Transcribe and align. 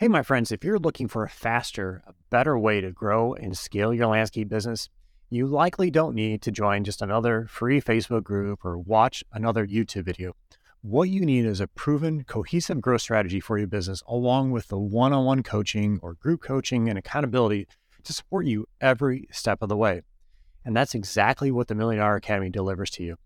Hey, 0.00 0.08
my 0.08 0.22
friends, 0.22 0.50
if 0.50 0.64
you're 0.64 0.78
looking 0.78 1.08
for 1.08 1.24
a 1.24 1.28
faster, 1.28 2.02
a 2.06 2.14
better 2.30 2.58
way 2.58 2.80
to 2.80 2.90
grow 2.90 3.34
and 3.34 3.54
scale 3.54 3.92
your 3.92 4.06
landscape 4.06 4.48
business, 4.48 4.88
you 5.28 5.46
likely 5.46 5.90
don't 5.90 6.14
need 6.14 6.40
to 6.40 6.50
join 6.50 6.84
just 6.84 7.02
another 7.02 7.46
free 7.50 7.82
Facebook 7.82 8.24
group 8.24 8.64
or 8.64 8.78
watch 8.78 9.22
another 9.30 9.66
YouTube 9.66 10.04
video. 10.04 10.32
What 10.80 11.10
you 11.10 11.20
need 11.20 11.44
is 11.44 11.60
a 11.60 11.66
proven, 11.66 12.24
cohesive 12.24 12.80
growth 12.80 13.02
strategy 13.02 13.40
for 13.40 13.58
your 13.58 13.66
business, 13.66 14.02
along 14.08 14.52
with 14.52 14.68
the 14.68 14.78
one 14.78 15.12
on 15.12 15.26
one 15.26 15.42
coaching 15.42 16.00
or 16.02 16.14
group 16.14 16.40
coaching 16.40 16.88
and 16.88 16.98
accountability 16.98 17.66
to 18.04 18.14
support 18.14 18.46
you 18.46 18.64
every 18.80 19.28
step 19.30 19.60
of 19.60 19.68
the 19.68 19.76
way. 19.76 20.00
And 20.64 20.74
that's 20.74 20.94
exactly 20.94 21.50
what 21.50 21.68
the 21.68 21.74
Million 21.74 22.00
Dollar 22.00 22.16
Academy 22.16 22.48
delivers 22.48 22.88
to 22.92 23.02
you. 23.02 23.16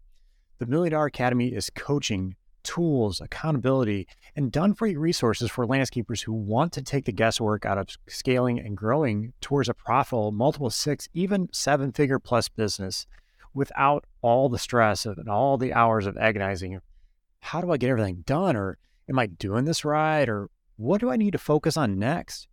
The 0.58 0.66
Million 0.66 0.90
Dollar 0.90 1.06
Academy 1.06 1.54
is 1.54 1.70
coaching 1.70 2.34
tools, 2.64 3.20
accountability, 3.20 4.08
and 4.34 4.50
done 4.50 4.74
for 4.74 4.86
you 4.86 4.98
resources 4.98 5.50
for 5.50 5.66
landscapers 5.66 6.24
who 6.24 6.32
want 6.32 6.72
to 6.72 6.82
take 6.82 7.04
the 7.04 7.12
guesswork 7.12 7.64
out 7.64 7.78
of 7.78 7.88
scaling 8.08 8.58
and 8.58 8.76
growing 8.76 9.32
towards 9.40 9.68
a 9.68 9.74
profitable 9.74 10.32
multiple 10.32 10.70
six, 10.70 11.08
even 11.14 11.48
seven 11.52 11.92
figure 11.92 12.18
plus 12.18 12.48
business 12.48 13.06
without 13.54 14.04
all 14.20 14.48
the 14.48 14.58
stress 14.58 15.06
and 15.06 15.28
all 15.28 15.56
the 15.56 15.72
hours 15.72 16.06
of 16.06 16.16
agonizing. 16.16 16.80
How 17.40 17.60
do 17.60 17.70
I 17.70 17.76
get 17.76 17.90
everything 17.90 18.24
done? 18.26 18.56
Or 18.56 18.78
am 19.08 19.18
I 19.18 19.26
doing 19.26 19.64
this 19.64 19.84
right? 19.84 20.28
Or 20.28 20.48
what 20.76 21.00
do 21.00 21.10
I 21.10 21.16
need 21.16 21.32
to 21.32 21.38
focus 21.38 21.76
on 21.76 21.98
next? 21.98 22.48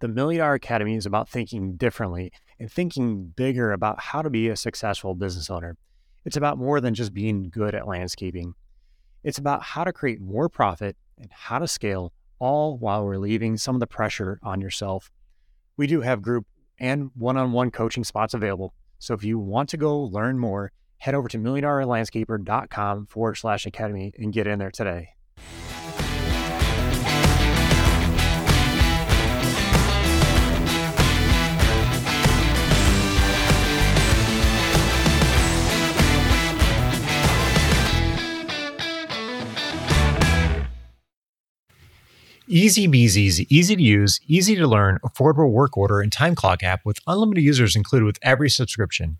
The 0.00 0.08
Million 0.08 0.40
Dollar 0.40 0.54
Academy 0.54 0.94
is 0.94 1.06
about 1.06 1.28
thinking 1.28 1.76
differently 1.76 2.32
and 2.58 2.70
thinking 2.70 3.32
bigger 3.36 3.72
about 3.72 4.00
how 4.00 4.22
to 4.22 4.30
be 4.30 4.48
a 4.48 4.56
successful 4.56 5.14
business 5.14 5.50
owner. 5.50 5.76
It's 6.24 6.36
about 6.36 6.58
more 6.58 6.80
than 6.80 6.94
just 6.94 7.12
being 7.12 7.50
good 7.50 7.74
at 7.74 7.88
landscaping. 7.88 8.54
It's 9.22 9.38
about 9.38 9.62
how 9.62 9.84
to 9.84 9.92
create 9.92 10.20
more 10.20 10.48
profit 10.48 10.96
and 11.18 11.30
how 11.32 11.58
to 11.58 11.68
scale, 11.68 12.12
all 12.38 12.78
while 12.78 13.04
relieving 13.04 13.56
some 13.56 13.76
of 13.76 13.80
the 13.80 13.86
pressure 13.86 14.38
on 14.42 14.60
yourself. 14.60 15.10
We 15.76 15.86
do 15.86 16.00
have 16.02 16.22
group 16.22 16.46
and 16.78 17.10
one 17.14 17.36
on 17.36 17.52
one 17.52 17.70
coaching 17.70 18.04
spots 18.04 18.34
available. 18.34 18.74
So 18.98 19.14
if 19.14 19.24
you 19.24 19.38
want 19.38 19.68
to 19.70 19.76
go 19.76 19.98
learn 19.98 20.38
more, 20.38 20.72
head 20.98 21.14
over 21.14 21.28
to 21.28 21.38
milliondollarlandscaper.com 21.38 23.06
forward 23.06 23.36
slash 23.36 23.66
academy 23.66 24.12
and 24.18 24.32
get 24.32 24.46
in 24.46 24.58
there 24.58 24.70
today. 24.70 25.10
EasyBeasy 42.48 43.26
is 43.26 43.40
easy 43.50 43.76
to 43.76 43.82
use, 43.82 44.22
easy 44.26 44.56
to 44.56 44.66
learn, 44.66 44.98
affordable 45.04 45.50
work 45.50 45.76
order 45.76 46.00
and 46.00 46.10
time 46.10 46.34
clock 46.34 46.62
app 46.62 46.82
with 46.82 46.98
unlimited 47.06 47.44
users 47.44 47.76
included 47.76 48.06
with 48.06 48.18
every 48.22 48.48
subscription. 48.48 49.18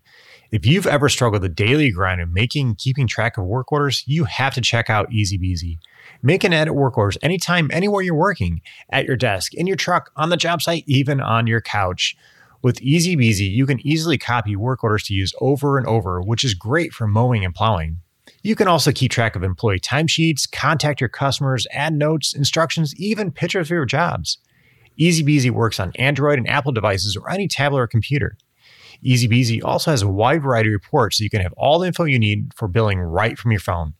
If 0.51 0.65
you've 0.65 0.87
ever 0.87 1.09
struggled 1.09 1.43
the 1.43 1.49
daily 1.49 1.91
grind 1.91 2.21
of 2.21 2.31
making 2.31 2.69
and 2.69 2.77
keeping 2.79 3.05
track 3.05 3.37
of 3.37 3.45
work 3.45 3.71
orders, 3.71 4.03
you 4.07 4.23
have 4.23 4.55
to 4.55 4.61
check 4.61 4.89
out 4.89 5.13
Easy 5.13 5.37
EasyBeasy. 5.37 5.77
Make 6.23 6.43
and 6.43 6.55
edit 6.55 6.73
work 6.73 6.97
orders 6.97 7.19
anytime, 7.21 7.69
anywhere 7.71 8.01
you're 8.01 8.15
working, 8.15 8.61
at 8.89 9.05
your 9.05 9.15
desk, 9.15 9.53
in 9.53 9.67
your 9.67 9.77
truck, 9.77 10.09
on 10.15 10.29
the 10.29 10.37
job 10.37 10.63
site, 10.63 10.83
even 10.87 11.21
on 11.21 11.45
your 11.45 11.61
couch. 11.61 12.17
With 12.63 12.81
Easy 12.81 13.15
EasyBeasy, 13.15 13.51
you 13.51 13.67
can 13.67 13.85
easily 13.85 14.17
copy 14.17 14.55
work 14.55 14.83
orders 14.83 15.03
to 15.03 15.13
use 15.13 15.35
over 15.39 15.77
and 15.77 15.85
over, 15.85 16.19
which 16.19 16.43
is 16.43 16.55
great 16.55 16.93
for 16.93 17.05
mowing 17.05 17.45
and 17.45 17.53
plowing. 17.53 17.99
You 18.41 18.55
can 18.55 18.67
also 18.67 18.91
keep 18.91 19.11
track 19.11 19.35
of 19.35 19.43
employee 19.43 19.79
timesheets, 19.79 20.49
contact 20.49 21.01
your 21.01 21.09
customers, 21.09 21.67
add 21.71 21.93
notes, 21.93 22.33
instructions, 22.33 22.95
even 22.95 23.31
pictures 23.31 23.67
of 23.67 23.71
your 23.71 23.85
jobs. 23.85 24.37
EasyBeasy 24.99 25.51
works 25.51 25.79
on 25.79 25.91
Android 25.95 26.39
and 26.39 26.49
Apple 26.49 26.71
devices 26.71 27.15
or 27.15 27.29
any 27.29 27.47
tablet 27.47 27.79
or 27.79 27.87
computer. 27.87 28.37
EasyBeasy 29.05 29.63
also 29.63 29.91
has 29.91 30.01
a 30.01 30.07
wide 30.07 30.41
variety 30.41 30.69
of 30.69 30.73
reports 30.73 31.17
so 31.17 31.23
you 31.23 31.29
can 31.29 31.41
have 31.41 31.53
all 31.53 31.79
the 31.79 31.87
info 31.87 32.03
you 32.03 32.19
need 32.19 32.53
for 32.53 32.67
billing 32.67 32.99
right 32.99 33.37
from 33.37 33.51
your 33.51 33.61
phone. 33.61 33.93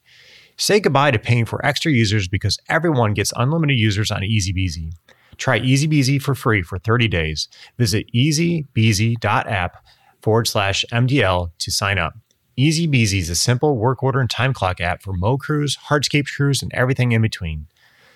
Say 0.58 0.82
goodbye 0.82 1.12
to 1.12 1.20
paying 1.20 1.46
for 1.46 1.66
extra 1.66 1.92
users 1.92 2.28
because 2.28 2.58
everyone 2.68 3.14
gets 3.14 3.32
unlimited 3.38 3.80
users 3.80 4.12
on 4.12 4.22
EasyBeasy. 4.22 4.92
Try 5.38 5.62
EasyBeasy 5.62 6.22
for 6.22 6.36
free 6.36 6.62
for 6.62 6.78
30 6.78 7.08
days. 7.08 7.48
Visit 7.78 8.08
easybeasy.app 8.14 9.78
forward 10.22 10.48
slash 10.48 10.84
MDL 10.92 11.52
to 11.60 11.72
sign 11.72 11.98
up. 11.98 12.14
EasyBeasy 12.60 13.20
is 13.20 13.30
a 13.30 13.36
simple 13.36 13.78
work 13.78 14.04
order 14.04 14.20
and 14.20 14.30
time 14.30 14.54
clock 14.54 14.82
app 14.82 15.02
for 15.02 15.14
mow 15.14 15.38
crews, 15.38 15.78
hardscape 15.88 16.28
crews, 16.36 16.62
and 16.62 16.74
everything 16.74 17.14
in 17.14 17.22
between. 17.22 17.68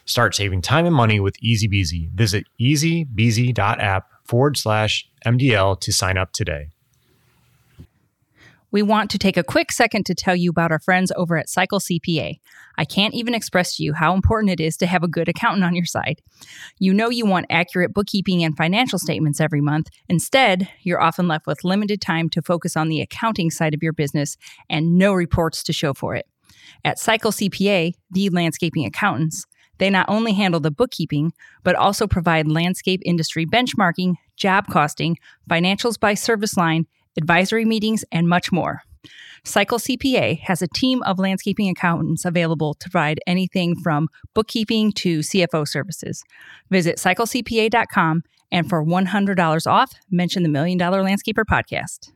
Start 0.04 0.36
saving 0.36 0.62
time 0.62 0.86
and 0.86 0.94
money 0.94 1.18
with 1.18 1.38
Easy 1.42 1.70
EasyBeasy. 1.70 2.10
Visit 2.10 2.48
easybeasy.app 2.60 4.10
forward 4.26 4.58
slash 4.58 5.10
MDL 5.26 5.80
to 5.80 5.94
sign 5.94 6.18
up 6.18 6.34
today. 6.34 6.68
We 8.70 8.82
want 8.82 9.10
to 9.12 9.18
take 9.18 9.38
a 9.38 9.46
quick 9.46 9.72
second 9.72 10.06
to 10.08 10.16
tell 10.16 10.36
you 10.36 10.50
about 10.50 10.72
our 10.74 10.80
friends 10.80 11.14
over 11.16 11.38
at 11.38 11.48
Cycle 11.48 11.80
CPA. 11.80 12.40
I 12.78 12.86
can't 12.86 13.14
even 13.14 13.36
express 13.36 13.76
to 13.76 13.84
you 13.84 13.94
how 13.94 14.14
important 14.14 14.52
it 14.52 14.60
is 14.60 14.78
to 14.78 14.88
have 14.88 15.04
a 15.04 15.08
good 15.08 15.30
accountant 15.30 15.64
on 15.64 15.76
your 15.76 15.86
side. 15.86 16.22
You 16.80 16.94
know 16.94 17.10
you 17.10 17.26
want 17.26 17.46
accurate 17.50 17.94
bookkeeping 17.94 18.44
and 18.44 18.58
financial 18.58 19.00
statements 19.00 19.40
every 19.40 19.62
month. 19.62 19.90
Instead, 20.10 20.70
you're 20.82 21.02
often 21.02 21.28
left 21.28 21.48
with 21.48 21.64
limited 21.64 22.02
time 22.02 22.30
to 22.30 22.42
focus 22.42 22.76
on 22.76 22.90
the 22.90 23.02
accounting 23.02 23.52
side 23.52 23.74
of 23.74 23.84
your 23.84 23.94
business 23.94 24.38
and 24.70 24.98
no 24.98 25.14
reports 25.14 25.64
to 25.64 25.74
show 25.74 25.94
for 25.94 26.16
it. 26.16 26.26
At 26.84 27.00
Cycle 27.00 27.32
CPA, 27.32 27.94
the 28.12 28.30
landscaping 28.30 28.86
accountants, 28.86 29.46
they 29.80 29.90
not 29.90 30.08
only 30.08 30.34
handle 30.34 30.60
the 30.60 30.72
bookkeeping, 30.72 31.34
but 31.64 31.76
also 31.76 32.08
provide 32.08 32.48
landscape 32.48 33.02
industry 33.06 33.46
benchmarking, 33.46 34.16
job 34.36 34.68
costing, 34.68 35.18
financials 35.50 36.00
by 36.00 36.14
service 36.14 36.56
line, 36.56 36.86
advisory 37.18 37.66
meetings, 37.66 38.06
and 38.12 38.28
much 38.28 38.52
more. 38.52 38.84
Cycle 39.46 39.78
CPA 39.78 40.40
has 40.40 40.62
a 40.62 40.68
team 40.70 41.04
of 41.04 41.20
landscaping 41.20 41.68
accountants 41.70 42.24
available 42.24 42.76
to 42.76 42.90
provide 42.90 43.20
anything 43.28 43.76
from 43.76 44.08
bookkeeping 44.34 44.94
to 44.94 45.20
CFO 45.20 45.68
services. 45.68 46.24
Visit 46.70 46.96
cyclecpa.com 46.96 48.24
and 48.54 48.70
for 48.70 48.86
$100 48.86 49.68
off, 49.68 49.94
mention 50.10 50.44
the 50.44 50.50
Million 50.50 50.78
Dollar 50.78 51.04
Landscaper 51.04 51.44
podcast. 51.44 52.13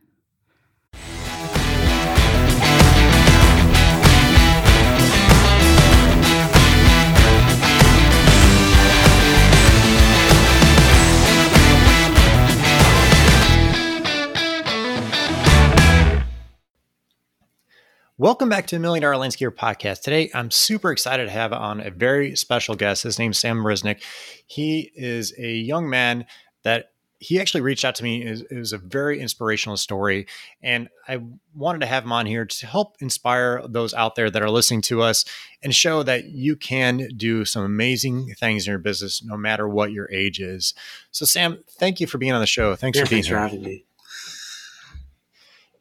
Welcome 18.20 18.48
back 18.48 18.66
to 18.66 18.74
the 18.74 18.80
Million 18.80 19.02
Dollar 19.02 19.14
Landscaper 19.14 19.54
Podcast. 19.54 20.02
Today, 20.02 20.28
I'm 20.34 20.50
super 20.50 20.90
excited 20.90 21.26
to 21.26 21.30
have 21.30 21.52
on 21.52 21.80
a 21.80 21.92
very 21.92 22.34
special 22.34 22.74
guest. 22.74 23.04
His 23.04 23.16
name's 23.16 23.38
Sam 23.38 23.58
Marisnick. 23.58 24.02
He 24.44 24.90
is 24.96 25.32
a 25.38 25.52
young 25.52 25.88
man 25.88 26.26
that 26.64 26.86
he 27.20 27.40
actually 27.40 27.60
reached 27.60 27.84
out 27.84 27.94
to 27.94 28.02
me. 28.02 28.24
It 28.24 28.58
was 28.58 28.72
a 28.72 28.78
very 28.78 29.20
inspirational 29.20 29.76
story. 29.76 30.26
And 30.60 30.88
I 31.06 31.20
wanted 31.54 31.78
to 31.82 31.86
have 31.86 32.02
him 32.02 32.10
on 32.10 32.26
here 32.26 32.44
to 32.44 32.66
help 32.66 32.96
inspire 32.98 33.62
those 33.68 33.94
out 33.94 34.16
there 34.16 34.30
that 34.30 34.42
are 34.42 34.50
listening 34.50 34.82
to 34.82 35.00
us 35.00 35.24
and 35.62 35.72
show 35.72 36.02
that 36.02 36.24
you 36.24 36.56
can 36.56 37.10
do 37.16 37.44
some 37.44 37.62
amazing 37.62 38.34
things 38.34 38.66
in 38.66 38.72
your 38.72 38.80
business 38.80 39.22
no 39.22 39.36
matter 39.36 39.68
what 39.68 39.92
your 39.92 40.10
age 40.10 40.40
is. 40.40 40.74
So, 41.12 41.24
Sam, 41.24 41.62
thank 41.70 42.00
you 42.00 42.08
for 42.08 42.18
being 42.18 42.32
on 42.32 42.40
the 42.40 42.48
show. 42.48 42.74
Thanks 42.74 42.98
yeah, 42.98 43.04
for 43.04 43.10
being 43.10 43.22
thanks 43.22 43.28
here. 43.28 43.36
for 43.36 43.42
having 43.42 43.62
me. 43.62 43.84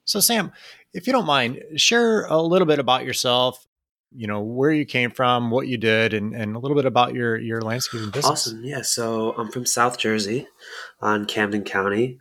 So, 0.07 0.21
Sam, 0.21 0.53
if 0.93 1.07
you 1.07 1.13
don't 1.13 1.25
mind, 1.25 1.61
share 1.75 2.25
a 2.25 2.41
little 2.41 2.65
bit 2.65 2.79
about 2.79 3.05
yourself, 3.05 3.67
you 4.11 4.27
know, 4.27 4.41
where 4.41 4.71
you 4.71 4.85
came 4.85 5.11
from, 5.11 5.51
what 5.51 5.67
you 5.67 5.77
did, 5.77 6.13
and, 6.13 6.33
and 6.33 6.55
a 6.55 6.59
little 6.59 6.75
bit 6.75 6.85
about 6.85 7.13
your, 7.13 7.37
your 7.37 7.61
landscaping 7.61 8.09
business. 8.09 8.25
Awesome. 8.25 8.63
Yeah. 8.63 8.81
So 8.81 9.33
I'm 9.37 9.51
from 9.51 9.65
South 9.65 9.97
Jersey 9.97 10.47
on 11.01 11.25
Camden 11.25 11.63
County. 11.63 12.19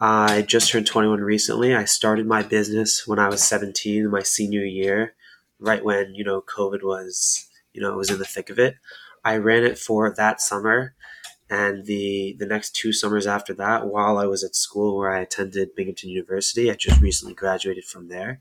I 0.00 0.42
just 0.42 0.70
turned 0.70 0.86
21 0.86 1.20
recently. 1.20 1.74
I 1.74 1.84
started 1.84 2.26
my 2.26 2.42
business 2.42 3.06
when 3.06 3.18
I 3.18 3.28
was 3.28 3.42
17, 3.44 4.10
my 4.10 4.22
senior 4.22 4.64
year, 4.64 5.14
right 5.58 5.84
when, 5.84 6.14
you 6.14 6.24
know, 6.24 6.42
COVID 6.42 6.82
was, 6.82 7.48
you 7.72 7.80
know, 7.80 7.92
it 7.92 7.96
was 7.96 8.10
in 8.10 8.18
the 8.18 8.24
thick 8.24 8.50
of 8.50 8.58
it. 8.58 8.76
I 9.24 9.36
ran 9.36 9.64
it 9.64 9.78
for 9.78 10.12
that 10.16 10.40
summer 10.40 10.94
and 11.50 11.84
the 11.84 12.36
the 12.38 12.46
next 12.46 12.76
two 12.76 12.92
summers 12.92 13.26
after 13.26 13.52
that, 13.54 13.88
while 13.88 14.18
I 14.18 14.26
was 14.26 14.44
at 14.44 14.54
school 14.54 14.96
where 14.96 15.10
I 15.10 15.20
attended 15.20 15.74
Binghamton 15.74 16.08
University, 16.10 16.70
I 16.70 16.74
just 16.74 17.00
recently 17.00 17.34
graduated 17.34 17.84
from 17.84 18.08
there. 18.08 18.40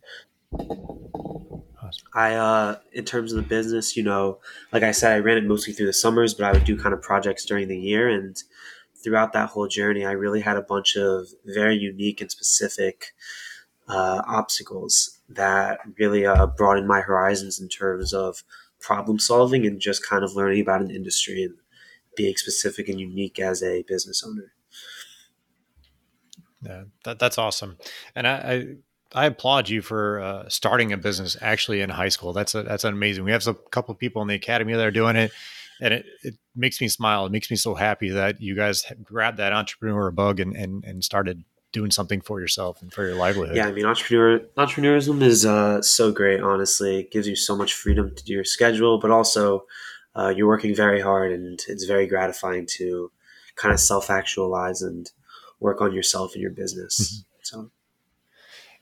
I, 2.13 2.35
uh, 2.35 2.77
in 2.94 3.06
terms 3.06 3.31
of 3.31 3.38
the 3.38 3.50
business, 3.50 3.97
you 3.97 4.03
know, 4.03 4.39
like 4.71 4.83
I 4.83 4.91
said, 4.91 5.13
I 5.13 5.19
ran 5.19 5.38
it 5.38 5.45
mostly 5.45 5.73
through 5.73 5.88
the 5.88 5.94
summers, 5.94 6.35
but 6.35 6.45
I 6.45 6.51
would 6.51 6.65
do 6.65 6.77
kind 6.77 6.94
of 6.94 7.01
projects 7.01 7.45
during 7.45 7.67
the 7.67 7.79
year. 7.79 8.07
And 8.07 8.41
throughout 9.03 9.33
that 9.33 9.50
whole 9.50 9.67
journey, 9.67 10.06
I 10.06 10.11
really 10.11 10.41
had 10.41 10.57
a 10.57 10.61
bunch 10.61 10.95
of 10.95 11.27
very 11.45 11.75
unique 11.75 12.21
and 12.21 12.29
specific 12.29 13.15
uh, 13.88 14.21
obstacles 14.27 15.19
that 15.29 15.79
really 15.97 16.25
uh, 16.25 16.45
broadened 16.47 16.88
my 16.88 17.01
horizons 17.01 17.59
in 17.59 17.69
terms 17.69 18.13
of 18.13 18.44
problem 18.79 19.19
solving 19.19 19.65
and 19.65 19.79
just 19.79 20.07
kind 20.07 20.23
of 20.23 20.35
learning 20.35 20.61
about 20.61 20.81
an 20.81 20.91
industry 20.91 21.44
and 21.44 21.56
being 22.19 22.36
specific 22.36 22.89
and 22.89 23.00
unique 23.00 23.39
as 23.39 23.63
a 23.63 23.81
business 23.83 24.25
owner. 24.27 24.51
Yeah, 26.62 26.83
that, 27.06 27.18
that's 27.18 27.38
awesome. 27.38 27.77
And 28.13 28.27
I, 28.27 28.33
I, 29.13 29.24
I 29.24 29.25
applaud 29.27 29.69
you 29.69 29.81
for 29.81 30.19
uh, 30.19 30.50
starting 30.50 30.92
a 30.92 30.98
business 30.98 31.38
actually 31.42 31.80
in 31.80 31.89
high 31.89 32.10
school. 32.10 32.33
That's 32.33 32.54
a, 32.56 32.63
that's 32.63 32.83
amazing. 32.83 33.24
We 33.24 33.31
have 33.31 33.48
a 33.48 33.54
couple 33.54 33.94
of 33.94 34.00
people 34.00 34.21
in 34.21 34.27
the 34.27 34.36
academy 34.36 34.74
that 34.74 34.86
are 34.86 34.92
doing 34.92 35.16
it, 35.16 35.31
and 35.80 35.94
it, 35.94 36.06
it 36.24 36.36
makes 36.54 36.81
me 36.81 36.89
smile. 36.89 37.25
It 37.25 37.31
makes 37.31 37.50
me 37.50 37.56
so 37.56 37.74
happy 37.74 38.10
that 38.10 38.42
you 38.42 38.54
guys 38.54 38.83
grabbed 39.01 39.38
that 39.38 39.54
entrepreneur 39.54 40.12
bug 40.12 40.42
and, 40.42 40.54
and, 40.57 40.83
and 40.83 41.01
started 41.01 41.45
doing 41.71 41.92
something 41.92 42.19
for 42.19 42.42
yourself 42.42 42.81
and 42.81 42.92
for 42.92 43.06
your 43.06 43.16
livelihood. 43.16 43.56
Yeah, 43.56 43.68
I 43.68 43.71
mean, 43.71 43.86
entrepreneur 43.86 44.39
entrepreneurism 44.57 45.21
is 45.21 45.45
uh, 45.45 45.81
so 45.81 46.12
great. 46.12 46.42
Honestly, 46.42 47.00
it 47.00 47.12
gives 47.12 47.30
you 47.30 47.38
so 47.38 47.56
much 47.56 47.74
freedom 47.74 48.13
to 48.13 48.25
do 48.25 48.33
your 48.33 48.44
schedule, 48.44 49.00
but 49.00 49.10
also 49.10 49.66
uh, 50.19 50.30
you're 50.30 50.48
working 50.48 50.75
very 50.75 51.01
hard, 51.01 51.31
and 51.31 51.60
it's 51.68 51.86
very 51.86 52.06
gratifying 52.07 52.66
to 52.77 53.12
kind 53.56 53.74
of 53.74 53.80
self 53.80 54.10
actualize 54.10 54.81
and 54.81 55.12
work 55.60 55.81
on 55.81 55.94
yourself 55.94 56.33
and 56.33 56.42
your 56.42 56.51
business. 56.51 57.00
Mm-hmm. 57.00 57.24
So. 57.44 57.71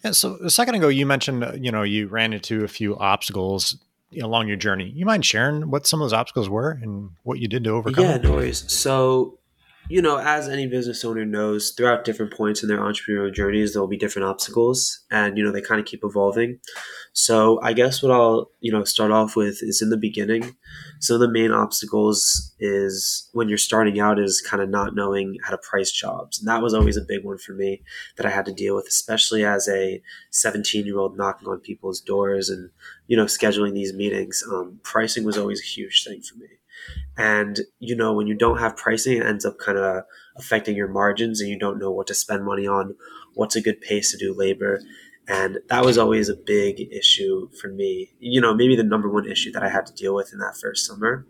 Yeah, 0.03 0.11
so 0.11 0.37
a 0.43 0.49
second 0.49 0.75
ago, 0.75 0.87
you 0.87 1.05
mentioned 1.05 1.43
uh, 1.43 1.53
you 1.53 1.71
know 1.71 1.83
you 1.83 2.07
ran 2.07 2.33
into 2.33 2.63
a 2.63 2.67
few 2.67 2.97
obstacles 2.97 3.77
along 4.19 4.47
your 4.47 4.57
journey. 4.57 4.91
You 4.95 5.05
mind 5.05 5.25
sharing 5.25 5.69
what 5.69 5.85
some 5.85 6.01
of 6.01 6.05
those 6.05 6.13
obstacles 6.13 6.49
were 6.49 6.71
and 6.81 7.11
what 7.23 7.39
you 7.39 7.47
did 7.47 7.63
to 7.65 7.71
overcome? 7.71 8.03
Yeah, 8.03 8.17
no 8.17 8.31
worries. 8.31 8.71
So 8.71 9.36
you 9.89 10.01
know, 10.01 10.17
as 10.17 10.49
any 10.49 10.67
business 10.67 11.05
owner 11.05 11.25
knows, 11.25 11.71
throughout 11.71 12.03
different 12.03 12.33
points 12.33 12.61
in 12.61 12.67
their 12.67 12.79
entrepreneurial 12.79 13.33
journeys, 13.33 13.73
there 13.73 13.81
will 13.81 13.87
be 13.87 13.97
different 13.97 14.27
obstacles, 14.27 15.05
and 15.11 15.37
you 15.37 15.43
know 15.43 15.51
they 15.51 15.61
kind 15.61 15.79
of 15.79 15.85
keep 15.85 16.03
evolving. 16.03 16.59
So 17.13 17.59
I 17.63 17.73
guess 17.73 18.03
what 18.03 18.11
I'll 18.11 18.51
you 18.59 18.71
know 18.71 18.83
start 18.83 19.11
off 19.11 19.35
with 19.35 19.59
is 19.61 19.81
in 19.81 19.89
the 19.89 19.97
beginning. 19.97 20.55
Some 20.99 21.15
of 21.15 21.19
the 21.21 21.31
main 21.31 21.51
obstacles 21.51 22.53
is 22.59 23.29
when 23.33 23.47
you're 23.47 23.57
starting 23.57 23.99
out 23.99 24.19
is 24.19 24.41
kind 24.41 24.61
of 24.61 24.69
not 24.69 24.93
knowing 24.93 25.37
how 25.43 25.51
to 25.51 25.57
price 25.57 25.91
jobs, 25.91 26.39
and 26.39 26.47
that 26.47 26.61
was 26.61 26.73
always 26.73 26.97
a 26.97 27.01
big 27.01 27.23
one 27.23 27.37
for 27.37 27.53
me 27.53 27.81
that 28.17 28.25
I 28.25 28.29
had 28.29 28.45
to 28.45 28.53
deal 28.53 28.75
with, 28.75 28.87
especially 28.87 29.45
as 29.45 29.69
a 29.69 30.01
17 30.31 30.85
year 30.85 30.99
old 30.99 31.17
knocking 31.17 31.47
on 31.47 31.59
people's 31.59 32.01
doors 32.01 32.49
and 32.49 32.71
you 33.07 33.15
know 33.15 33.25
scheduling 33.25 33.73
these 33.73 33.93
meetings. 33.93 34.43
Um, 34.51 34.79
pricing 34.83 35.23
was 35.23 35.37
always 35.37 35.61
a 35.61 35.65
huge 35.65 36.03
thing 36.03 36.21
for 36.21 36.35
me. 36.37 36.56
And, 37.17 37.59
you 37.79 37.95
know, 37.95 38.13
when 38.13 38.27
you 38.27 38.35
don't 38.35 38.59
have 38.59 38.77
pricing, 38.77 39.17
it 39.17 39.25
ends 39.25 39.45
up 39.45 39.57
kind 39.57 39.77
of 39.77 40.03
affecting 40.37 40.75
your 40.75 40.87
margins 40.87 41.41
and 41.41 41.49
you 41.49 41.57
don't 41.57 41.79
know 41.79 41.91
what 41.91 42.07
to 42.07 42.13
spend 42.13 42.45
money 42.45 42.67
on, 42.67 42.95
what's 43.33 43.55
a 43.55 43.61
good 43.61 43.81
pace 43.81 44.11
to 44.11 44.17
do 44.17 44.33
labor. 44.33 44.81
And 45.27 45.57
that 45.69 45.83
was 45.83 45.97
always 45.97 46.29
a 46.29 46.35
big 46.35 46.79
issue 46.91 47.49
for 47.59 47.69
me. 47.69 48.11
You 48.19 48.39
know, 48.39 48.53
maybe 48.53 48.75
the 48.75 48.83
number 48.83 49.09
one 49.09 49.29
issue 49.29 49.51
that 49.51 49.63
I 49.63 49.69
had 49.69 49.85
to 49.87 49.93
deal 49.93 50.15
with 50.15 50.31
in 50.31 50.39
that 50.39 50.57
first 50.61 50.85
summer. 50.85 51.25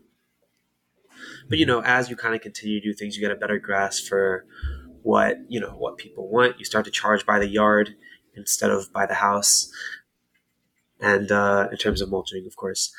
But, 1.49 1.57
you 1.57 1.65
know, 1.65 1.81
as 1.81 2.09
you 2.09 2.15
kind 2.15 2.35
of 2.35 2.41
continue 2.41 2.81
to 2.81 2.87
do 2.89 2.93
things, 2.93 3.15
you 3.15 3.21
get 3.21 3.31
a 3.31 3.39
better 3.39 3.57
grasp 3.57 4.07
for 4.07 4.45
what, 5.01 5.37
you 5.47 5.59
know, 5.59 5.71
what 5.71 5.97
people 5.97 6.29
want. 6.29 6.59
You 6.59 6.65
start 6.65 6.85
to 6.85 6.91
charge 6.91 7.25
by 7.25 7.39
the 7.39 7.47
yard 7.47 7.95
instead 8.35 8.69
of 8.69 8.91
by 8.91 9.05
the 9.05 9.15
house. 9.15 9.71
And 10.99 11.31
uh, 11.31 11.69
in 11.71 11.77
terms 11.77 12.01
of 12.01 12.09
mulching, 12.11 12.45
of 12.45 12.55
course 12.55 12.93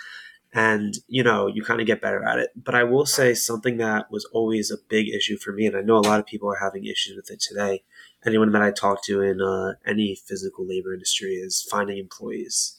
and 0.54 0.98
you 1.08 1.22
know 1.22 1.46
you 1.46 1.62
kind 1.62 1.80
of 1.80 1.86
get 1.86 2.00
better 2.00 2.24
at 2.24 2.38
it. 2.38 2.50
But 2.56 2.74
i 2.74 2.84
will 2.84 3.06
say 3.06 3.34
something 3.34 3.76
that 3.78 4.10
was 4.10 4.24
always 4.32 4.70
a 4.70 4.78
big 4.88 5.08
issue 5.08 5.36
for 5.38 5.52
me 5.52 5.66
and 5.66 5.76
i 5.76 5.80
know 5.82 5.98
a 5.98 6.08
lot 6.10 6.20
of 6.20 6.26
people 6.26 6.50
are 6.50 6.58
having 6.64 6.84
issues 6.84 7.16
with 7.16 7.30
it 7.30 7.40
today. 7.40 7.82
Anyone 8.26 8.52
that 8.52 8.62
i 8.62 8.70
talk 8.70 9.04
to 9.04 9.20
in 9.22 9.40
uh, 9.42 9.74
any 9.86 10.14
physical 10.14 10.66
labor 10.66 10.92
industry 10.94 11.34
is 11.34 11.62
finding 11.70 11.98
employees. 11.98 12.76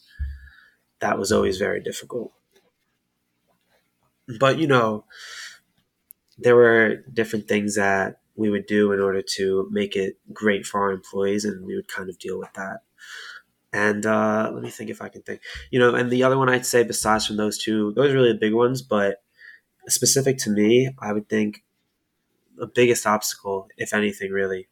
That 0.99 1.17
was 1.19 1.31
always 1.31 1.57
very 1.57 1.81
difficult. 1.81 2.33
But 4.39 4.59
you 4.59 4.67
know 4.67 5.05
there 6.37 6.55
were 6.55 6.97
different 7.13 7.47
things 7.47 7.75
that 7.75 8.19
we 8.35 8.49
would 8.49 8.65
do 8.65 8.91
in 8.91 8.99
order 8.99 9.21
to 9.21 9.67
make 9.71 9.95
it 9.95 10.17
great 10.33 10.65
for 10.65 10.79
our 10.81 10.91
employees 10.91 11.43
and 11.43 11.65
we 11.65 11.75
would 11.75 11.87
kind 11.87 12.09
of 12.09 12.17
deal 12.19 12.39
with 12.39 12.53
that 12.53 12.81
and 13.71 14.05
uh, 14.05 14.49
let 14.53 14.63
me 14.63 14.69
think 14.69 14.89
if 14.89 15.01
I 15.01 15.09
can 15.09 15.21
think. 15.21 15.41
You 15.71 15.79
know, 15.79 15.95
and 15.95 16.09
the 16.09 16.23
other 16.23 16.37
one 16.37 16.49
I'd 16.49 16.65
say 16.65 16.83
besides 16.83 17.25
from 17.27 17.37
those 17.37 17.57
two, 17.57 17.93
those 17.93 18.11
are 18.11 18.15
really 18.15 18.33
the 18.33 18.39
big 18.39 18.53
ones. 18.53 18.81
But 18.81 19.21
specific 19.87 20.37
to 20.39 20.49
me, 20.49 20.89
I 20.99 21.13
would 21.13 21.29
think 21.29 21.63
the 22.57 22.67
biggest 22.67 23.05
obstacle, 23.07 23.69
if 23.77 23.93
anything, 23.93 24.31
really, 24.31 24.67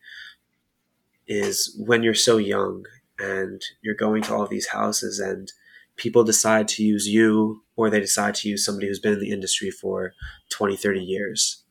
is 1.27 1.75
when 1.85 2.03
you're 2.03 2.13
so 2.13 2.37
young 2.37 2.85
and 3.19 3.61
you're 3.81 3.95
going 3.95 4.21
to 4.23 4.33
all 4.33 4.47
these 4.47 4.67
houses 4.69 5.19
and 5.19 5.51
people 5.95 6.23
decide 6.23 6.67
to 6.67 6.83
use 6.83 7.07
you 7.07 7.63
or 7.75 7.89
they 7.89 7.99
decide 7.99 8.35
to 8.35 8.49
use 8.49 8.63
somebody 8.63 8.87
who's 8.87 8.99
been 8.99 9.13
in 9.13 9.19
the 9.19 9.31
industry 9.31 9.71
for 9.71 10.13
20, 10.49 10.75
30 10.75 10.99
years. 11.01 11.63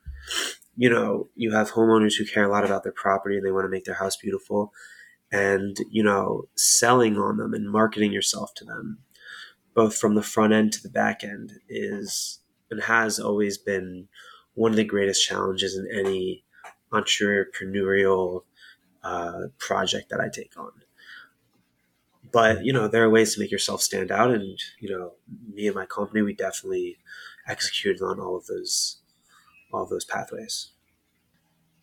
You 0.76 0.90
know, 0.90 1.28
you 1.34 1.52
have 1.52 1.73
homeowners 1.73 2.17
who 2.17 2.26
care 2.26 2.44
a 2.44 2.50
lot 2.50 2.64
about 2.64 2.82
their 2.82 2.93
property 2.93 3.37
and 3.37 3.46
they 3.46 3.52
want 3.52 3.64
to 3.64 3.70
make 3.70 3.84
their 3.84 3.94
house 3.94 4.17
beautiful 4.17 4.73
and 5.32 5.78
you 5.90 6.02
know 6.02 6.49
selling 6.56 7.17
on 7.19 7.37
them 7.38 7.55
and 7.55 7.70
marketing 7.70 8.12
yourself 8.12 8.55
to 8.55 8.64
them 8.64 8.99
both 9.75 9.96
from 9.96 10.14
the 10.14 10.23
front 10.23 10.55
end 10.55 10.73
to 10.73 10.82
the 10.82 10.88
back 10.88 11.23
end 11.23 11.52
is 11.69 12.40
and 12.70 12.82
has 12.84 13.20
always 13.20 13.58
been 13.58 14.08
one 14.55 14.73
of 14.73 14.76
the 14.76 14.84
greatest 14.84 15.25
challenges 15.26 15.76
in 15.76 15.87
any 15.93 16.43
entrepreneurial 16.93 18.43
uh, 19.05 19.43
project 19.58 20.08
that 20.11 20.20
I 20.20 20.28
take 20.32 20.58
on. 20.58 20.73
But 22.32 22.64
you 22.64 22.73
know, 22.73 22.88
there 22.88 23.05
are 23.05 23.11
ways 23.11 23.34
to 23.34 23.40
make 23.40 23.50
yourself 23.50 23.82
stand 23.82 24.11
out, 24.11 24.31
and 24.32 24.58
you 24.81 24.90
know, 24.90 25.12
me 25.52 25.67
and 25.67 25.76
my 25.76 25.87
company, 25.87 26.23
we 26.23 26.34
definitely 26.34 26.99
executed 27.46 28.02
on 28.02 28.19
all 28.19 28.37
of 28.37 28.46
those, 28.46 28.99
all 29.73 29.84
of 29.84 29.90
those 29.90 30.05
pathways. 30.05 30.70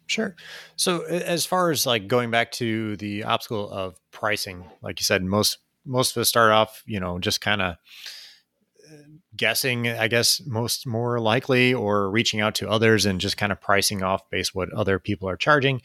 Sure. 0.07 0.35
So 0.75 1.03
as 1.03 1.45
far 1.45 1.71
as 1.71 1.85
like 1.85 2.07
going 2.07 2.29
back 2.29 2.51
to 2.53 2.97
the 2.97 3.23
obstacle 3.23 3.69
of 3.69 3.99
pricing, 4.11 4.65
like 4.81 4.99
you 4.99 5.03
said, 5.03 5.23
most 5.23 5.59
most 5.85 6.15
of 6.15 6.21
us 6.21 6.29
start 6.29 6.51
off, 6.51 6.83
you 6.85 6.99
know, 6.99 7.19
just 7.19 7.41
kind 7.41 7.61
of 7.61 7.75
uh, 8.85 8.95
guessing, 9.35 9.87
I 9.87 10.07
guess, 10.07 10.41
most 10.45 10.87
more 10.87 11.19
likely, 11.19 11.73
or 11.73 12.09
reaching 12.09 12.41
out 12.41 12.55
to 12.55 12.69
others 12.69 13.05
and 13.05 13.19
just 13.19 13.37
kind 13.37 13.51
of 13.51 13.59
pricing 13.59 14.03
off 14.03 14.29
based 14.29 14.55
what 14.55 14.71
other 14.73 14.99
people 14.99 15.27
are 15.29 15.37
charging. 15.37 15.81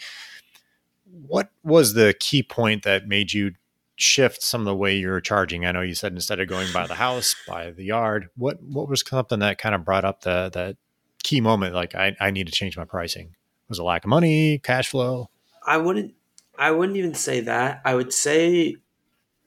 What 1.26 1.50
was 1.62 1.94
the 1.94 2.15
key 2.19 2.43
point 2.43 2.82
that 2.82 3.09
made 3.09 3.32
you 3.32 3.53
shift 3.97 4.43
some 4.43 4.61
of 4.61 4.67
the 4.67 4.76
way 4.76 4.97
you're 4.97 5.20
charging? 5.20 5.65
I 5.65 5.73
know 5.73 5.81
you 5.81 5.94
said 5.94 6.12
instead 6.12 6.41
of 6.41 6.49
going 6.49 6.73
by 6.73 6.87
the 6.87 6.94
house, 6.94 7.35
by 7.47 7.70
the 7.70 7.85
yard. 7.85 8.29
What 8.37 8.62
what 8.62 8.88
was 8.88 9.03
something 9.06 9.41
that 9.41 9.59
kind 9.59 9.75
of 9.75 9.85
brought 9.85 10.05
up 10.05 10.20
the 10.23 10.50
that 10.53 10.76
key 11.23 11.41
moment? 11.41 11.75
Like 11.75 11.94
I, 11.94 12.15
I 12.20 12.31
need 12.31 12.47
to 12.47 12.53
change 12.53 12.76
my 12.76 12.85
pricing. 12.85 13.34
Was 13.69 13.79
a 13.79 13.84
lack 13.84 14.05
of 14.05 14.08
money, 14.08 14.58
cash 14.58 14.89
flow? 14.89 15.31
I 15.67 15.77
wouldn't. 15.77 16.15
I 16.58 16.70
wouldn't 16.70 16.96
even 16.96 17.15
say 17.15 17.41
that. 17.41 17.82
I 17.84 17.94
would 17.94 18.13
say 18.13 18.77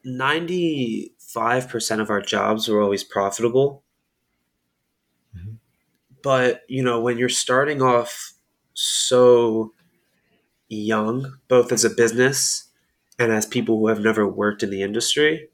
ninety 0.03 1.13
five 1.17 1.67
percent 1.67 2.01
of 2.01 2.09
our 2.09 2.21
jobs 2.21 2.67
were 2.67 2.81
always 2.81 3.03
profitable. 3.03 3.83
Mm-hmm. 5.35 5.55
But 6.21 6.61
you 6.67 6.83
know, 6.83 7.01
when 7.01 7.17
you're 7.17 7.29
starting 7.29 7.81
off 7.81 8.33
so 8.73 9.73
young, 10.69 11.37
both 11.47 11.71
as 11.71 11.83
a 11.83 11.89
business 11.89 12.69
and 13.17 13.31
as 13.31 13.45
people 13.45 13.79
who 13.79 13.87
have 13.87 13.99
never 13.99 14.27
worked 14.27 14.63
in 14.63 14.69
the 14.69 14.81
industry, 14.83 15.49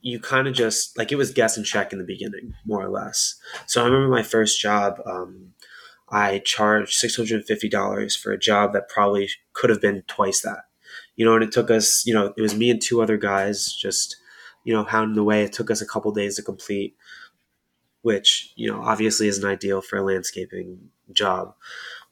you 0.00 0.18
kind 0.18 0.48
of 0.48 0.54
just 0.54 0.96
like 0.96 1.12
it 1.12 1.16
was 1.16 1.30
guess 1.30 1.56
and 1.56 1.66
check 1.66 1.92
in 1.92 1.98
the 1.98 2.04
beginning, 2.04 2.54
more 2.64 2.82
or 2.82 2.88
less. 2.88 3.36
So 3.66 3.82
I 3.82 3.84
remember 3.84 4.08
my 4.08 4.22
first 4.22 4.60
job. 4.60 5.00
Um, 5.06 5.52
I 6.10 6.40
charged 6.40 7.00
$650 7.00 8.18
for 8.18 8.32
a 8.32 8.38
job 8.38 8.72
that 8.72 8.88
probably 8.88 9.30
could 9.52 9.70
have 9.70 9.80
been 9.80 10.02
twice 10.06 10.40
that. 10.40 10.64
You 11.16 11.24
know, 11.24 11.34
and 11.34 11.44
it 11.44 11.52
took 11.52 11.70
us, 11.70 12.04
you 12.06 12.14
know, 12.14 12.32
it 12.36 12.40
was 12.40 12.56
me 12.56 12.70
and 12.70 12.80
two 12.80 13.00
other 13.00 13.16
guys 13.16 13.72
just, 13.72 14.16
you 14.64 14.72
know, 14.72 14.84
hounding 14.84 15.18
away. 15.18 15.44
It 15.44 15.52
took 15.52 15.70
us 15.70 15.80
a 15.80 15.86
couple 15.86 16.10
days 16.12 16.36
to 16.36 16.42
complete, 16.42 16.96
which, 18.02 18.52
you 18.56 18.70
know, 18.70 18.80
obviously 18.82 19.28
isn't 19.28 19.44
ideal 19.44 19.82
for 19.82 19.98
a 19.98 20.02
landscaping 20.02 20.90
job. 21.12 21.54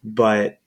But, 0.04 0.60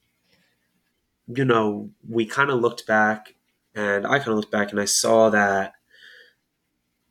you 1.27 1.45
know, 1.45 1.91
we 2.09 2.25
kind 2.25 2.49
of 2.49 2.59
looked 2.59 2.85
back 2.85 3.35
and 3.75 4.05
I 4.05 4.17
kind 4.17 4.29
of 4.29 4.35
looked 4.35 4.51
back 4.51 4.71
and 4.71 4.79
I 4.79 4.85
saw 4.85 5.29
that, 5.29 5.73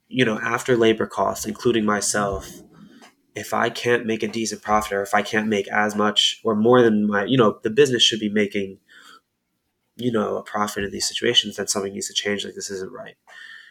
you 0.08 0.24
know, 0.24 0.38
after 0.38 0.76
labor 0.76 1.06
costs, 1.06 1.46
including 1.46 1.84
myself, 1.84 2.50
if 3.40 3.54
I 3.54 3.70
can't 3.70 4.04
make 4.04 4.22
a 4.22 4.28
decent 4.28 4.62
profit 4.62 4.92
or 4.92 5.02
if 5.02 5.14
I 5.14 5.22
can't 5.22 5.48
make 5.48 5.66
as 5.68 5.96
much 5.96 6.40
or 6.44 6.54
more 6.54 6.82
than 6.82 7.06
my, 7.06 7.24
you 7.24 7.38
know, 7.38 7.58
the 7.62 7.70
business 7.70 8.02
should 8.02 8.20
be 8.20 8.28
making, 8.28 8.78
you 9.96 10.12
know, 10.12 10.36
a 10.36 10.42
profit 10.42 10.84
in 10.84 10.90
these 10.90 11.08
situations, 11.08 11.56
then 11.56 11.66
something 11.66 11.94
needs 11.94 12.08
to 12.08 12.14
change. 12.14 12.44
Like 12.44 12.54
this 12.54 12.70
isn't 12.70 12.92
right. 12.92 13.16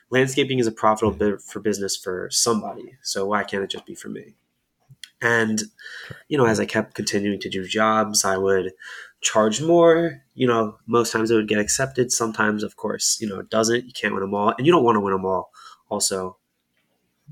Landscaping 0.10 0.58
is 0.58 0.66
a 0.66 0.72
profitable 0.72 1.12
mm-hmm. 1.12 1.36
bit 1.36 1.42
for 1.42 1.60
business 1.60 1.96
for 1.96 2.30
somebody. 2.32 2.98
So 3.04 3.28
why 3.28 3.44
can't 3.44 3.64
it 3.64 3.70
just 3.70 3.86
be 3.86 3.94
for 3.94 4.10
me? 4.10 4.34
And, 5.22 5.62
you 6.30 6.38
know, 6.38 6.48
as 6.48 6.60
I 6.60 6.66
kept 6.66 6.96
continuing 6.96 7.40
to 7.42 7.50
do 7.50 7.64
jobs, 7.68 8.26
I 8.26 8.38
would 8.38 8.72
charge 9.22 9.62
more. 9.62 10.24
You 10.34 10.48
know, 10.48 10.78
most 10.88 11.12
times 11.12 11.30
it 11.30 11.36
would 11.36 11.48
get 11.48 11.60
accepted. 11.60 12.12
Sometimes, 12.12 12.64
of 12.64 12.76
course, 12.76 13.20
you 13.22 13.30
know, 13.30 13.40
it 13.40 13.52
doesn't. 13.52 13.86
You 13.86 13.94
can't 13.94 14.16
win 14.16 14.22
them 14.22 14.34
all. 14.34 14.56
And 14.58 14.66
you 14.66 14.72
don't 14.72 14.84
want 14.84 14.96
to 14.96 15.02
win 15.02 15.14
them 15.14 15.26
all 15.26 15.52
also 15.90 16.38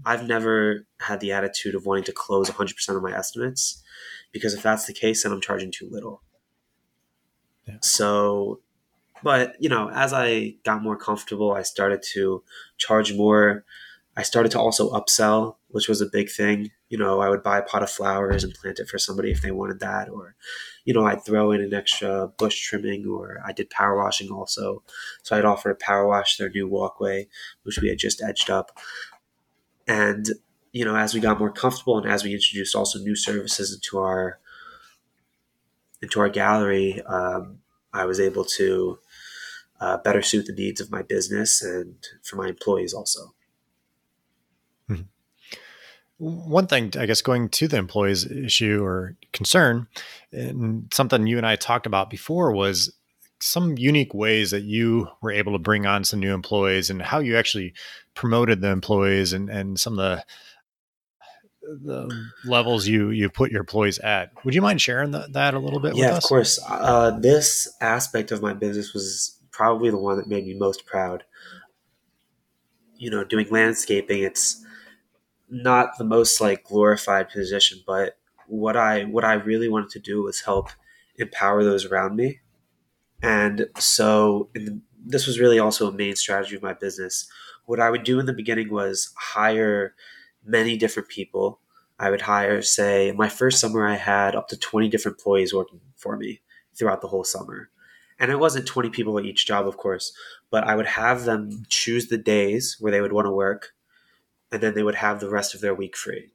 I've 0.05 0.27
never 0.27 0.85
had 0.99 1.19
the 1.19 1.31
attitude 1.31 1.75
of 1.75 1.85
wanting 1.85 2.05
to 2.05 2.11
close 2.11 2.49
100% 2.49 2.95
of 2.95 3.03
my 3.03 3.15
estimates 3.15 3.83
because 4.31 4.53
if 4.53 4.63
that's 4.63 4.85
the 4.85 4.93
case, 4.93 5.23
then 5.23 5.31
I'm 5.31 5.41
charging 5.41 5.71
too 5.71 5.87
little. 5.89 6.21
Yeah. 7.67 7.77
So, 7.81 8.61
but 9.23 9.55
you 9.59 9.69
know, 9.69 9.89
as 9.89 10.13
I 10.13 10.55
got 10.63 10.83
more 10.83 10.97
comfortable, 10.97 11.53
I 11.53 11.63
started 11.63 12.03
to 12.13 12.43
charge 12.77 13.13
more. 13.13 13.65
I 14.15 14.23
started 14.23 14.51
to 14.53 14.59
also 14.59 14.89
upsell, 14.91 15.57
which 15.67 15.87
was 15.87 16.01
a 16.01 16.09
big 16.11 16.29
thing. 16.29 16.71
You 16.89 16.97
know, 16.97 17.19
I 17.19 17.29
would 17.29 17.43
buy 17.43 17.59
a 17.59 17.63
pot 17.63 17.83
of 17.83 17.89
flowers 17.89 18.43
and 18.43 18.53
plant 18.53 18.79
it 18.79 18.87
for 18.87 18.97
somebody 18.97 19.31
if 19.31 19.41
they 19.41 19.51
wanted 19.51 19.79
that, 19.81 20.09
or, 20.09 20.35
you 20.85 20.93
know, 20.93 21.05
I'd 21.05 21.23
throw 21.23 21.51
in 21.51 21.61
an 21.61 21.73
extra 21.73 22.27
bush 22.27 22.59
trimming, 22.61 23.05
or 23.05 23.39
I 23.45 23.51
did 23.51 23.69
power 23.69 23.97
washing 23.97 24.31
also. 24.31 24.83
So 25.21 25.37
I'd 25.37 25.45
offer 25.45 25.69
to 25.69 25.75
power 25.75 26.07
wash 26.07 26.37
their 26.37 26.49
new 26.49 26.67
walkway, 26.67 27.27
which 27.63 27.79
we 27.79 27.89
had 27.89 27.99
just 27.99 28.23
edged 28.23 28.49
up. 28.49 28.71
And, 29.87 30.27
you 30.71 30.83
know, 30.85 30.95
as 30.95 31.13
we 31.13 31.19
got 31.19 31.39
more 31.39 31.51
comfortable 31.51 31.97
and 31.97 32.07
as 32.07 32.23
we 32.23 32.33
introduced 32.33 32.75
also 32.75 32.99
new 32.99 33.15
services 33.15 33.73
into 33.73 33.99
our 33.99 34.39
into 36.01 36.19
our 36.19 36.29
gallery, 36.29 37.01
um, 37.07 37.59
I 37.93 38.05
was 38.05 38.19
able 38.19 38.45
to 38.45 38.99
uh, 39.79 39.97
better 39.97 40.21
suit 40.21 40.45
the 40.45 40.53
needs 40.53 40.81
of 40.81 40.91
my 40.91 41.01
business 41.01 41.61
and 41.61 41.95
for 42.23 42.35
my 42.35 42.47
employees 42.47 42.93
also. 42.93 43.33
Mm-hmm. 44.89 45.03
One 46.19 46.67
thing, 46.67 46.93
I 46.97 47.05
guess, 47.05 47.21
going 47.21 47.49
to 47.49 47.67
the 47.67 47.77
employees 47.77 48.25
issue 48.25 48.83
or 48.83 49.15
concern, 49.33 49.87
and 50.31 50.91
something 50.91 51.27
you 51.27 51.37
and 51.37 51.45
I 51.45 51.55
talked 51.55 51.85
about 51.85 52.09
before 52.09 52.51
was 52.51 52.91
some 53.39 53.77
unique 53.77 54.15
ways 54.15 54.49
that 54.49 54.63
you 54.63 55.07
were 55.21 55.31
able 55.31 55.53
to 55.53 55.59
bring 55.59 55.85
on 55.85 56.03
some 56.03 56.19
new 56.19 56.33
employees 56.33 56.89
and 56.89 57.01
how 57.01 57.19
you 57.19 57.37
actually 57.37 57.73
promoted 58.17 58.61
the 58.61 58.69
employees 58.69 59.31
and, 59.31 59.49
and 59.49 59.79
some 59.79 59.97
of 59.97 59.99
the 59.99 60.25
the 61.83 62.09
levels 62.45 62.87
you 62.87 63.09
you 63.09 63.29
put 63.29 63.51
your 63.51 63.59
employees 63.59 63.99
at. 63.99 64.31
Would 64.45 64.55
you 64.55 64.61
mind 64.61 64.81
sharing 64.81 65.11
the, 65.11 65.27
that 65.31 65.53
a 65.53 65.59
little 65.59 65.79
bit? 65.79 65.95
Yeah, 65.95 66.15
of 66.15 66.23
course. 66.23 66.59
Uh, 66.67 67.11
this 67.11 67.67
aspect 67.81 68.31
of 68.31 68.41
my 68.41 68.53
business 68.53 68.93
was 68.93 69.37
probably 69.51 69.89
the 69.89 69.97
one 69.97 70.17
that 70.17 70.27
made 70.27 70.45
me 70.45 70.55
most 70.57 70.85
proud. 70.85 71.23
You 72.95 73.11
know, 73.11 73.23
doing 73.23 73.47
landscaping, 73.51 74.23
it's 74.23 74.63
not 75.49 75.97
the 75.97 76.03
most 76.03 76.41
like 76.41 76.63
glorified 76.63 77.29
position, 77.29 77.79
but 77.85 78.17
what 78.47 78.77
I 78.77 79.03
what 79.03 79.25
I 79.25 79.33
really 79.33 79.69
wanted 79.69 79.89
to 79.91 79.99
do 79.99 80.23
was 80.23 80.41
help 80.41 80.69
empower 81.17 81.63
those 81.63 81.85
around 81.85 82.15
me. 82.15 82.39
And 83.21 83.67
so 83.77 84.49
the, 84.53 84.79
this 85.05 85.27
was 85.27 85.39
really 85.39 85.59
also 85.59 85.87
a 85.87 85.91
main 85.91 86.15
strategy 86.15 86.55
of 86.55 86.61
my 86.61 86.73
business. 86.73 87.27
What 87.67 87.81
I 87.81 87.89
would 87.89 88.03
do 88.05 88.17
in 88.17 88.25
the 88.25 88.33
beginning 88.33 88.71
was 88.71 89.13
hire 89.17 89.93
many 90.43 90.77
different 90.77 91.09
people. 91.09 91.59
I 91.99 92.09
would 92.09 92.21
hire, 92.21 92.61
say, 92.61 93.11
my 93.11 93.27
first 93.27 93.59
summer, 93.59 93.85
I 93.85 93.95
had 93.95 94.35
up 94.35 94.47
to 94.47 94.57
20 94.57 94.87
different 94.87 95.17
employees 95.17 95.53
working 95.53 95.81
for 95.97 96.15
me 96.15 96.39
throughout 96.73 97.01
the 97.01 97.09
whole 97.09 97.25
summer. 97.25 97.69
And 98.19 98.31
it 98.31 98.39
wasn't 98.39 98.67
20 98.67 98.89
people 98.89 99.19
at 99.19 99.25
each 99.25 99.45
job, 99.45 99.67
of 99.67 99.75
course, 99.75 100.13
but 100.49 100.63
I 100.63 100.77
would 100.77 100.85
have 100.85 101.25
them 101.25 101.65
choose 101.67 102.07
the 102.07 102.17
days 102.17 102.77
where 102.79 102.91
they 102.91 103.01
would 103.01 103.11
want 103.11 103.25
to 103.25 103.31
work, 103.31 103.73
and 104.49 104.63
then 104.63 104.73
they 104.73 104.83
would 104.83 104.95
have 104.95 105.19
the 105.19 105.29
rest 105.29 105.53
of 105.53 105.59
their 105.59 105.75
week 105.75 105.97
free. 105.97 106.29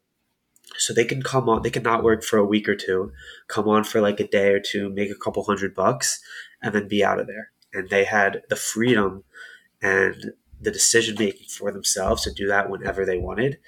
So 0.76 0.92
they 0.92 1.06
can 1.06 1.22
come 1.22 1.48
on, 1.48 1.62
they 1.62 1.70
can 1.70 1.82
not 1.82 2.04
work 2.04 2.22
for 2.22 2.38
a 2.38 2.44
week 2.44 2.68
or 2.68 2.76
two, 2.76 3.10
come 3.48 3.68
on 3.68 3.84
for 3.84 4.02
like 4.02 4.20
a 4.20 4.28
day 4.28 4.52
or 4.52 4.60
two, 4.60 4.90
make 4.90 5.10
a 5.10 5.14
couple 5.14 5.44
hundred 5.44 5.74
bucks, 5.74 6.20
and 6.62 6.74
then 6.74 6.88
be 6.88 7.02
out 7.02 7.18
of 7.18 7.26
there. 7.26 7.52
And 7.72 7.88
they 7.88 8.04
had 8.04 8.42
the 8.50 8.56
freedom 8.56 9.24
and 9.80 10.32
the 10.62 10.70
decision 10.70 11.16
making 11.18 11.48
for 11.48 11.72
themselves 11.72 12.22
to 12.22 12.32
do 12.32 12.46
that 12.46 12.70
whenever 12.70 13.04
they 13.04 13.18
wanted 13.18 13.58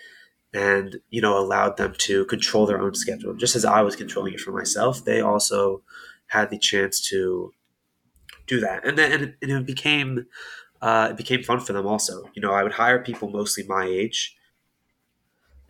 and 0.53 0.97
you 1.11 1.21
know 1.21 1.39
allowed 1.39 1.77
them 1.77 1.95
to 1.99 2.25
control 2.27 2.67
their 2.67 2.81
own 2.81 2.95
schedule. 2.95 3.35
Just 3.35 3.57
as 3.57 3.65
i 3.65 3.83
was 3.83 3.97
controlling 3.97 4.35
it 4.35 4.41
for 4.41 4.53
myself 4.53 5.05
they 5.05 5.21
also 5.21 5.83
had 6.29 6.51
the 6.51 6.59
chance 6.59 7.01
to 7.11 7.53
do 8.47 8.61
that. 8.61 8.87
And 8.87 8.99
then 8.99 9.37
and 9.43 9.51
it, 9.51 9.67
became 9.67 10.27
uh, 10.83 11.09
it 11.11 11.17
became 11.17 11.43
fun 11.43 11.61
for 11.61 11.73
them 11.73 11.87
also. 11.87 12.31
You 12.35 12.43
know 12.43 12.53
i 12.53 12.63
would 12.63 12.73
hire 12.73 13.03
people 13.03 13.31
mostly 13.31 13.65
my 13.65 13.85
age 13.85 14.37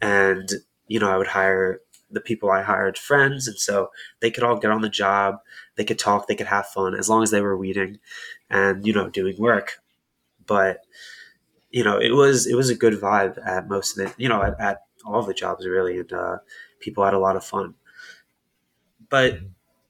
and 0.01 0.49
you 0.89 0.99
know 0.99 1.11
i 1.11 1.17
would 1.17 1.29
hire 1.29 1.81
the 2.11 2.21
people 2.21 2.51
i 2.51 2.63
hired 2.63 2.99
friends. 2.99 3.49
And 3.49 3.59
so 3.59 3.91
they 4.21 4.31
could 4.31 4.45
all 4.45 4.59
get 4.59 4.71
on 4.71 4.83
the 4.83 4.89
job. 4.89 5.37
They 5.77 5.85
could 5.85 5.99
talk. 5.99 6.27
They 6.27 6.37
could 6.37 6.47
have 6.47 6.67
fun 6.67 6.95
as 6.95 7.09
long 7.09 7.23
as 7.23 7.31
they 7.31 7.41
were 7.41 7.57
reading 7.57 7.99
and 8.51 8.87
you 8.87 8.93
know 8.93 9.09
doing 9.09 9.37
work 9.39 9.79
but 10.47 10.85
you 11.71 11.85
know, 11.85 11.99
it 11.99 12.13
was 12.13 12.47
it 12.47 12.55
was 12.55 12.71
a 12.71 12.75
good 12.75 12.95
vibe 12.95 13.39
at 13.47 13.69
most 13.69 13.99
of 13.99 14.07
the 14.07 14.15
you 14.23 14.29
know 14.29 14.43
at, 14.43 14.61
at 14.61 14.83
all 15.05 15.23
the 15.23 15.35
jobs 15.35 15.67
really, 15.67 15.99
and 15.99 16.13
uh, 16.13 16.39
people 16.81 17.05
had 17.05 17.15
a 17.15 17.19
lot 17.19 17.37
of 17.37 17.45
fun. 17.45 17.75
But 19.09 19.41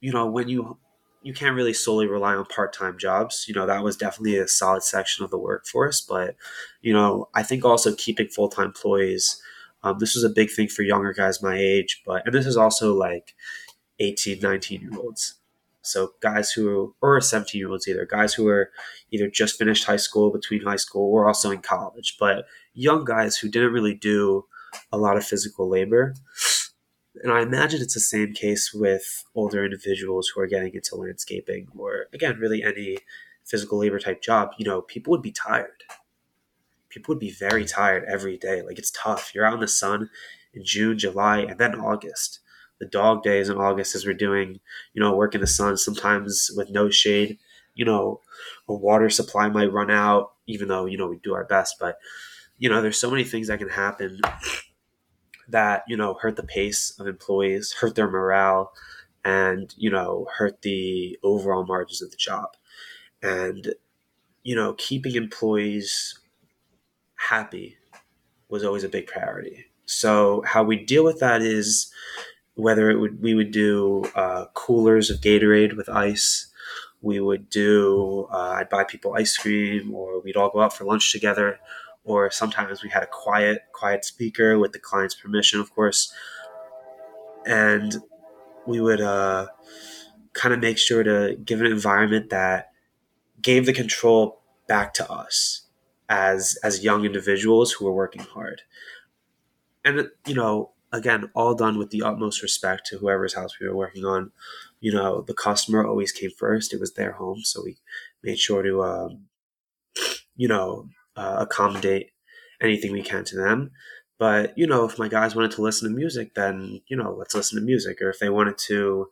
you 0.00 0.12
know, 0.12 0.26
when 0.26 0.48
you 0.48 0.78
you 1.24 1.32
can't 1.32 1.56
really 1.56 1.72
solely 1.72 2.06
rely 2.06 2.34
on 2.34 2.44
part 2.44 2.72
time 2.72 2.98
jobs. 2.98 3.46
You 3.48 3.54
know, 3.54 3.66
that 3.66 3.82
was 3.82 3.96
definitely 3.96 4.36
a 4.36 4.46
solid 4.46 4.82
section 4.82 5.24
of 5.24 5.30
the 5.30 5.38
workforce. 5.38 6.00
But 6.02 6.36
you 6.82 6.92
know, 6.92 7.28
I 7.34 7.42
think 7.42 7.64
also 7.64 7.94
keeping 7.94 8.28
full 8.28 8.48
time 8.48 8.66
employees. 8.66 9.42
Um, 9.82 9.98
this 9.98 10.14
was 10.14 10.24
a 10.24 10.30
big 10.30 10.50
thing 10.50 10.68
for 10.68 10.82
younger 10.82 11.12
guys 11.12 11.42
my 11.42 11.56
age, 11.56 12.02
but 12.06 12.22
and 12.26 12.34
this 12.34 12.46
is 12.46 12.56
also 12.56 12.94
like 12.94 13.34
18, 14.00 14.40
19 14.40 14.80
year 14.82 14.90
olds. 14.98 15.34
So 15.84 16.12
guys 16.20 16.50
who 16.50 16.94
or 17.00 17.20
17 17.20 17.58
year 17.58 17.70
olds 17.70 17.86
either, 17.86 18.06
guys 18.06 18.34
who 18.34 18.48
are 18.48 18.70
either 19.10 19.28
just 19.28 19.58
finished 19.58 19.84
high 19.84 19.96
school, 19.96 20.30
between 20.30 20.62
high 20.62 20.76
school, 20.76 21.12
or 21.12 21.28
also 21.28 21.50
in 21.50 21.60
college, 21.60 22.16
but 22.18 22.46
young 22.72 23.04
guys 23.04 23.36
who 23.36 23.48
didn't 23.48 23.72
really 23.72 23.94
do 23.94 24.46
a 24.90 24.98
lot 24.98 25.16
of 25.16 25.24
physical 25.24 25.68
labor. 25.68 26.14
And 27.22 27.32
I 27.32 27.42
imagine 27.42 27.80
it's 27.80 27.94
the 27.94 28.00
same 28.00 28.32
case 28.32 28.72
with 28.74 29.24
older 29.34 29.64
individuals 29.64 30.28
who 30.28 30.40
are 30.40 30.46
getting 30.46 30.74
into 30.74 30.96
landscaping 30.96 31.68
or 31.76 32.06
again, 32.12 32.38
really 32.38 32.62
any 32.62 32.98
physical 33.44 33.78
labor 33.78 33.98
type 33.98 34.22
job. 34.22 34.50
You 34.58 34.64
know, 34.64 34.80
people 34.80 35.10
would 35.10 35.22
be 35.22 35.32
tired. 35.32 35.84
People 36.88 37.12
would 37.12 37.20
be 37.20 37.30
very 37.30 37.66
tired 37.66 38.04
every 38.04 38.38
day. 38.38 38.62
Like 38.62 38.78
it's 38.78 38.90
tough. 38.90 39.32
You're 39.34 39.44
out 39.44 39.54
in 39.54 39.60
the 39.60 39.68
sun 39.68 40.08
in 40.54 40.64
June, 40.64 40.98
July, 40.98 41.40
and 41.40 41.58
then 41.58 41.74
August 41.74 42.40
the 42.80 42.86
dog 42.86 43.22
days 43.22 43.48
in 43.48 43.56
August 43.56 43.94
as 43.94 44.04
we're 44.04 44.14
doing, 44.14 44.60
you 44.92 45.02
know, 45.02 45.14
work 45.14 45.34
in 45.34 45.40
the 45.40 45.46
sun, 45.46 45.76
sometimes 45.76 46.50
with 46.56 46.70
no 46.70 46.90
shade, 46.90 47.38
you 47.74 47.84
know, 47.84 48.20
a 48.68 48.74
water 48.74 49.10
supply 49.10 49.48
might 49.48 49.72
run 49.72 49.90
out, 49.90 50.32
even 50.46 50.68
though, 50.68 50.86
you 50.86 50.98
know, 50.98 51.08
we 51.08 51.18
do 51.22 51.34
our 51.34 51.44
best. 51.44 51.76
But, 51.78 51.98
you 52.58 52.68
know, 52.68 52.82
there's 52.82 52.98
so 52.98 53.10
many 53.10 53.24
things 53.24 53.48
that 53.48 53.58
can 53.58 53.68
happen 53.68 54.20
that, 55.48 55.84
you 55.88 55.96
know, 55.96 56.14
hurt 56.14 56.36
the 56.36 56.42
pace 56.42 56.96
of 56.98 57.06
employees, 57.06 57.72
hurt 57.72 57.94
their 57.94 58.10
morale, 58.10 58.72
and, 59.24 59.74
you 59.76 59.90
know, 59.90 60.26
hurt 60.36 60.62
the 60.62 61.18
overall 61.22 61.64
margins 61.64 62.02
of 62.02 62.10
the 62.10 62.16
job. 62.16 62.56
And, 63.22 63.74
you 64.42 64.54
know, 64.54 64.74
keeping 64.74 65.14
employees 65.14 66.18
happy 67.14 67.76
was 68.48 68.64
always 68.64 68.84
a 68.84 68.88
big 68.88 69.06
priority. 69.06 69.66
So 69.86 70.42
how 70.46 70.62
we 70.62 70.76
deal 70.76 71.04
with 71.04 71.20
that 71.20 71.42
is 71.42 71.90
whether 72.54 72.90
it 72.90 72.98
would 72.98 73.20
we 73.20 73.34
would 73.34 73.50
do 73.50 74.04
uh, 74.14 74.46
coolers 74.54 75.10
of 75.10 75.20
Gatorade 75.20 75.76
with 75.76 75.88
ice. 75.88 76.46
We 77.02 77.20
would 77.20 77.50
do 77.50 78.28
uh, 78.32 78.56
I'd 78.58 78.68
buy 78.68 78.84
people 78.84 79.14
ice 79.14 79.36
cream, 79.36 79.94
or 79.94 80.20
we'd 80.20 80.36
all 80.36 80.50
go 80.50 80.60
out 80.60 80.76
for 80.76 80.84
lunch 80.84 81.12
together. 81.12 81.58
Or 82.04 82.30
sometimes 82.30 82.82
we 82.82 82.90
had 82.90 83.02
a 83.02 83.06
quiet 83.06 83.62
quiet 83.72 84.04
speaker 84.04 84.58
with 84.58 84.72
the 84.72 84.78
client's 84.78 85.14
permission, 85.14 85.60
of 85.60 85.74
course, 85.74 86.12
and 87.46 87.96
we 88.66 88.80
would 88.80 89.00
uh, 89.00 89.48
kind 90.32 90.54
of 90.54 90.60
make 90.60 90.78
sure 90.78 91.02
to 91.02 91.36
give 91.44 91.60
an 91.60 91.66
environment 91.66 92.30
that 92.30 92.72
gave 93.40 93.66
the 93.66 93.72
control 93.72 94.40
back 94.66 94.94
to 94.94 95.10
us 95.10 95.62
as 96.08 96.58
as 96.62 96.84
young 96.84 97.04
individuals 97.04 97.72
who 97.72 97.84
were 97.84 97.92
working 97.92 98.22
hard. 98.22 98.62
And 99.84 100.08
you 100.26 100.34
know, 100.34 100.70
again, 100.94 101.28
all 101.34 101.54
done 101.54 101.76
with 101.76 101.90
the 101.90 102.02
utmost 102.02 102.42
respect 102.42 102.86
to 102.86 102.98
whoever's 102.98 103.34
house 103.34 103.58
we 103.60 103.66
were 103.66 103.76
working 103.76 104.04
on. 104.04 104.30
You 104.80 104.92
know, 104.92 105.22
the 105.22 105.34
customer 105.34 105.84
always 105.86 106.12
came 106.12 106.30
first. 106.30 106.72
It 106.72 106.80
was 106.80 106.94
their 106.94 107.12
home, 107.12 107.40
so 107.42 107.62
we 107.64 107.78
made 108.22 108.38
sure 108.38 108.62
to, 108.62 108.82
um, 108.82 109.24
you 110.36 110.48
know, 110.48 110.88
uh, 111.16 111.36
accommodate 111.40 112.10
anything 112.62 112.92
we 112.92 113.02
can 113.02 113.24
to 113.24 113.36
them. 113.36 113.72
But 114.18 114.56
you 114.56 114.66
know, 114.66 114.84
if 114.84 114.98
my 114.98 115.08
guys 115.08 115.34
wanted 115.34 115.50
to 115.52 115.62
listen 115.62 115.88
to 115.88 115.94
music, 115.94 116.34
then 116.34 116.80
you 116.86 116.96
know, 116.96 117.12
let's 117.12 117.34
listen 117.34 117.58
to 117.58 117.64
music. 117.64 118.00
Or 118.00 118.10
if 118.10 118.20
they 118.20 118.30
wanted 118.30 118.56
to, 118.68 119.08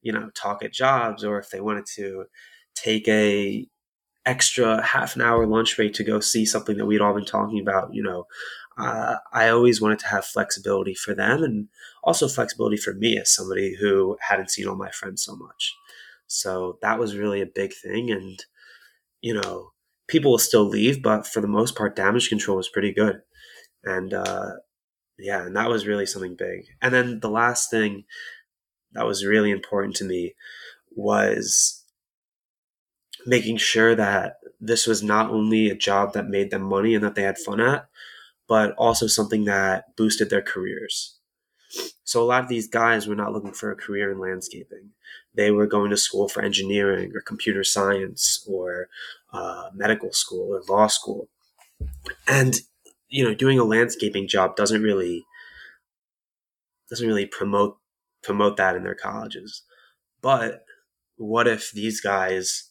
you 0.00 0.12
know, 0.12 0.30
talk 0.34 0.64
at 0.64 0.72
jobs, 0.72 1.24
or 1.24 1.38
if 1.38 1.50
they 1.50 1.60
wanted 1.60 1.84
to 1.96 2.24
take 2.74 3.06
a 3.08 3.68
extra 4.24 4.82
half 4.82 5.16
an 5.16 5.22
hour 5.22 5.46
lunch 5.46 5.76
break 5.76 5.94
to 5.94 6.04
go 6.04 6.20
see 6.20 6.44
something 6.44 6.76
that 6.76 6.86
we'd 6.86 7.00
all 7.00 7.14
been 7.14 7.24
talking 7.24 7.60
about, 7.60 7.92
you 7.92 8.02
know, 8.02 8.26
uh, 8.78 9.16
I 9.32 9.48
always 9.48 9.80
wanted 9.80 9.98
to 10.00 10.08
have 10.08 10.24
flexibility 10.24 10.94
for 10.94 11.14
them 11.14 11.42
and 11.42 11.68
also 12.04 12.28
flexibility 12.28 12.76
for 12.76 12.94
me 12.94 13.18
as 13.18 13.34
somebody 13.34 13.76
who 13.80 14.16
hadn't 14.20 14.50
seen 14.50 14.68
all 14.68 14.76
my 14.76 14.90
friends 14.90 15.22
so 15.24 15.34
much. 15.36 15.74
So 16.26 16.78
that 16.82 16.98
was 16.98 17.16
really 17.16 17.40
a 17.42 17.46
big 17.46 17.72
thing. 17.74 18.10
And, 18.10 18.38
you 19.20 19.34
know, 19.34 19.72
people 20.06 20.30
will 20.30 20.38
still 20.38 20.64
leave, 20.64 21.02
but 21.02 21.26
for 21.26 21.40
the 21.40 21.48
most 21.48 21.74
part, 21.74 21.96
damage 21.96 22.28
control 22.28 22.56
was 22.56 22.68
pretty 22.68 22.92
good. 22.92 23.20
And 23.84 24.14
uh, 24.14 24.52
yeah, 25.18 25.46
and 25.46 25.56
that 25.56 25.70
was 25.70 25.86
really 25.86 26.06
something 26.06 26.36
big. 26.36 26.66
And 26.80 26.94
then 26.94 27.20
the 27.20 27.30
last 27.30 27.70
thing 27.70 28.04
that 28.92 29.06
was 29.06 29.24
really 29.24 29.50
important 29.50 29.96
to 29.96 30.04
me 30.04 30.34
was 30.94 31.84
making 33.26 33.56
sure 33.56 33.94
that 33.94 34.36
this 34.60 34.86
was 34.86 35.02
not 35.02 35.30
only 35.30 35.68
a 35.68 35.74
job 35.74 36.12
that 36.12 36.28
made 36.28 36.50
them 36.50 36.62
money 36.62 36.94
and 36.94 37.04
that 37.04 37.14
they 37.14 37.22
had 37.22 37.38
fun 37.38 37.60
at, 37.60 37.88
but 38.48 38.72
also 38.76 39.06
something 39.06 39.44
that 39.44 39.96
boosted 39.96 40.30
their 40.30 40.42
careers. 40.42 41.18
So 42.04 42.22
a 42.22 42.26
lot 42.26 42.42
of 42.42 42.48
these 42.48 42.68
guys 42.68 43.06
were 43.06 43.14
not 43.14 43.32
looking 43.32 43.52
for 43.52 43.70
a 43.70 43.76
career 43.76 44.10
in 44.10 44.18
landscaping. 44.18 44.90
They 45.34 45.50
were 45.50 45.66
going 45.66 45.90
to 45.90 45.96
school 45.96 46.28
for 46.28 46.42
engineering 46.42 47.12
or 47.14 47.20
computer 47.20 47.64
science 47.64 48.44
or 48.48 48.88
uh, 49.32 49.70
medical 49.74 50.12
school 50.12 50.54
or 50.54 50.62
law 50.68 50.86
school. 50.86 51.28
And 52.26 52.60
you 53.08 53.24
know, 53.24 53.34
doing 53.34 53.58
a 53.58 53.64
landscaping 53.64 54.28
job 54.28 54.56
doesn't 54.56 54.82
really 54.82 55.24
doesn't 56.90 57.06
really 57.06 57.26
promote 57.26 57.78
promote 58.22 58.56
that 58.56 58.76
in 58.76 58.82
their 58.82 58.94
colleges. 58.94 59.62
But 60.22 60.64
what 61.16 61.48
if 61.48 61.72
these 61.72 62.00
guys 62.00 62.70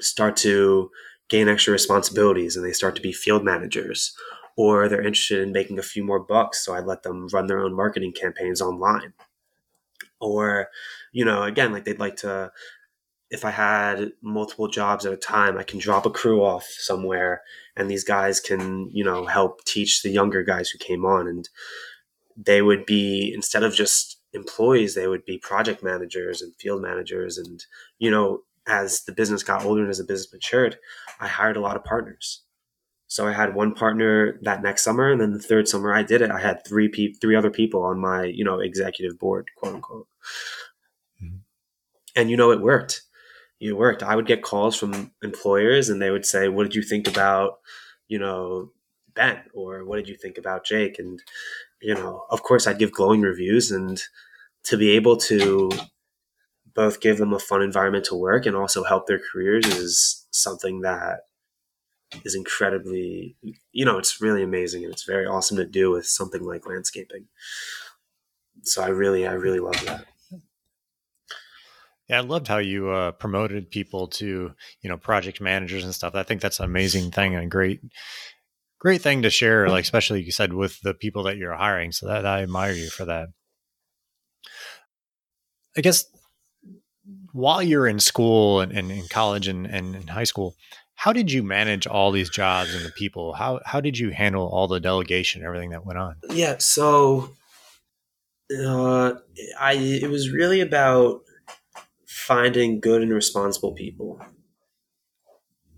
start 0.00 0.36
to 0.38 0.90
gain 1.28 1.48
extra 1.48 1.72
responsibilities 1.72 2.56
and 2.56 2.64
they 2.64 2.72
start 2.72 2.96
to 2.96 3.02
be 3.02 3.12
field 3.12 3.44
managers 3.44 4.14
or 4.58 4.88
they're 4.88 5.00
interested 5.00 5.40
in 5.40 5.52
making 5.52 5.78
a 5.78 5.82
few 5.82 6.04
more 6.04 6.18
bucks 6.18 6.62
so 6.62 6.74
i 6.74 6.80
let 6.80 7.02
them 7.04 7.28
run 7.32 7.46
their 7.46 7.60
own 7.60 7.74
marketing 7.74 8.12
campaigns 8.12 8.60
online. 8.60 9.14
Or 10.20 10.68
you 11.12 11.24
know 11.24 11.44
again 11.44 11.72
like 11.72 11.84
they'd 11.84 12.00
like 12.00 12.16
to 12.16 12.50
if 13.30 13.44
i 13.44 13.50
had 13.50 14.12
multiple 14.20 14.68
jobs 14.68 15.06
at 15.06 15.12
a 15.12 15.16
time 15.16 15.56
i 15.56 15.62
can 15.62 15.78
drop 15.78 16.04
a 16.06 16.10
crew 16.10 16.44
off 16.44 16.64
somewhere 16.64 17.42
and 17.76 17.88
these 17.88 18.04
guys 18.04 18.40
can 18.40 18.90
you 18.92 19.04
know 19.04 19.26
help 19.26 19.64
teach 19.64 20.02
the 20.02 20.10
younger 20.10 20.42
guys 20.42 20.68
who 20.70 20.78
came 20.78 21.04
on. 21.06 21.28
And 21.28 21.48
they 22.36 22.62
would 22.62 22.84
be 22.86 23.32
instead 23.34 23.62
of 23.62 23.74
just 23.74 24.20
employees 24.32 24.94
they 24.94 25.06
would 25.08 25.24
be 25.24 25.38
project 25.38 25.82
managers 25.82 26.42
and 26.42 26.54
field 26.56 26.82
managers. 26.82 27.38
And 27.38 27.64
you 27.98 28.10
know 28.10 28.40
as 28.66 29.04
the 29.04 29.12
business 29.12 29.42
got 29.42 29.64
older 29.64 29.82
and 29.82 29.90
as 29.90 29.98
the 29.98 30.04
business 30.04 30.32
matured 30.32 30.78
i 31.20 31.26
hired 31.26 31.56
a 31.56 31.60
lot 31.60 31.76
of 31.76 31.84
partners 31.84 32.42
so 33.08 33.26
I 33.26 33.32
had 33.32 33.54
one 33.54 33.74
partner 33.74 34.38
that 34.42 34.62
next 34.62 34.84
summer, 34.84 35.10
and 35.10 35.18
then 35.18 35.32
the 35.32 35.38
third 35.38 35.66
summer 35.66 35.94
I 35.94 36.02
did 36.02 36.20
it. 36.20 36.30
I 36.30 36.40
had 36.40 36.64
three 36.66 36.88
pe- 36.88 37.14
three 37.14 37.34
other 37.34 37.50
people 37.50 37.82
on 37.82 37.98
my 37.98 38.24
you 38.24 38.44
know 38.44 38.60
executive 38.60 39.18
board, 39.18 39.48
quote 39.56 39.74
unquote. 39.74 40.06
Mm-hmm. 41.22 41.38
And 42.16 42.30
you 42.30 42.36
know 42.36 42.50
it 42.50 42.60
worked. 42.60 43.02
It 43.60 43.72
worked. 43.72 44.02
I 44.02 44.14
would 44.14 44.26
get 44.26 44.42
calls 44.42 44.76
from 44.76 45.12
employers, 45.22 45.88
and 45.88 46.02
they 46.02 46.10
would 46.10 46.26
say, 46.26 46.48
"What 46.48 46.64
did 46.64 46.74
you 46.74 46.82
think 46.82 47.08
about 47.08 47.60
you 48.08 48.18
know 48.18 48.72
Ben?" 49.14 49.40
or 49.54 49.86
"What 49.86 49.96
did 49.96 50.08
you 50.08 50.16
think 50.16 50.36
about 50.36 50.66
Jake?" 50.66 50.98
And 50.98 51.22
you 51.80 51.94
know, 51.94 52.26
of 52.28 52.42
course, 52.42 52.66
I'd 52.66 52.78
give 52.78 52.92
glowing 52.92 53.22
reviews, 53.22 53.70
and 53.70 54.02
to 54.64 54.76
be 54.76 54.90
able 54.90 55.16
to 55.16 55.70
both 56.74 57.00
give 57.00 57.16
them 57.16 57.32
a 57.32 57.38
fun 57.38 57.62
environment 57.62 58.04
to 58.04 58.14
work 58.14 58.44
and 58.44 58.54
also 58.54 58.84
help 58.84 59.06
their 59.06 59.18
careers 59.32 59.66
is 59.66 60.26
something 60.30 60.82
that 60.82 61.20
is 62.24 62.34
incredibly 62.34 63.36
you 63.72 63.84
know 63.84 63.98
it's 63.98 64.20
really 64.20 64.42
amazing 64.42 64.84
and 64.84 64.92
it's 64.92 65.04
very 65.04 65.26
awesome 65.26 65.56
to 65.56 65.66
do 65.66 65.90
with 65.90 66.06
something 66.06 66.42
like 66.42 66.66
landscaping. 66.66 67.26
So 68.62 68.82
i 68.82 68.88
really 68.88 69.26
i 69.26 69.32
really 69.32 69.60
love 69.60 69.80
that. 69.84 70.06
Yeah 72.08 72.18
i 72.18 72.20
loved 72.20 72.48
how 72.48 72.58
you 72.58 72.88
uh, 72.88 73.12
promoted 73.12 73.70
people 73.70 74.08
to 74.08 74.52
you 74.82 74.88
know 74.88 74.96
project 74.96 75.40
managers 75.40 75.84
and 75.84 75.94
stuff. 75.94 76.14
I 76.14 76.22
think 76.22 76.40
that's 76.40 76.58
an 76.58 76.64
amazing 76.64 77.10
thing 77.10 77.34
and 77.34 77.44
a 77.44 77.48
great 77.48 77.80
great 78.78 79.02
thing 79.02 79.22
to 79.22 79.30
share 79.30 79.68
like 79.68 79.84
especially 79.84 80.22
you 80.22 80.32
said 80.32 80.52
with 80.52 80.80
the 80.82 80.94
people 80.94 81.24
that 81.24 81.36
you're 81.36 81.54
hiring. 81.54 81.92
So 81.92 82.06
that 82.06 82.26
i 82.26 82.42
admire 82.42 82.72
you 82.72 82.88
for 82.88 83.04
that. 83.04 83.28
I 85.76 85.80
guess 85.80 86.06
while 87.32 87.62
you're 87.62 87.86
in 87.86 88.00
school 88.00 88.60
and, 88.60 88.72
and 88.72 88.90
in 88.90 89.06
college 89.08 89.48
and, 89.48 89.66
and 89.66 89.94
in 89.94 90.08
high 90.08 90.24
school 90.24 90.56
how 90.98 91.12
did 91.12 91.30
you 91.30 91.44
manage 91.44 91.86
all 91.86 92.10
these 92.10 92.28
jobs 92.28 92.74
and 92.74 92.84
the 92.84 92.90
people? 92.90 93.32
How 93.32 93.60
how 93.64 93.80
did 93.80 93.96
you 93.96 94.10
handle 94.10 94.48
all 94.48 94.66
the 94.66 94.80
delegation, 94.80 95.40
and 95.40 95.46
everything 95.46 95.70
that 95.70 95.86
went 95.86 95.96
on? 95.96 96.16
Yeah, 96.30 96.56
so 96.58 97.36
uh, 98.52 99.12
I 99.60 99.74
it 99.74 100.10
was 100.10 100.32
really 100.32 100.60
about 100.60 101.20
finding 102.04 102.80
good 102.80 103.00
and 103.00 103.12
responsible 103.12 103.74
people 103.74 104.20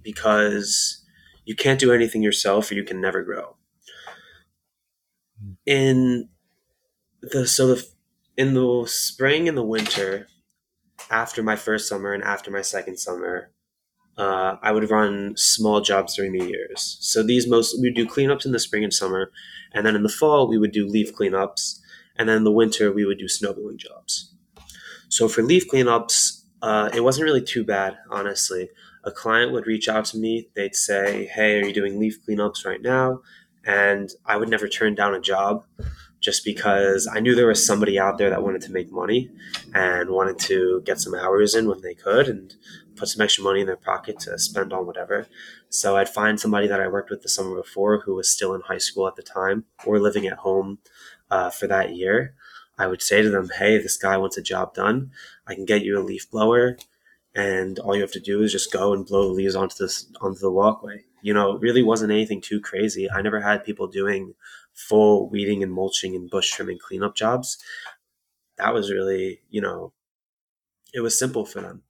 because 0.03 1.05
you 1.45 1.55
can't 1.55 1.79
do 1.79 1.93
anything 1.93 2.23
yourself 2.23 2.71
or 2.71 2.75
you 2.75 2.85
can 2.85 2.99
never 2.99 3.23
grow. 3.23 3.57
In 5.67 6.31
the 7.21 7.47
so 7.47 7.75
the 7.75 7.87
in 8.39 8.55
the 8.55 8.85
spring 8.87 9.51
and 9.51 9.59
the 9.59 9.63
winter 9.63 10.29
after 11.11 11.43
my 11.43 11.57
first 11.57 11.91
summer 11.91 12.15
and 12.15 12.25
after 12.25 12.51
my 12.51 12.63
second 12.63 12.97
summer 12.97 13.51
uh, 14.21 14.59
I 14.63 14.71
would 14.71 14.91
run 14.91 15.35
small 15.35 15.81
jobs 15.81 16.15
during 16.15 16.33
the 16.33 16.45
years. 16.45 16.99
So 17.01 17.23
these 17.23 17.49
most 17.49 17.81
we 17.81 17.91
do 17.91 18.07
cleanups 18.07 18.45
in 18.45 18.53
the 18.53 18.59
spring 18.59 18.85
and 18.85 18.93
summer, 18.93 19.33
and 19.73 19.87
then 19.87 19.97
in 19.97 20.03
the 20.03 20.11
fall 20.11 20.47
we 20.47 20.59
would 20.59 20.73
do 20.73 20.87
leaf 20.87 21.15
cleanups, 21.15 21.81
and 22.19 22.29
then 22.29 22.37
in 22.37 22.45
the 22.45 22.53
winter 22.53 22.93
we 22.93 23.07
would 23.07 23.19
do 23.19 23.29
snow 23.29 23.55
blowing 23.55 23.79
jobs. 23.79 24.35
So 25.09 25.27
for 25.27 25.43
leaf 25.43 25.71
cleanups, 25.71 26.43
uh, 26.61 26.91
it 26.93 27.03
wasn't 27.03 27.25
really 27.25 27.41
too 27.41 27.65
bad, 27.65 27.97
honestly. 28.11 28.69
A 29.05 29.11
client 29.11 29.53
would 29.53 29.67
reach 29.67 29.89
out 29.89 30.05
to 30.07 30.19
me. 30.19 30.51
They'd 30.55 30.77
say, 30.77 31.25
"Hey, 31.25 31.59
are 31.59 31.67
you 31.67 31.73
doing 31.73 31.99
leaf 31.99 32.19
cleanups 32.23 32.67
right 32.67 32.83
now?" 32.83 33.23
And 33.65 34.11
I 34.27 34.37
would 34.37 34.51
never 34.51 34.69
turn 34.69 34.95
down 34.95 35.15
a 35.15 35.21
job 35.21 35.65
just 36.21 36.45
because 36.45 37.09
I 37.11 37.21
knew 37.21 37.35
there 37.35 37.47
was 37.47 37.65
somebody 37.65 37.99
out 37.99 38.19
there 38.19 38.29
that 38.29 38.43
wanted 38.43 38.61
to 38.63 38.73
make 38.73 38.93
money 38.93 39.31
and 39.75 40.11
wanted 40.11 40.39
to 40.41 40.83
get 40.85 41.01
some 41.01 41.15
hours 41.15 41.55
in 41.55 41.67
when 41.67 41.81
they 41.81 41.95
could. 41.95 42.29
And 42.29 42.55
put 43.01 43.09
some 43.09 43.23
extra 43.23 43.45
money 43.45 43.63
in 43.63 43.67
their 43.69 43.77
pocket 43.77 44.21
to 44.21 44.39
spend 44.39 44.73
on 44.73 44.87
whatever. 44.87 45.27
So 45.71 45.97
I'd 45.97 46.09
find 46.11 46.41
somebody 46.41 46.69
that 46.69 46.81
I 46.81 46.89
worked 46.89 47.11
with 47.11 47.23
the 47.23 47.31
summer 47.31 47.57
before 47.57 48.01
who 48.03 48.15
was 48.17 48.31
still 48.31 48.55
in 48.55 48.63
high 48.63 48.79
school 48.79 49.09
at 49.09 49.17
the 49.17 49.23
time 49.23 49.67
or 49.87 50.01
living 50.01 50.27
at 50.29 50.39
home 50.39 50.79
uh, 51.31 51.51
for 51.51 51.67
that 51.69 51.97
year. 51.97 52.35
I 52.79 52.87
would 52.89 53.03
say 53.03 53.23
to 53.23 53.31
them, 53.31 53.51
"Hey, 53.59 53.79
this 53.79 53.99
guy 53.99 54.17
wants 54.19 54.39
a 54.39 54.43
job 54.43 54.75
done. 54.75 55.13
I 55.47 55.55
can 55.55 55.67
get 55.67 55.83
you 55.83 55.99
a 55.99 56.03
leaf 56.03 56.31
blower, 56.31 56.79
and 57.35 57.79
all 57.79 57.95
you 57.95 58.03
have 58.03 58.13
to 58.13 58.21
do 58.21 58.43
is 58.43 58.53
just 58.53 58.73
go 58.73 58.93
and 58.95 59.07
blow 59.07 59.29
the 59.29 59.35
leaves 59.35 59.57
onto 59.57 59.77
this 59.79 60.07
onto 60.21 60.41
the 60.41 60.51
walkway." 60.53 61.05
You 61.23 61.35
know, 61.35 61.55
it 61.55 61.61
really 61.61 61.83
wasn't 61.83 62.13
anything 62.13 62.41
too 62.41 62.61
crazy. 62.61 63.11
I 63.11 63.23
never 63.23 63.41
had 63.41 63.65
people 63.65 63.87
doing 63.89 64.35
full 64.75 65.29
weeding 65.31 65.63
and 65.63 65.73
mulching 65.73 66.15
and 66.17 66.31
bush 66.31 66.51
trimming 66.53 66.79
cleanup 66.79 67.15
jobs. 67.15 67.59
That 68.59 68.75
was 68.75 68.91
really, 68.93 69.41
you 69.51 69.61
know, 69.61 69.93
it 70.93 71.01
was 71.01 71.19
simple 71.19 71.45
for 71.45 71.61
them. 71.61 71.83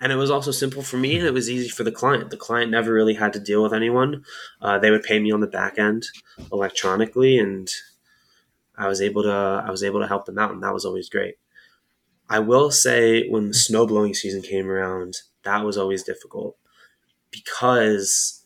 And 0.00 0.12
it 0.12 0.16
was 0.16 0.30
also 0.30 0.50
simple 0.50 0.82
for 0.82 0.96
me 0.96 1.16
and 1.16 1.26
it 1.26 1.32
was 1.32 1.50
easy 1.50 1.68
for 1.68 1.84
the 1.84 1.92
client. 1.92 2.30
The 2.30 2.36
client 2.36 2.70
never 2.70 2.92
really 2.92 3.14
had 3.14 3.32
to 3.34 3.40
deal 3.40 3.62
with 3.62 3.72
anyone. 3.72 4.24
Uh, 4.60 4.78
they 4.78 4.90
would 4.90 5.02
pay 5.02 5.18
me 5.18 5.32
on 5.32 5.40
the 5.40 5.46
back 5.46 5.78
end 5.78 6.06
electronically 6.52 7.38
and 7.38 7.70
i 8.76 8.88
was 8.88 9.00
able 9.00 9.22
to 9.22 9.62
i 9.64 9.70
was 9.70 9.84
able 9.84 10.00
to 10.00 10.06
help 10.08 10.24
them 10.24 10.36
out 10.36 10.50
and 10.50 10.62
that 10.62 10.74
was 10.74 10.84
always 10.84 11.08
great. 11.08 11.36
I 12.28 12.38
will 12.38 12.70
say 12.70 13.28
when 13.28 13.48
the 13.48 13.54
snow 13.54 13.86
blowing 13.86 14.14
season 14.14 14.42
came 14.42 14.68
around 14.68 15.14
that 15.44 15.64
was 15.64 15.76
always 15.78 16.02
difficult 16.02 16.56
because 17.30 18.44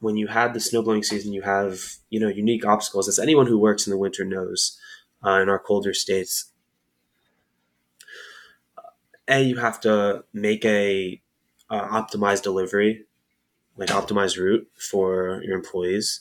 when 0.00 0.16
you 0.16 0.28
had 0.28 0.54
the 0.54 0.60
snow 0.60 0.82
blowing 0.82 1.02
season 1.02 1.32
you 1.32 1.42
have 1.42 1.80
you 2.10 2.20
know 2.20 2.28
unique 2.28 2.66
obstacles 2.66 3.08
as 3.08 3.18
anyone 3.18 3.46
who 3.46 3.58
works 3.58 3.86
in 3.86 3.90
the 3.90 3.98
winter 3.98 4.24
knows 4.24 4.78
uh, 5.24 5.40
in 5.40 5.48
our 5.48 5.58
colder 5.58 5.94
states 5.94 6.52
a 9.28 9.42
you 9.42 9.56
have 9.56 9.80
to 9.82 10.24
make 10.32 10.64
a 10.64 11.20
uh, 11.70 11.88
optimized 11.88 12.42
delivery 12.42 13.04
like 13.76 13.90
optimized 13.90 14.38
route 14.38 14.68
for 14.78 15.42
your 15.44 15.56
employees. 15.56 16.20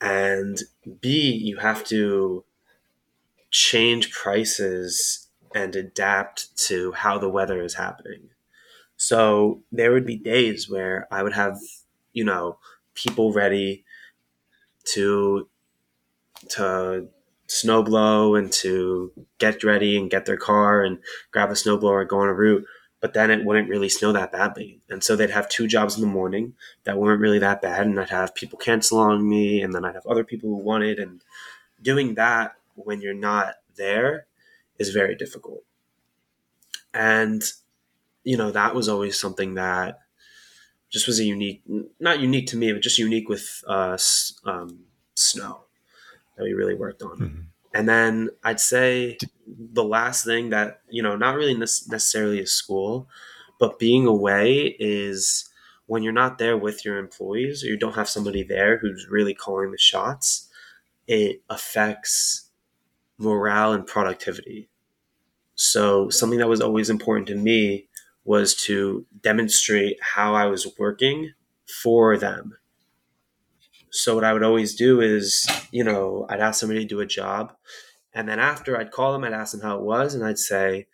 And 0.00 0.58
b 1.00 1.30
you 1.32 1.58
have 1.58 1.84
to 1.86 2.44
change 3.50 4.10
prices 4.10 5.28
and 5.54 5.76
adapt 5.76 6.56
to 6.56 6.92
how 6.92 7.18
the 7.18 7.28
weather 7.28 7.62
is 7.62 7.74
happening. 7.74 8.30
So 8.96 9.62
there 9.72 9.92
would 9.92 10.06
be 10.06 10.16
days 10.16 10.70
where 10.70 11.08
i 11.12 11.22
would 11.22 11.34
have 11.34 11.58
you 12.14 12.24
know 12.24 12.58
people 12.94 13.32
ready 13.32 13.84
to 14.84 15.48
to 16.50 17.08
snowblow 17.52 18.38
and 18.38 18.50
to 18.50 19.12
get 19.38 19.62
ready 19.62 19.98
and 19.98 20.10
get 20.10 20.24
their 20.24 20.38
car 20.38 20.82
and 20.82 20.98
grab 21.30 21.50
a 21.50 21.52
snowblower 21.52 22.00
and 22.00 22.08
go 22.08 22.20
on 22.20 22.28
a 22.28 22.34
route. 22.34 22.64
But 23.00 23.14
then 23.14 23.30
it 23.30 23.44
wouldn't 23.44 23.68
really 23.68 23.88
snow 23.88 24.12
that 24.12 24.32
badly. 24.32 24.80
And 24.88 25.02
so 25.02 25.16
they'd 25.16 25.30
have 25.30 25.48
two 25.48 25.66
jobs 25.66 25.96
in 25.96 26.00
the 26.00 26.06
morning 26.06 26.54
that 26.84 26.98
weren't 26.98 27.20
really 27.20 27.40
that 27.40 27.60
bad. 27.60 27.84
And 27.84 28.00
I'd 28.00 28.10
have 28.10 28.34
people 28.34 28.58
cancel 28.58 28.98
on 28.98 29.28
me. 29.28 29.60
And 29.60 29.74
then 29.74 29.84
I'd 29.84 29.96
have 29.96 30.06
other 30.06 30.24
people 30.24 30.48
who 30.48 30.56
wanted. 30.56 30.98
And 30.98 31.20
doing 31.82 32.14
that 32.14 32.54
when 32.74 33.00
you're 33.00 33.12
not 33.12 33.56
there 33.76 34.26
is 34.78 34.90
very 34.90 35.16
difficult. 35.16 35.64
And, 36.94 37.42
you 38.22 38.36
know, 38.36 38.50
that 38.52 38.74
was 38.74 38.88
always 38.88 39.18
something 39.18 39.54
that 39.54 39.98
just 40.90 41.06
was 41.06 41.18
a 41.18 41.24
unique, 41.24 41.62
not 41.98 42.20
unique 42.20 42.46
to 42.48 42.56
me, 42.56 42.72
but 42.72 42.82
just 42.82 42.98
unique 42.98 43.28
with 43.28 43.64
uh, 43.66 43.98
um, 44.44 44.84
snow 45.14 45.64
that 46.36 46.44
we 46.44 46.52
really 46.52 46.74
worked 46.74 47.02
on. 47.02 47.18
Mm-hmm. 47.18 47.40
And 47.74 47.88
then 47.88 48.30
I'd 48.44 48.60
say 48.60 49.18
the 49.46 49.84
last 49.84 50.24
thing 50.24 50.50
that, 50.50 50.80
you 50.90 51.02
know, 51.02 51.16
not 51.16 51.36
really 51.36 51.54
necessarily 51.54 52.40
a 52.40 52.46
school, 52.46 53.08
but 53.58 53.78
being 53.78 54.06
away 54.06 54.76
is 54.78 55.48
when 55.86 56.02
you're 56.02 56.12
not 56.12 56.38
there 56.38 56.56
with 56.56 56.84
your 56.84 56.98
employees 56.98 57.64
or 57.64 57.68
you 57.68 57.76
don't 57.76 57.94
have 57.94 58.08
somebody 58.08 58.42
there 58.42 58.78
who's 58.78 59.06
really 59.10 59.34
calling 59.34 59.70
the 59.70 59.78
shots, 59.78 60.48
it 61.06 61.42
affects 61.48 62.50
morale 63.18 63.72
and 63.72 63.86
productivity. 63.86 64.68
So, 65.54 66.08
something 66.08 66.38
that 66.38 66.48
was 66.48 66.60
always 66.60 66.90
important 66.90 67.28
to 67.28 67.34
me 67.34 67.88
was 68.24 68.54
to 68.54 69.04
demonstrate 69.20 69.98
how 70.00 70.34
I 70.34 70.46
was 70.46 70.66
working 70.78 71.32
for 71.66 72.16
them. 72.16 72.56
So, 73.94 74.14
what 74.14 74.24
I 74.24 74.32
would 74.32 74.42
always 74.42 74.74
do 74.74 75.02
is, 75.02 75.46
you 75.70 75.84
know, 75.84 76.26
I'd 76.30 76.40
ask 76.40 76.58
somebody 76.58 76.80
to 76.80 76.88
do 76.88 77.00
a 77.00 77.06
job. 77.06 77.52
And 78.14 78.26
then 78.26 78.38
after 78.38 78.76
I'd 78.76 78.90
call 78.90 79.12
them, 79.12 79.22
I'd 79.22 79.34
ask 79.34 79.52
them 79.52 79.60
how 79.60 79.76
it 79.76 79.82
was. 79.82 80.14
And 80.14 80.24
I'd 80.24 80.38
say, 80.38 80.86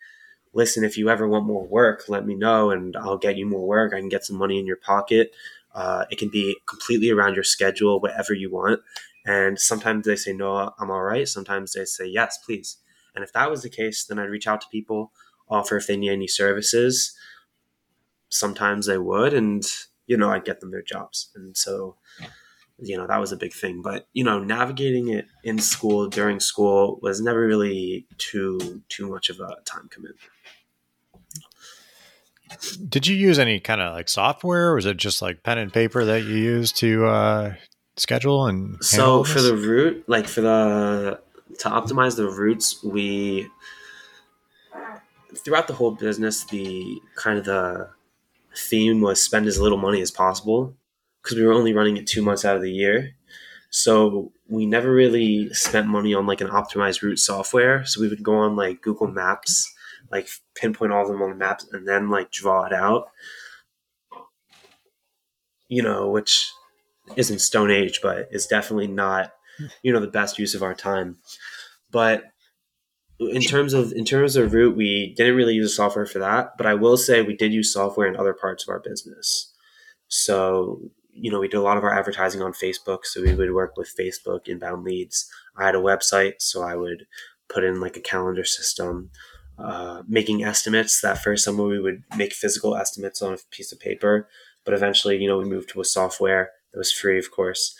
listen, 0.53 0.83
if 0.83 0.97
you 0.97 1.09
ever 1.09 1.25
want 1.25 1.45
more 1.45 1.65
work, 1.65 2.09
let 2.09 2.25
me 2.25 2.35
know 2.35 2.71
and 2.71 2.97
I'll 2.97 3.17
get 3.17 3.37
you 3.37 3.45
more 3.45 3.65
work. 3.65 3.93
I 3.93 3.99
can 3.99 4.09
get 4.09 4.25
some 4.25 4.37
money 4.37 4.59
in 4.59 4.65
your 4.65 4.75
pocket. 4.75 5.31
Uh, 5.73 6.05
it 6.09 6.17
can 6.17 6.29
be 6.29 6.57
completely 6.65 7.09
around 7.09 7.35
your 7.35 7.43
schedule, 7.43 8.01
whatever 8.01 8.33
you 8.33 8.51
want. 8.51 8.81
And 9.25 9.57
sometimes 9.57 10.05
they 10.05 10.17
say, 10.17 10.33
no, 10.33 10.73
I'm 10.77 10.91
all 10.91 11.03
right. 11.03 11.27
Sometimes 11.27 11.71
they 11.71 11.85
say, 11.85 12.05
yes, 12.05 12.37
please. 12.45 12.77
And 13.15 13.23
if 13.23 13.31
that 13.31 13.49
was 13.49 13.63
the 13.63 13.69
case, 13.69 14.03
then 14.03 14.19
I'd 14.19 14.29
reach 14.29 14.47
out 14.47 14.59
to 14.61 14.67
people, 14.69 15.13
offer 15.47 15.77
if 15.77 15.87
they 15.87 15.95
need 15.95 16.11
any 16.11 16.27
services. 16.27 17.15
Sometimes 18.27 18.87
they 18.87 18.97
would, 18.97 19.33
and, 19.33 19.63
you 20.05 20.17
know, 20.17 20.31
I'd 20.31 20.45
get 20.45 20.59
them 20.59 20.71
their 20.71 20.81
jobs. 20.81 21.31
And 21.35 21.55
so, 21.55 21.95
you 22.81 22.97
know, 22.97 23.07
that 23.07 23.19
was 23.19 23.31
a 23.31 23.37
big 23.37 23.53
thing. 23.53 23.81
But, 23.81 24.07
you 24.13 24.23
know, 24.23 24.39
navigating 24.39 25.09
it 25.09 25.25
in 25.43 25.59
school, 25.59 26.07
during 26.07 26.39
school, 26.39 26.99
was 27.01 27.21
never 27.21 27.45
really 27.45 28.05
too, 28.17 28.83
too 28.89 29.09
much 29.09 29.29
of 29.29 29.39
a 29.39 29.57
time 29.65 29.87
commitment. 29.89 30.19
Did 32.87 33.05
you 33.05 33.15
use 33.15 33.37
any 33.37 33.59
kind 33.59 33.79
of 33.79 33.93
like 33.93 34.09
software, 34.09 34.69
or 34.69 34.75
was 34.75 34.85
it 34.85 34.97
just 34.97 35.21
like 35.21 35.43
pen 35.43 35.57
and 35.59 35.71
paper 35.71 36.03
that 36.05 36.23
you 36.23 36.35
used 36.35 36.77
to 36.77 37.05
uh, 37.05 37.53
schedule 37.95 38.47
and? 38.47 38.83
So 38.83 39.23
for 39.23 39.39
the 39.39 39.55
route, 39.55 40.03
like 40.07 40.27
for 40.27 40.41
the 40.41 41.19
to 41.59 41.69
optimize 41.69 42.15
the 42.15 42.27
routes, 42.27 42.83
we 42.83 43.47
throughout 45.35 45.67
the 45.67 45.75
whole 45.75 45.91
business, 45.91 46.43
the 46.45 46.99
kind 47.15 47.37
of 47.37 47.45
the 47.45 47.89
theme 48.57 49.01
was 49.01 49.21
spend 49.21 49.45
as 49.45 49.59
little 49.59 49.77
money 49.77 50.01
as 50.01 50.09
possible 50.09 50.75
because 51.29 51.39
we 51.39 51.45
were 51.45 51.53
only 51.53 51.73
running 51.73 51.97
it 51.97 52.07
two 52.07 52.23
months 52.23 52.43
out 52.43 52.55
of 52.55 52.61
the 52.63 52.71
year. 52.71 53.11
So 53.69 54.31
we 54.47 54.65
never 54.65 54.91
really 54.91 55.53
spent 55.53 55.87
money 55.87 56.13
on 56.13 56.25
like 56.25 56.41
an 56.41 56.47
optimized 56.47 57.03
route 57.03 57.19
software. 57.19 57.85
So 57.85 58.01
we 58.01 58.07
would 58.07 58.23
go 58.23 58.39
on 58.39 58.55
like 58.55 58.81
Google 58.81 59.07
Maps 59.07 59.71
like 60.11 60.27
pinpoint 60.55 60.91
all 60.91 61.03
of 61.03 61.07
them 61.07 61.21
on 61.21 61.29
the 61.29 61.35
maps 61.35 61.67
and 61.71 61.87
then 61.87 62.09
like 62.09 62.31
draw 62.31 62.65
it 62.65 62.73
out. 62.73 63.09
You 65.67 65.83
know, 65.83 66.09
which 66.09 66.51
isn't 67.15 67.39
Stone 67.39 67.69
Age, 67.69 67.99
but 68.01 68.27
is 68.31 68.47
definitely 68.47 68.87
not, 68.87 69.33
you 69.83 69.93
know, 69.93 69.99
the 69.99 70.07
best 70.07 70.39
use 70.39 70.55
of 70.55 70.63
our 70.63 70.73
time. 70.73 71.17
But 71.91 72.23
in 73.19 73.41
terms 73.41 73.73
of 73.73 73.91
in 73.91 74.03
terms 74.05 74.35
of 74.35 74.53
route, 74.53 74.75
we 74.75 75.13
didn't 75.15 75.35
really 75.35 75.53
use 75.53 75.75
software 75.75 76.07
for 76.07 76.19
that. 76.19 76.57
But 76.57 76.65
I 76.65 76.73
will 76.73 76.97
say 76.97 77.21
we 77.21 77.35
did 77.35 77.53
use 77.53 77.71
software 77.71 78.07
in 78.07 78.15
other 78.15 78.33
parts 78.33 78.63
of 78.63 78.69
our 78.69 78.79
business. 78.79 79.53
So 80.07 80.89
you 81.11 81.31
know, 81.31 81.39
we 81.39 81.47
did 81.47 81.57
a 81.57 81.61
lot 81.61 81.77
of 81.77 81.83
our 81.83 81.97
advertising 81.97 82.41
on 82.41 82.53
Facebook. 82.53 83.05
So 83.05 83.21
we 83.21 83.33
would 83.33 83.53
work 83.53 83.77
with 83.77 83.93
Facebook 83.99 84.47
inbound 84.47 84.83
leads. 84.83 85.29
I 85.57 85.65
had 85.65 85.75
a 85.75 85.79
website, 85.79 86.35
so 86.39 86.63
I 86.63 86.75
would 86.75 87.05
put 87.49 87.63
in 87.63 87.79
like 87.79 87.97
a 87.97 88.01
calendar 88.01 88.45
system. 88.45 89.11
Uh, 89.59 90.03
making 90.07 90.41
estimates. 90.41 91.01
That 91.01 91.21
first 91.21 91.43
summer, 91.43 91.65
we 91.65 91.79
would 91.79 92.03
make 92.15 92.31
physical 92.31 92.77
estimates 92.77 93.21
on 93.21 93.33
a 93.33 93.37
piece 93.51 93.73
of 93.73 93.79
paper, 93.79 94.29
but 94.63 94.73
eventually, 94.73 95.17
you 95.17 95.27
know, 95.27 95.37
we 95.37 95.43
moved 95.43 95.67
to 95.71 95.81
a 95.81 95.85
software 95.85 96.51
that 96.71 96.77
was 96.77 96.93
free, 96.93 97.19
of 97.19 97.29
course. 97.29 97.75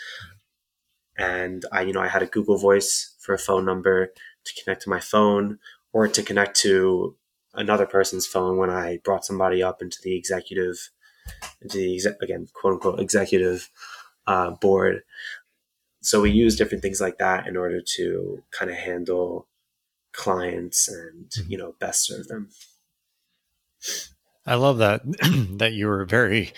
And 1.17 1.63
I, 1.71 1.83
you 1.83 1.93
know, 1.93 2.01
I 2.01 2.09
had 2.09 2.21
a 2.21 2.25
Google 2.25 2.57
Voice 2.57 3.15
for 3.19 3.33
a 3.33 3.37
phone 3.37 3.63
number 3.63 4.07
to 4.43 4.61
connect 4.61 4.81
to 4.83 4.89
my 4.89 4.99
phone 4.99 5.59
or 5.93 6.09
to 6.09 6.21
connect 6.21 6.57
to 6.61 7.15
another 7.53 7.85
person's 7.85 8.25
phone 8.25 8.57
when 8.57 8.69
I 8.69 8.99
brought 9.05 9.25
somebody 9.25 9.63
up 9.63 9.81
into 9.81 9.99
the 10.03 10.17
executive, 10.17 10.89
into 11.61 11.77
the 11.77 11.95
exe- 11.95 12.17
again, 12.21 12.47
quote 12.53 12.73
unquote, 12.73 12.99
executive 12.99 13.69
uh, 14.27 14.51
board. 14.51 15.03
So 16.01 16.21
we 16.21 16.31
use 16.31 16.55
different 16.55 16.81
things 16.81 17.01
like 17.01 17.17
that 17.17 17.47
in 17.47 17.57
order 17.57 17.81
to 17.95 18.43
kind 18.51 18.71
of 18.71 18.77
handle 18.77 19.47
clients 20.13 20.87
and 20.87 21.29
mm-hmm. 21.29 21.51
you 21.51 21.57
know 21.57 21.75
best 21.79 22.05
serve 22.05 22.27
them 22.27 22.49
i 24.45 24.55
love 24.55 24.77
that 24.79 25.01
that 25.57 25.73
you 25.73 25.87
were 25.87 26.05
very 26.05 26.51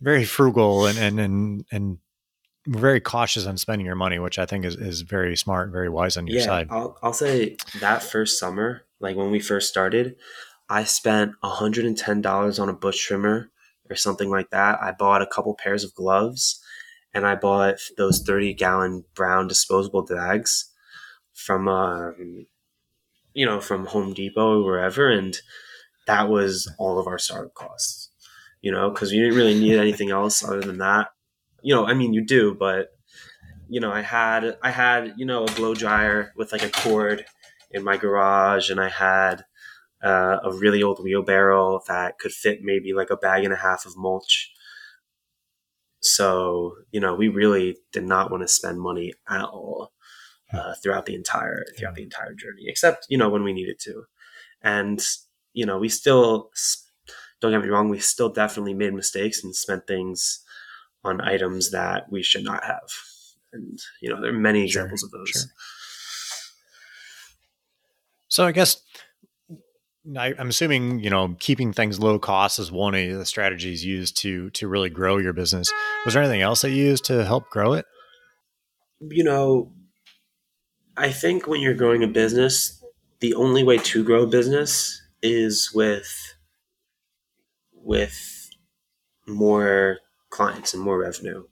very 0.00 0.24
frugal 0.24 0.86
and 0.86 0.98
and 0.98 1.20
and 1.20 1.64
and 1.70 1.98
very 2.66 3.00
cautious 3.00 3.46
on 3.46 3.56
spending 3.56 3.86
your 3.86 3.94
money 3.94 4.18
which 4.18 4.38
i 4.38 4.46
think 4.46 4.64
is, 4.64 4.74
is 4.76 5.02
very 5.02 5.36
smart 5.36 5.70
very 5.70 5.88
wise 5.88 6.16
on 6.16 6.26
your 6.26 6.38
yeah, 6.38 6.44
side 6.44 6.66
I'll, 6.70 6.98
I'll 7.02 7.12
say 7.12 7.56
that 7.80 8.02
first 8.02 8.38
summer 8.38 8.82
like 9.00 9.16
when 9.16 9.30
we 9.30 9.38
first 9.38 9.68
started 9.68 10.16
i 10.68 10.82
spent 10.82 11.32
$110 11.44 12.60
on 12.60 12.68
a 12.68 12.72
bush 12.72 13.06
trimmer 13.06 13.50
or 13.90 13.96
something 13.96 14.30
like 14.30 14.50
that 14.50 14.78
i 14.82 14.92
bought 14.92 15.22
a 15.22 15.26
couple 15.26 15.54
pairs 15.54 15.84
of 15.84 15.94
gloves 15.94 16.62
and 17.14 17.26
i 17.26 17.34
bought 17.34 17.76
those 17.96 18.22
30 18.22 18.54
gallon 18.54 19.04
brown 19.14 19.46
disposable 19.48 20.02
bags 20.02 20.72
from 21.34 21.68
um, 21.68 22.46
you 23.36 23.44
know, 23.44 23.60
from 23.60 23.84
Home 23.86 24.14
Depot 24.14 24.62
or 24.62 24.64
wherever. 24.64 25.10
And 25.10 25.38
that 26.06 26.28
was 26.28 26.72
all 26.78 26.98
of 26.98 27.06
our 27.06 27.18
startup 27.18 27.52
costs, 27.52 28.10
you 28.62 28.72
know, 28.72 28.90
because 28.90 29.12
you 29.12 29.22
didn't 29.22 29.36
really 29.36 29.60
need 29.60 29.78
anything 29.78 30.10
else 30.10 30.42
other 30.42 30.62
than 30.62 30.78
that. 30.78 31.08
You 31.62 31.74
know, 31.74 31.86
I 31.86 31.92
mean, 31.92 32.14
you 32.14 32.24
do, 32.24 32.54
but 32.54 32.88
you 33.68 33.78
know, 33.80 33.92
I 33.92 34.00
had 34.00 34.56
I 34.62 34.70
had 34.70 35.14
you 35.16 35.26
know 35.26 35.44
a 35.44 35.52
blow 35.52 35.74
dryer 35.74 36.32
with 36.36 36.52
like 36.52 36.62
a 36.62 36.70
cord 36.70 37.26
in 37.72 37.84
my 37.84 37.96
garage, 37.96 38.70
and 38.70 38.80
I 38.80 38.88
had 38.88 39.44
uh, 40.06 40.38
a 40.44 40.52
really 40.52 40.84
old 40.84 41.02
wheelbarrow 41.02 41.82
that 41.88 42.18
could 42.20 42.30
fit 42.32 42.60
maybe 42.62 42.92
like 42.92 43.10
a 43.10 43.16
bag 43.16 43.44
and 43.44 43.52
a 43.52 43.56
half 43.56 43.84
of 43.86 43.96
mulch. 43.96 44.52
So 46.00 46.76
you 46.92 47.00
know, 47.00 47.14
we 47.16 47.28
really 47.28 47.78
did 47.92 48.04
not 48.04 48.30
want 48.30 48.42
to 48.44 48.48
spend 48.48 48.80
money 48.80 49.14
at 49.28 49.42
all 49.42 49.92
uh, 50.52 50.74
throughout 50.74 51.06
the 51.06 51.14
entire 51.16 51.64
throughout 51.76 51.96
the 51.96 52.04
entire 52.04 52.34
journey, 52.34 52.64
except 52.66 53.06
you 53.08 53.18
know 53.18 53.28
when 53.28 53.42
we 53.42 53.52
needed 53.52 53.80
to, 53.80 54.04
and 54.62 55.04
you 55.54 55.66
know 55.66 55.78
we 55.78 55.88
still 55.88 56.52
don't 57.40 57.50
get 57.50 57.62
me 57.62 57.68
wrong, 57.68 57.88
we 57.88 57.98
still 57.98 58.28
definitely 58.28 58.74
made 58.74 58.94
mistakes 58.94 59.42
and 59.42 59.56
spent 59.56 59.88
things 59.88 60.44
on 61.02 61.20
items 61.20 61.72
that 61.72 62.10
we 62.12 62.22
should 62.22 62.44
not 62.44 62.62
have, 62.62 62.92
and 63.52 63.80
you 64.00 64.08
know 64.08 64.20
there 64.20 64.30
are 64.30 64.38
many 64.38 64.62
examples 64.62 65.00
sure, 65.00 65.08
of 65.08 65.12
those. 65.12 65.30
Sure. 65.30 65.42
So 68.28 68.46
I 68.46 68.52
guess 68.52 68.82
I, 70.16 70.34
am 70.38 70.48
assuming 70.48 71.00
you 71.00 71.10
know 71.10 71.36
keeping 71.38 71.72
things 71.72 71.98
low 71.98 72.18
cost 72.18 72.58
is 72.58 72.70
one 72.70 72.94
of 72.94 73.18
the 73.18 73.26
strategies 73.26 73.84
used 73.84 74.16
to 74.18 74.50
to 74.50 74.68
really 74.68 74.90
grow 74.90 75.18
your 75.18 75.32
business. 75.32 75.72
Was 76.04 76.14
there 76.14 76.22
anything 76.22 76.42
else 76.42 76.62
that 76.62 76.70
you 76.70 76.84
used 76.84 77.04
to 77.06 77.24
help 77.24 77.50
grow 77.50 77.72
it? 77.72 77.86
You 79.00 79.24
know, 79.24 79.72
I 80.96 81.10
think 81.10 81.46
when 81.46 81.60
you're 81.60 81.74
growing 81.74 82.02
a 82.02 82.08
business, 82.08 82.82
the 83.20 83.34
only 83.34 83.62
way 83.62 83.78
to 83.78 84.04
grow 84.04 84.22
a 84.22 84.26
business 84.26 85.02
is 85.22 85.72
with 85.74 86.34
with 87.72 88.50
more 89.26 89.98
clients 90.30 90.74
and 90.74 90.82
more 90.82 90.98
revenue 90.98 91.44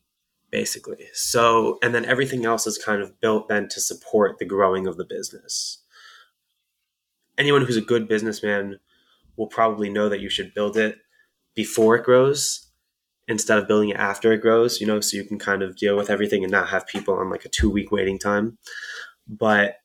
basically. 0.55 1.09
So, 1.14 1.79
and 1.83 1.93
then 1.93 2.05
everything 2.05 2.45
else 2.45 2.64
is 2.64 2.79
kind 2.79 3.03
of 3.03 3.21
built 3.21 3.49
then 3.49 3.69
to 3.71 3.81
support 3.81 4.38
the 4.38 4.45
growing 4.45 4.87
of 4.87 4.97
the 4.97 5.05
business. 5.05 5.83
Anyone 7.38 7.62
who's 7.62 7.77
a 7.77 7.83
good 7.83 8.09
businessman 8.09 8.79
will 9.37 9.47
probably 9.47 9.90
know 9.90 10.09
that 10.09 10.20
you 10.20 10.29
should 10.29 10.55
build 10.55 10.77
it 10.77 10.99
before 11.55 11.97
it 11.97 12.05
grows 12.05 12.68
instead 13.27 13.59
of 13.59 13.66
building 13.66 13.88
it 13.88 13.97
after 13.97 14.33
it 14.33 14.42
grows, 14.42 14.81
you 14.81 14.87
know, 14.87 15.01
so 15.01 15.16
you 15.16 15.25
can 15.25 15.38
kind 15.38 15.62
of 15.62 15.77
deal 15.77 15.97
with 15.97 16.11
everything 16.11 16.44
and 16.44 16.53
not 16.53 16.68
have 16.68 16.87
people 16.87 17.14
on 17.14 17.31
like 17.31 17.44
a 17.44 17.49
two 17.49 17.70
week 17.70 17.90
waiting 17.90 18.18
time. 18.18 18.59
But 19.27 19.77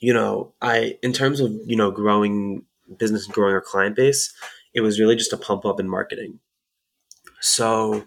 you 0.00 0.12
know 0.12 0.52
i 0.60 0.98
in 1.02 1.12
terms 1.12 1.40
of 1.40 1.52
you 1.66 1.76
know 1.76 1.90
growing 1.90 2.64
business 2.98 3.26
and 3.26 3.34
growing 3.34 3.54
our 3.54 3.60
client 3.60 3.94
base 3.94 4.32
it 4.74 4.80
was 4.80 4.98
really 4.98 5.16
just 5.16 5.32
a 5.32 5.36
pump 5.36 5.64
up 5.66 5.80
in 5.80 5.88
marketing. 5.88 6.38
So 7.40 8.04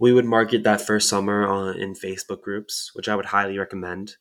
we 0.00 0.12
would 0.12 0.24
market 0.24 0.64
that 0.64 0.80
first 0.80 1.08
summer 1.08 1.46
on 1.46 1.76
in 1.76 1.94
facebook 1.94 2.42
groups 2.42 2.90
which 2.94 3.08
i 3.08 3.14
would 3.16 3.26
highly 3.26 3.58
recommend 3.58 4.16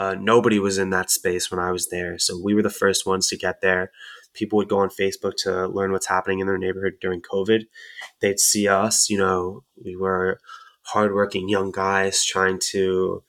uh, 0.00 0.14
nobody 0.18 0.58
was 0.58 0.78
in 0.78 0.90
that 0.90 1.10
space 1.10 1.50
when 1.50 1.60
i 1.60 1.70
was 1.70 1.88
there 1.88 2.18
so 2.18 2.40
we 2.42 2.54
were 2.54 2.62
the 2.62 2.70
first 2.70 3.06
ones 3.06 3.28
to 3.28 3.36
get 3.36 3.60
there 3.60 3.90
people 4.32 4.56
would 4.56 4.68
go 4.68 4.78
on 4.78 4.88
facebook 4.88 5.34
to 5.36 5.66
learn 5.68 5.92
what's 5.92 6.06
happening 6.06 6.38
in 6.40 6.46
their 6.46 6.58
neighborhood 6.58 6.94
during 7.00 7.20
covid 7.20 7.62
they'd 8.20 8.40
see 8.40 8.66
us 8.66 9.10
you 9.10 9.18
know 9.18 9.62
we 9.84 9.96
were 9.96 10.38
hardworking 10.82 11.48
young 11.48 11.70
guys 11.70 12.24
trying 12.24 12.58
to 12.58 13.22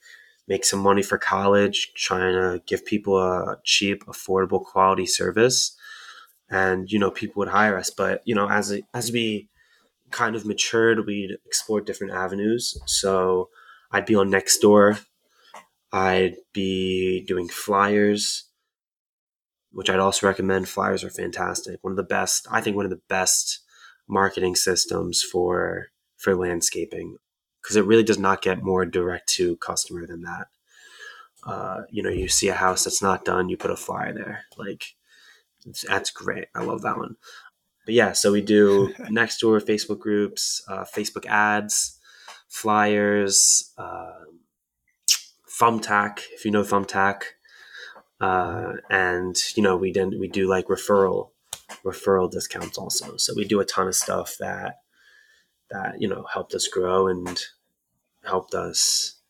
make 0.48 0.64
some 0.64 0.80
money 0.80 1.02
for 1.02 1.18
college, 1.18 1.92
trying 1.94 2.34
to 2.34 2.62
give 2.66 2.84
people 2.84 3.18
a 3.18 3.56
cheap, 3.64 4.04
affordable, 4.06 4.62
quality 4.62 5.06
service. 5.06 5.76
And, 6.50 6.90
you 6.90 6.98
know, 6.98 7.10
people 7.10 7.40
would 7.40 7.48
hire 7.48 7.78
us. 7.78 7.90
But, 7.90 8.20
you 8.24 8.34
know, 8.34 8.48
as, 8.48 8.78
as 8.92 9.12
we 9.12 9.48
kind 10.10 10.36
of 10.36 10.44
matured, 10.44 11.06
we'd 11.06 11.38
explore 11.46 11.80
different 11.80 12.12
avenues. 12.12 12.76
So 12.86 13.48
I'd 13.90 14.04
be 14.04 14.14
on 14.14 14.30
Nextdoor. 14.30 15.04
I'd 15.92 16.36
be 16.52 17.24
doing 17.26 17.48
flyers, 17.48 18.44
which 19.72 19.90
I'd 19.90 19.98
also 19.98 20.26
recommend. 20.26 20.68
Flyers 20.68 21.04
are 21.04 21.10
fantastic. 21.10 21.78
One 21.82 21.92
of 21.92 21.96
the 21.96 22.02
best, 22.02 22.46
I 22.50 22.60
think, 22.60 22.76
one 22.76 22.86
of 22.86 22.90
the 22.90 23.02
best 23.08 23.60
marketing 24.08 24.56
systems 24.56 25.22
for 25.22 25.88
for 26.16 26.36
landscaping 26.36 27.16
because 27.62 27.76
it 27.76 27.84
really 27.84 28.02
does 28.02 28.18
not 28.18 28.42
get 28.42 28.62
more 28.62 28.84
direct 28.84 29.28
to 29.34 29.56
customer 29.56 30.06
than 30.06 30.22
that. 30.22 30.46
Uh, 31.44 31.82
you 31.90 32.02
know, 32.02 32.10
you 32.10 32.28
see 32.28 32.48
a 32.48 32.54
house 32.54 32.84
that's 32.84 33.02
not 33.02 33.24
done, 33.24 33.48
you 33.48 33.56
put 33.56 33.70
a 33.70 33.76
flyer 33.76 34.12
there. 34.12 34.44
Like, 34.56 34.84
that's 35.88 36.10
great. 36.10 36.46
I 36.54 36.62
love 36.62 36.82
that 36.82 36.98
one. 36.98 37.16
But 37.84 37.94
yeah, 37.94 38.12
so 38.12 38.32
we 38.32 38.42
do 38.42 38.92
Nextdoor 38.98 39.60
Facebook 39.60 39.98
groups, 39.98 40.62
uh, 40.68 40.84
Facebook 40.84 41.26
ads, 41.26 41.98
flyers, 42.48 43.72
uh, 43.76 44.12
Thumbtack, 45.62 46.22
if 46.32 46.44
you 46.44 46.50
know 46.50 46.62
Thumbtack. 46.64 47.22
Uh, 48.20 48.74
and 48.90 49.36
you 49.56 49.62
know 49.62 49.76
we 49.76 49.92
then 49.92 50.18
we 50.18 50.28
do 50.28 50.48
like 50.48 50.66
referral 50.66 51.30
referral 51.84 52.30
discounts 52.30 52.78
also 52.78 53.16
so 53.16 53.32
we 53.34 53.44
do 53.44 53.58
a 53.58 53.64
ton 53.64 53.88
of 53.88 53.96
stuff 53.96 54.36
that 54.38 54.76
that 55.70 56.00
you 56.00 56.06
know 56.06 56.24
helped 56.32 56.54
us 56.54 56.68
grow 56.68 57.08
and 57.08 57.42
helped 58.24 58.54
us 58.54 59.20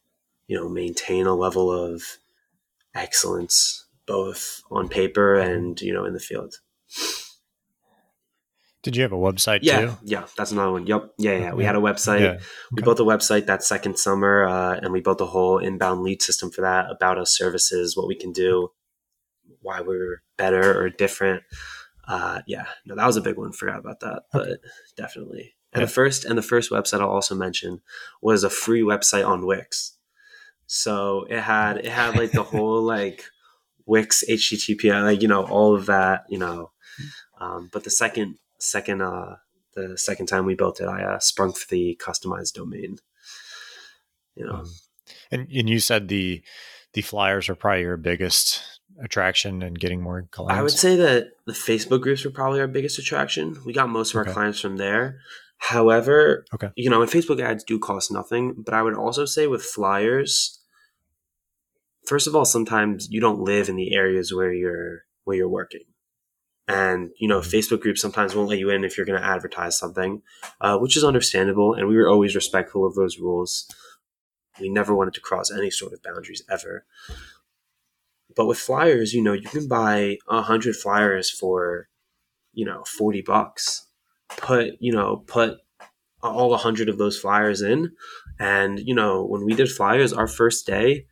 you 0.47 0.55
know 0.55 0.69
maintain 0.69 1.27
a 1.27 1.35
level 1.35 1.73
of 1.73 2.03
excellence 2.95 3.87
both 4.07 4.63
on 4.71 4.91
paper 4.91 5.37
and 5.37 5.81
you 5.81 5.93
know 5.93 6.05
in 6.05 6.13
the 6.13 6.21
field 6.21 6.57
did 8.83 8.97
you 8.97 9.03
have 9.03 9.13
a 9.13 9.17
website 9.17 9.61
yeah, 9.63 9.81
too? 9.81 9.99
Yeah, 10.03 10.27
that's 10.37 10.53
another 10.53 10.73
one. 10.73 10.87
Yep. 10.87 11.15
Yeah, 11.19 11.39
yeah. 11.39 11.55
We 11.55 11.65
had 11.65 11.77
a 11.77 11.81
website. 11.81 12.21
Yeah. 12.21 12.27
Okay. 12.31 12.45
We 12.73 12.83
built 12.83 13.01
a 13.01 13.05
website 13.05 13.47
that 13.47 13.63
second 13.63 13.99
summer, 13.99 14.45
uh, 14.45 14.77
and 14.77 14.93
we 14.93 15.01
built 15.01 15.21
a 15.21 15.27
whole 15.27 15.59
inbound 15.59 16.03
lead 16.03 16.23
system 16.23 16.51
for 16.51 16.63
that 16.63 16.91
about 16.91 17.19
us 17.19 17.37
services, 17.37 17.97
what 17.97 18.09
we 18.09 18.15
can 18.15 18.33
do, 18.33 18.71
why 19.61 19.81
we're 19.81 20.23
better 20.37 20.81
or 20.81 20.91
different. 20.91 21.43
Uh, 22.09 22.41
yeah, 22.47 22.67
no, 22.85 22.97
that 22.97 23.07
was 23.07 23.17
a 23.17 23.21
big 23.21 23.37
one. 23.37 23.53
Forgot 23.53 23.79
about 23.79 24.01
that, 24.01 24.23
but 24.33 24.59
definitely 24.97 25.55
and 25.73 25.81
yeah. 25.81 25.87
the 25.87 25.93
first 25.93 26.25
and 26.25 26.37
the 26.37 26.43
first 26.43 26.71
website 26.71 27.01
I'll 27.01 27.09
also 27.09 27.35
mention 27.35 27.81
was 28.21 28.45
a 28.45 28.51
free 28.51 28.83
website 28.83 29.27
on 29.27 29.47
Wix. 29.47 29.97
So 30.67 31.25
it 31.31 31.41
had 31.41 31.79
it 31.79 31.87
had 31.87 32.17
like 32.17 32.33
the 32.33 32.43
whole 32.43 32.83
like 32.83 33.25
Wix 33.87 34.23
HTTP 34.29 35.03
like 35.03 35.23
you 35.23 35.29
know 35.29 35.45
all 35.45 35.75
of 35.75 35.87
that 35.87 36.25
you 36.29 36.39
know. 36.39 36.73
Um, 37.41 37.71
but 37.73 37.85
the 37.85 37.91
second 37.91 38.37
second 38.63 39.03
uh 39.03 39.37
the 39.75 39.97
second 39.97 40.27
time 40.27 40.45
we 40.45 40.55
built 40.55 40.81
it, 40.81 40.87
I 40.87 41.03
uh, 41.03 41.19
sprung 41.19 41.53
for 41.53 41.67
the 41.69 41.99
customized 42.01 42.55
domain. 42.55 42.99
You 44.35 44.47
know, 44.47 44.53
um, 44.53 44.67
and 45.31 45.49
and 45.51 45.69
you 45.69 45.79
said 45.79 46.09
the 46.09 46.43
the 46.93 47.03
flyers 47.03 47.49
are 47.49 47.55
probably 47.55 47.83
your 47.83 47.97
biggest 47.97 48.63
attraction 49.03 49.63
and 49.63 49.79
getting 49.79 50.03
more 50.03 50.27
clients. 50.31 50.59
I 50.59 50.63
would 50.63 50.73
say 50.73 50.97
that 50.97 51.31
the 51.47 51.53
Facebook 51.53 52.03
groups 52.03 52.25
were 52.25 52.31
probably 52.31 52.61
our 52.61 52.67
biggest 52.67 52.99
attraction. 52.99 53.57
We 53.65 53.73
got 53.73 53.89
most 53.89 54.15
of 54.15 54.17
our 54.17 54.25
clients 54.25 54.61
from 54.61 54.77
there. 54.77 55.21
However, 55.59 56.45
okay. 56.53 56.71
you 56.75 56.91
know, 56.91 57.03
and 57.03 57.11
Facebook 57.11 57.41
ads 57.41 57.63
do 57.63 57.79
cost 57.79 58.11
nothing, 58.11 58.55
but 58.59 58.75
I 58.75 58.83
would 58.83 58.97
also 58.97 59.25
say 59.25 59.47
with 59.47 59.63
flyers, 59.63 60.61
first 62.05 62.27
of 62.27 62.35
all, 62.35 62.45
sometimes 62.45 63.09
you 63.11 63.21
don't 63.21 63.41
live 63.41 63.69
in 63.69 63.77
the 63.77 63.95
areas 63.95 64.35
where 64.35 64.53
you're 64.53 65.05
where 65.25 65.37
you're 65.37 65.49
working. 65.49 65.85
And 66.69 67.11
you 67.19 67.29
know, 67.29 67.41
mm-hmm. 67.41 67.57
Facebook 67.57 67.81
groups 67.81 68.01
sometimes 68.01 68.35
won't 68.35 68.49
let 68.49 68.59
you 68.59 68.71
in 68.71 68.85
if 68.85 68.97
you're 68.97 69.07
going 69.07 69.21
to 69.21 69.27
advertise 69.27 69.79
something, 69.79 70.23
uh, 70.61 70.79
which 70.79 70.97
is 70.97 71.05
understandable. 71.05 71.75
And 71.75 71.89
we 71.89 71.97
were 71.97 72.09
always 72.09 72.35
respectful 72.35 72.87
of 72.87 72.95
those 72.95 73.19
rules. 73.19 73.69
We 74.61 74.69
never 74.69 74.95
wanted 74.95 75.15
to 75.15 75.21
cross 75.21 75.51
any 75.51 75.71
sort 75.71 75.93
of 75.93 76.03
boundaries 76.03 76.45
ever. 76.51 76.85
But 78.35 78.47
with 78.47 78.59
flyers, 78.59 79.13
you 79.13 79.23
know, 79.23 79.33
you 79.33 79.49
can 79.49 79.69
buy 79.69 80.19
a 80.29 80.43
hundred 80.43 80.77
flyers 80.77 81.31
for, 81.31 81.89
you 82.53 82.65
know, 82.65 82.85
forty 82.85 83.23
bucks 83.23 83.87
put 84.37 84.75
you 84.81 84.93
know 84.93 85.25
put 85.27 85.59
all 86.23 86.55
a 86.55 86.59
hundred 86.59 86.89
of 86.89 86.99
those 86.99 87.19
flyers 87.19 87.63
in, 87.63 87.93
and 88.39 88.79
you 88.79 88.95
know 88.95 89.25
when 89.25 89.45
we 89.45 89.55
did 89.55 89.71
flyers, 89.71 90.13
our 90.13 90.29
first 90.29 90.67
day, 90.67 91.07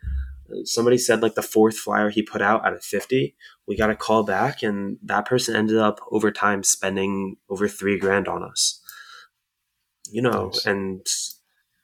somebody 0.64 0.98
said 0.98 1.22
like 1.22 1.34
the 1.34 1.42
fourth 1.42 1.76
flyer 1.76 2.10
he 2.10 2.22
put 2.22 2.42
out 2.42 2.64
out 2.64 2.72
of 2.72 2.84
50 2.84 3.34
we 3.66 3.76
got 3.76 3.90
a 3.90 3.96
call 3.96 4.22
back 4.22 4.62
and 4.62 4.98
that 5.02 5.26
person 5.26 5.56
ended 5.56 5.76
up 5.76 6.00
over 6.10 6.30
time 6.30 6.62
spending 6.62 7.36
over 7.48 7.68
three 7.68 7.98
grand 7.98 8.28
on 8.28 8.42
us 8.42 8.80
you 10.10 10.22
know 10.22 10.46
nice. 10.46 10.66
and 10.66 11.06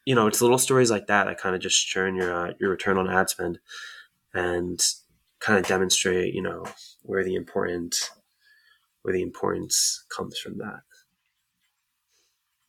you 0.04 0.14
know 0.14 0.26
it's 0.26 0.42
little 0.42 0.58
stories 0.58 0.90
like 0.90 1.06
that 1.06 1.24
that 1.24 1.38
kind 1.38 1.54
of 1.54 1.60
just 1.60 1.86
churn 1.86 2.14
your 2.14 2.48
uh, 2.48 2.52
your 2.60 2.70
return 2.70 2.98
on 2.98 3.10
ad 3.10 3.28
spend 3.28 3.58
and 4.34 4.80
kind 5.40 5.58
of 5.58 5.66
demonstrate 5.66 6.34
you 6.34 6.42
know 6.42 6.64
where 7.02 7.24
the 7.24 7.34
important 7.34 8.10
where 9.02 9.14
the 9.14 9.22
importance 9.22 10.04
comes 10.10 10.38
from 10.38 10.58
that 10.58 10.80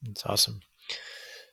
that's 0.04 0.26
awesome. 0.26 0.62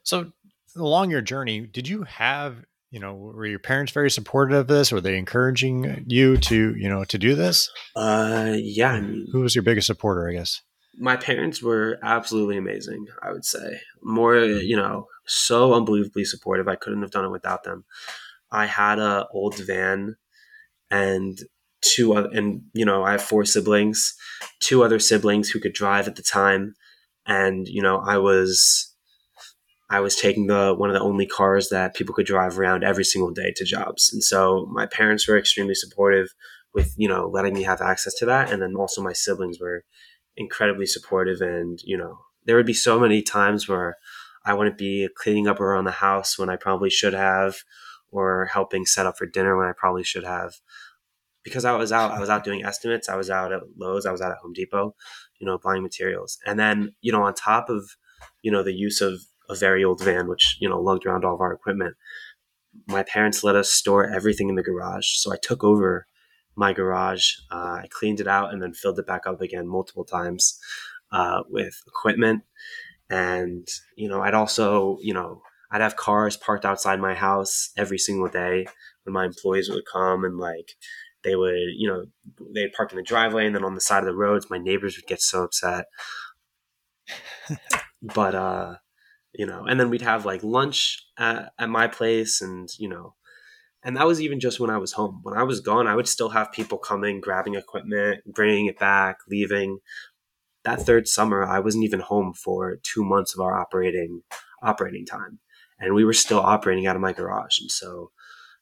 So 0.03 0.33
along 0.77 1.11
your 1.11 1.21
journey, 1.21 1.61
did 1.61 1.89
you 1.89 2.05
have, 2.05 2.65
you 2.95 3.01
know, 3.01 3.13
were 3.13 3.45
your 3.45 3.59
parents 3.59 3.91
very 3.91 4.09
supportive 4.09 4.57
of 4.57 4.67
this? 4.69 4.93
Were 4.93 5.01
they 5.01 5.19
encouraging 5.19 6.05
you 6.07 6.37
to, 6.37 6.77
you 6.77 6.89
know, 6.89 7.03
to 7.03 7.19
do 7.19 7.35
this? 7.35 7.69
Uh, 7.97 8.55
yeah. 8.57 8.93
I 8.93 9.01
mean, 9.01 9.27
Who 9.33 9.41
was 9.41 9.57
your 9.57 9.65
biggest 9.65 9.89
supporter, 9.89 10.29
I 10.29 10.33
guess? 10.35 10.63
My 10.97 11.17
parents 11.17 11.61
were 11.61 11.99
absolutely 12.05 12.57
amazing, 12.57 13.07
I 13.21 13.33
would 13.33 13.45
say. 13.45 13.81
More, 14.01 14.37
you 14.37 14.77
know, 14.77 15.09
so 15.27 15.75
unbelievably 15.75 16.25
supportive. 16.25 16.69
I 16.69 16.77
couldn't 16.77 17.03
have 17.03 17.11
done 17.11 17.25
it 17.25 17.33
without 17.33 17.65
them. 17.65 17.85
I 18.53 18.67
had 18.67 19.01
a 19.01 19.27
old 19.33 19.59
van 19.59 20.15
and 20.89 21.37
two 21.81 22.15
other, 22.15 22.29
and 22.33 22.63
you 22.75 22.85
know, 22.85 23.03
I 23.03 23.11
have 23.11 23.23
four 23.23 23.45
siblings, 23.45 24.15
two 24.61 24.85
other 24.85 25.01
siblings 25.01 25.51
who 25.51 25.59
could 25.59 25.73
drive 25.73 26.07
at 26.07 26.15
the 26.15 26.23
time 26.23 26.77
and 27.27 27.67
you 27.69 27.83
know 27.83 27.99
I 27.99 28.19
was 28.19 28.94
I 29.91 30.01
was 30.01 30.17
taking 30.17 30.47
the 30.47 30.75
one 30.75 30.91
of 30.91 30.95
the 30.95 31.03
only 31.03 31.27
cars 31.27 31.69
that 31.69 31.95
people 31.95 32.15
could 32.15 32.27
drive 32.27 32.59
around 32.59 32.85
every 32.85 33.05
single 33.05 33.31
day 33.31 33.53
to 33.57 33.65
jobs, 33.65 34.11
and 34.13 34.23
so 34.23 34.67
my 34.73 34.87
parents 34.87 35.29
were 35.29 35.39
extremely 35.39 35.75
supportive 35.75 36.29
with 36.73 36.95
you 36.97 37.09
know 37.09 37.29
letting 37.33 37.55
me 37.55 37.63
have 37.63 37.81
access 37.81 38.15
to 38.15 38.27
that, 38.27 38.51
and 38.51 38.63
then 38.63 38.75
also 38.77 39.03
my 39.03 39.13
siblings 39.13 39.59
were 39.61 39.85
incredibly 40.37 40.87
supportive, 40.87 41.41
and 41.41 41.81
you 41.85 41.97
know 41.97 42.19
there 42.45 42.57
would 42.57 42.67
be 42.67 42.75
so 42.75 42.99
many 42.99 43.23
times 43.23 43.69
where 43.69 43.97
I 44.45 44.55
wouldn't 44.55 44.79
be 44.79 45.09
cleaning 45.17 45.49
up 45.49 45.61
around 45.61 45.85
the 45.85 45.91
house 45.91 46.39
when 46.39 46.51
I 46.51 46.57
probably 46.57 46.91
should 46.91 47.15
have, 47.15 47.57
or 48.11 48.47
helping 48.47 48.87
set 48.87 49.07
up 49.07 49.17
for 49.19 49.27
dinner 49.27 49.57
when 49.57 49.69
I 49.69 49.73
probably 49.77 50.05
should 50.05 50.25
have, 50.25 50.55
because 51.43 51.65
I 51.65 51.73
was 51.73 51.93
out. 51.93 52.13
I 52.13 52.21
was 52.21 52.31
out 52.31 52.45
doing 52.45 52.65
estimates. 52.65 53.09
I 53.09 53.17
was 53.17 53.31
out 53.31 53.53
at 53.53 53.61
Lowe's. 53.79 54.07
I 54.07 54.13
was 54.13 54.21
out 54.21 54.33
at 54.33 54.39
Home 54.39 54.53
Depot 54.55 54.95
you 55.45 55.47
know, 55.47 55.59
buying 55.59 55.83
materials. 55.83 56.39
And 56.47 56.59
then, 56.59 56.95
you 57.03 57.13
know, 57.13 57.23
on 57.23 57.35
top 57.35 57.69
of, 57.69 57.91
you 58.43 58.51
know, 58.51 58.63
the 58.63 58.73
use 58.73 59.01
of 59.01 59.21
a 59.49 59.55
very 59.55 59.85
old 59.85 60.03
van, 60.03 60.29
which, 60.29 60.57
you 60.61 60.69
know, 60.69 60.81
lugged 60.81 61.07
around 61.07 61.25
all 61.25 61.35
of 61.35 61.41
our 61.41 61.53
equipment, 61.53 61.97
my 62.87 63.03
parents 63.03 63.45
let 63.45 63.57
us 63.57 63.71
store 63.71 64.09
everything 64.09 64.49
in 64.49 64.55
the 64.55 64.63
garage. 64.63 65.09
So 65.17 65.33
I 65.33 65.37
took 65.41 65.63
over 65.63 66.07
my 66.57 66.73
garage. 66.73 67.33
Uh, 67.51 67.81
I 67.83 67.87
cleaned 67.91 68.21
it 68.21 68.29
out 68.29 68.53
and 68.53 68.63
then 68.63 68.75
filled 68.75 68.99
it 68.99 69.07
back 69.07 69.27
up 69.27 69.41
again 69.41 69.67
multiple 69.67 70.05
times 70.05 70.59
uh, 71.13 71.43
with 71.49 71.75
equipment. 71.87 72.43
And, 73.11 73.67
you 73.97 74.09
know, 74.09 74.23
I'd 74.23 74.35
also, 74.35 74.99
you 75.01 75.15
know, 75.15 75.43
I'd 75.71 75.81
have 75.81 75.97
cars 75.97 76.37
parked 76.37 76.65
outside 76.65 77.01
my 77.01 77.15
house 77.15 77.71
every 77.77 77.99
single 77.99 78.29
day 78.29 78.67
when 79.05 79.13
my 79.13 79.25
employees 79.25 79.69
would 79.69 79.85
come 79.91 80.25
and 80.25 80.39
like 80.39 80.73
they 81.23 81.37
would, 81.37 81.59
you 81.77 81.89
know, 81.89 82.05
they'd 82.55 82.73
park 82.73 82.93
in 82.93 82.97
the 82.97 83.03
driveway 83.03 83.47
and 83.47 83.55
then 83.55 83.65
on 83.65 83.75
the 83.75 83.81
side 83.81 84.01
of 84.01 84.07
the 84.07 84.15
roads, 84.15 84.51
my 84.51 84.59
neighbors 84.59 84.97
would 84.97 85.07
get 85.07 85.21
so 85.21 85.45
upset. 85.45 85.87
but, 88.03 88.35
uh, 88.35 88.75
you 89.35 89.47
know, 89.47 89.65
and 89.65 89.79
then 89.79 89.91
we'd 89.91 90.03
have 90.03 90.25
like 90.25 90.43
lunch 90.43 91.05
at, 91.19 91.53
at 91.59 91.69
my 91.69 91.87
place 91.89 92.41
and, 92.41 92.69
you 92.79 92.89
know, 92.89 93.15
and 93.83 93.97
that 93.97 94.07
was 94.07 94.21
even 94.21 94.41
just 94.41 94.61
when 94.61 94.71
I 94.71 94.79
was 94.79 94.93
home. 94.93 95.21
When 95.23 95.37
I 95.37 95.43
was 95.43 95.61
gone, 95.61 95.87
I 95.87 95.95
would 95.95 96.09
still 96.09 96.31
have 96.31 96.53
people 96.53 96.79
coming, 96.79 97.21
grabbing 97.21 97.55
equipment, 97.55 98.21
bringing 98.27 98.67
it 98.67 98.79
back, 98.79 99.19
leaving. 99.29 99.79
That 100.65 100.81
third 100.81 101.07
summer, 101.07 101.45
I 101.45 101.59
wasn't 101.59 101.85
even 101.85 102.01
home 102.01 102.33
for 102.33 102.79
two 102.83 103.05
months 103.05 103.35
of 103.35 103.41
our 103.41 103.55
operating 103.55 104.23
operating 104.63 105.05
time, 105.05 105.41
and 105.79 105.95
we 105.95 106.07
were 106.07 106.15
still 106.15 106.39
operating 106.41 106.87
out 106.87 106.97
of 106.97 107.03
my 107.03 107.13
garage. 107.13 107.61
And 107.61 107.71
so, 107.71 108.13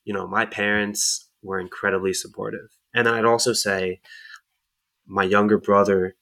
you 0.04 0.12
know, 0.12 0.26
my 0.26 0.44
parents, 0.44 1.30
were 1.42 1.58
incredibly 1.58 2.14
supportive. 2.14 2.78
And 2.94 3.06
then 3.06 3.14
I'd 3.14 3.24
also 3.24 3.52
say 3.52 4.00
my 5.06 5.24
younger 5.24 5.58
brother, 5.58 6.16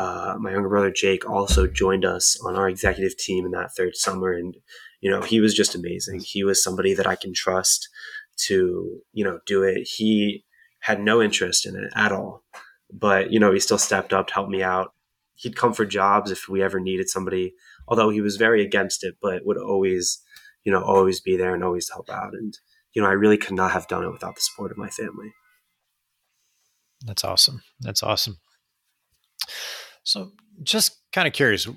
uh, 0.00 0.34
my 0.38 0.52
younger 0.52 0.68
brother 0.68 0.90
Jake, 0.90 1.28
also 1.28 1.66
joined 1.66 2.04
us 2.04 2.38
on 2.44 2.56
our 2.56 2.68
executive 2.68 3.16
team 3.16 3.44
in 3.44 3.50
that 3.52 3.74
third 3.76 3.96
summer, 3.96 4.32
and 4.32 4.56
you 5.00 5.10
know 5.10 5.22
he 5.22 5.40
was 5.40 5.54
just 5.54 5.74
amazing. 5.74 6.20
He 6.20 6.44
was 6.44 6.62
somebody 6.62 6.94
that 6.94 7.06
I 7.06 7.16
can 7.16 7.32
trust 7.34 7.88
to, 8.46 9.00
you 9.12 9.24
know, 9.24 9.40
do 9.46 9.62
it. 9.62 9.88
He 9.96 10.44
had 10.80 11.00
no 11.00 11.22
interest 11.22 11.66
in 11.66 11.76
it 11.76 11.92
at 11.94 12.12
all. 12.12 12.44
But, 12.92 13.32
you 13.32 13.38
know, 13.38 13.52
he 13.52 13.60
still 13.60 13.78
stepped 13.78 14.12
up 14.12 14.28
to 14.28 14.34
help 14.34 14.48
me 14.48 14.62
out. 14.62 14.92
He'd 15.34 15.56
come 15.56 15.72
for 15.72 15.84
jobs 15.84 16.30
if 16.30 16.48
we 16.48 16.62
ever 16.62 16.80
needed 16.80 17.08
somebody, 17.08 17.54
although 17.88 18.10
he 18.10 18.20
was 18.20 18.36
very 18.36 18.64
against 18.64 19.04
it, 19.04 19.16
but 19.22 19.46
would 19.46 19.58
always, 19.58 20.20
you 20.64 20.72
know, 20.72 20.82
always 20.82 21.20
be 21.20 21.36
there 21.36 21.54
and 21.54 21.64
always 21.64 21.90
help 21.90 22.10
out. 22.10 22.34
And, 22.34 22.52
you 22.92 23.00
know, 23.00 23.08
I 23.08 23.12
really 23.12 23.38
could 23.38 23.54
not 23.54 23.70
have 23.70 23.88
done 23.88 24.04
it 24.04 24.10
without 24.10 24.34
the 24.34 24.40
support 24.40 24.70
of 24.70 24.78
my 24.78 24.88
family. 24.88 25.32
That's 27.04 27.24
awesome. 27.24 27.62
That's 27.80 28.02
awesome. 28.02 28.38
So, 30.02 30.32
just 30.62 31.00
kind 31.12 31.26
of 31.26 31.34
curious, 31.34 31.68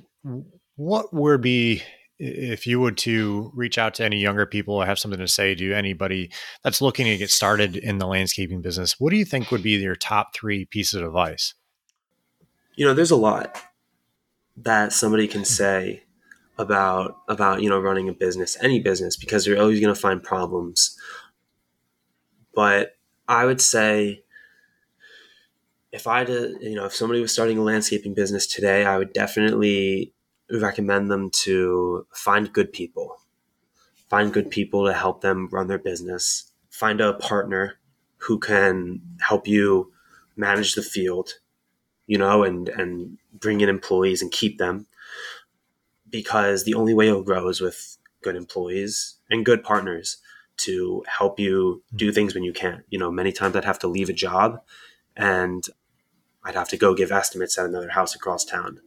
what 0.75 1.13
would 1.13 1.41
be 1.41 1.83
if 2.19 2.65
you 2.67 2.79
would 2.79 2.97
to 2.97 3.51
reach 3.53 3.77
out 3.77 3.95
to 3.95 4.05
any 4.05 4.17
younger 4.17 4.45
people 4.45 4.75
or 4.75 4.85
have 4.85 4.99
something 4.99 5.19
to 5.19 5.27
say 5.27 5.55
to 5.55 5.73
anybody 5.73 6.31
that's 6.63 6.81
looking 6.81 7.05
to 7.05 7.17
get 7.17 7.29
started 7.29 7.75
in 7.75 7.97
the 7.97 8.07
landscaping 8.07 8.61
business, 8.61 8.99
what 8.99 9.09
do 9.11 9.17
you 9.17 9.25
think 9.25 9.51
would 9.51 9.63
be 9.63 9.71
your 9.71 9.95
top 9.95 10.33
three 10.33 10.65
pieces 10.65 11.01
of 11.01 11.07
advice? 11.07 11.53
You 12.75 12.85
know, 12.85 12.93
there's 12.93 13.11
a 13.11 13.17
lot 13.17 13.61
that 14.57 14.93
somebody 14.93 15.27
can 15.27 15.41
mm. 15.41 15.47
say 15.47 16.03
about 16.57 17.17
about 17.27 17.61
you 17.61 17.69
know 17.69 17.79
running 17.79 18.09
a 18.09 18.13
business, 18.13 18.57
any 18.61 18.79
business, 18.79 19.17
because 19.17 19.45
you're 19.45 19.59
always 19.59 19.79
going 19.79 19.93
to 19.93 19.99
find 19.99 20.21
problems. 20.21 20.97
But 22.53 22.95
I 23.27 23.45
would 23.45 23.61
say 23.61 24.22
if 25.93 26.07
I 26.07 26.23
did, 26.23 26.55
you 26.59 26.73
know, 26.73 26.85
if 26.85 26.95
somebody 26.95 27.21
was 27.21 27.31
starting 27.31 27.59
a 27.59 27.61
landscaping 27.61 28.15
business 28.15 28.47
today, 28.47 28.83
I 28.83 28.97
would 28.97 29.13
definitely 29.13 30.11
recommend 30.51 31.11
them 31.11 31.29
to 31.29 32.07
find 32.15 32.51
good 32.51 32.73
people, 32.73 33.19
find 34.09 34.33
good 34.33 34.49
people 34.49 34.87
to 34.87 34.93
help 34.93 35.21
them 35.21 35.47
run 35.51 35.67
their 35.67 35.77
business, 35.77 36.51
find 36.71 36.99
a 36.99 37.13
partner 37.13 37.77
who 38.17 38.39
can 38.39 39.01
help 39.21 39.47
you 39.47 39.93
manage 40.35 40.73
the 40.73 40.81
field, 40.81 41.35
you 42.07 42.17
know, 42.17 42.43
and 42.43 42.69
and 42.69 43.19
bring 43.31 43.61
in 43.61 43.69
employees 43.69 44.23
and 44.23 44.31
keep 44.31 44.57
them. 44.57 44.87
Because 46.09 46.63
the 46.63 46.73
only 46.73 46.95
way 46.95 47.05
you'll 47.05 47.23
grow 47.23 47.47
is 47.49 47.61
with 47.61 47.97
good 48.23 48.35
employees 48.35 49.17
and 49.29 49.45
good 49.45 49.63
partners 49.63 50.17
to 50.55 51.03
help 51.07 51.39
you 51.39 51.83
do 51.95 52.11
things 52.11 52.33
when 52.33 52.43
you 52.43 52.53
can't. 52.53 52.83
You 52.89 52.97
know, 52.97 53.11
many 53.11 53.31
times 53.31 53.55
I'd 53.55 53.65
have 53.65 53.79
to 53.79 53.87
leave 53.87 54.09
a 54.09 54.13
job 54.13 54.59
and 55.15 55.63
I'd 56.43 56.55
have 56.55 56.69
to 56.69 56.77
go 56.77 56.93
give 56.93 57.11
estimates 57.11 57.57
at 57.57 57.65
another 57.65 57.89
house 57.89 58.15
across 58.15 58.43
town 58.45 58.79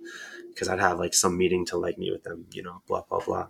because 0.48 0.68
I'd 0.68 0.80
have 0.80 0.98
like 0.98 1.14
some 1.14 1.36
meeting 1.36 1.64
to 1.66 1.76
like 1.76 1.98
meet 1.98 2.12
with 2.12 2.24
them, 2.24 2.46
you 2.52 2.62
know, 2.62 2.82
blah, 2.86 3.02
blah, 3.08 3.20
blah. 3.24 3.48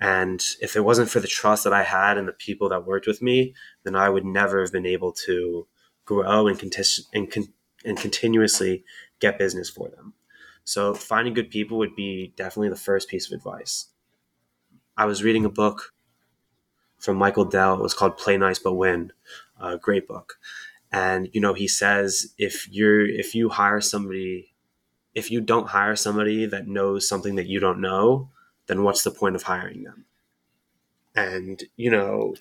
And 0.00 0.44
if 0.60 0.76
it 0.76 0.84
wasn't 0.84 1.08
for 1.10 1.20
the 1.20 1.28
trust 1.28 1.64
that 1.64 1.72
I 1.72 1.82
had 1.82 2.18
and 2.18 2.28
the 2.28 2.32
people 2.32 2.68
that 2.68 2.86
worked 2.86 3.06
with 3.06 3.22
me, 3.22 3.54
then 3.84 3.96
I 3.96 4.10
would 4.10 4.24
never 4.24 4.60
have 4.60 4.72
been 4.72 4.86
able 4.86 5.12
to 5.26 5.66
grow 6.04 6.46
and, 6.46 6.58
conti- 6.58 7.02
and, 7.14 7.30
con- 7.30 7.52
and 7.84 7.96
continuously 7.96 8.84
get 9.20 9.38
business 9.38 9.70
for 9.70 9.88
them. 9.88 10.14
So 10.64 10.94
finding 10.94 11.34
good 11.34 11.50
people 11.50 11.78
would 11.78 11.96
be 11.96 12.32
definitely 12.36 12.68
the 12.68 12.76
first 12.76 13.08
piece 13.08 13.30
of 13.30 13.36
advice. 13.36 13.86
I 14.96 15.04
was 15.06 15.22
reading 15.24 15.44
a 15.44 15.50
book 15.50 15.94
from 16.98 17.16
Michael 17.16 17.44
Dell. 17.44 17.74
It 17.74 17.82
was 17.82 17.94
called 17.94 18.18
Play 18.18 18.36
Nice 18.36 18.58
But 18.58 18.74
Win. 18.74 19.12
A 19.60 19.78
great 19.78 20.06
book. 20.08 20.34
And 20.92 21.28
you 21.32 21.40
know, 21.40 21.54
he 21.54 21.68
says 21.68 22.34
if 22.38 22.68
you're 22.70 23.06
if 23.06 23.34
you 23.34 23.48
hire 23.48 23.80
somebody 23.80 24.54
if 25.16 25.30
you 25.30 25.40
don't 25.40 25.68
hire 25.70 25.96
somebody 25.96 26.44
that 26.44 26.68
knows 26.68 27.08
something 27.08 27.36
that 27.36 27.46
you 27.46 27.58
don't 27.58 27.80
know, 27.80 28.28
then 28.66 28.82
what's 28.82 29.02
the 29.02 29.10
point 29.10 29.34
of 29.34 29.44
hiring 29.44 29.82
them? 29.82 30.04
And, 31.16 31.62
you 31.76 31.90
know, 31.90 32.34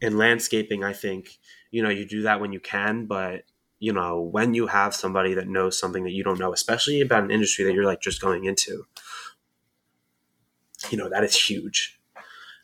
in 0.00 0.16
landscaping, 0.16 0.82
I 0.82 0.94
think, 0.94 1.38
you 1.70 1.82
know, 1.82 1.90
you 1.90 2.06
do 2.06 2.22
that 2.22 2.40
when 2.40 2.50
you 2.50 2.60
can, 2.60 3.04
but, 3.04 3.42
you 3.78 3.92
know, 3.92 4.22
when 4.22 4.54
you 4.54 4.68
have 4.68 4.94
somebody 4.94 5.34
that 5.34 5.48
knows 5.48 5.78
something 5.78 6.04
that 6.04 6.12
you 6.12 6.24
don't 6.24 6.38
know, 6.38 6.54
especially 6.54 7.02
about 7.02 7.24
an 7.24 7.30
industry 7.30 7.66
that 7.66 7.74
you're 7.74 7.84
like 7.84 8.00
just 8.00 8.22
going 8.22 8.46
into, 8.46 8.86
you 10.88 10.96
know, 10.96 11.10
that 11.10 11.24
is 11.24 11.36
huge. 11.36 12.00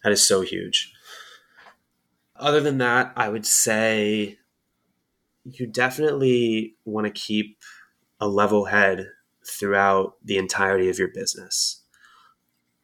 That 0.03 0.13
is 0.13 0.27
so 0.27 0.41
huge. 0.41 0.91
Other 2.35 2.61
than 2.61 2.79
that, 2.79 3.13
I 3.15 3.29
would 3.29 3.45
say 3.45 4.39
you 5.45 5.67
definitely 5.67 6.75
want 6.85 7.07
to 7.07 7.11
keep 7.11 7.59
a 8.21 8.29
level 8.29 8.65
head 8.65 9.09
throughout 9.47 10.15
the 10.25 10.39
entirety 10.39 10.89
of 10.89 10.99
your 10.99 11.09
business. 11.09 11.83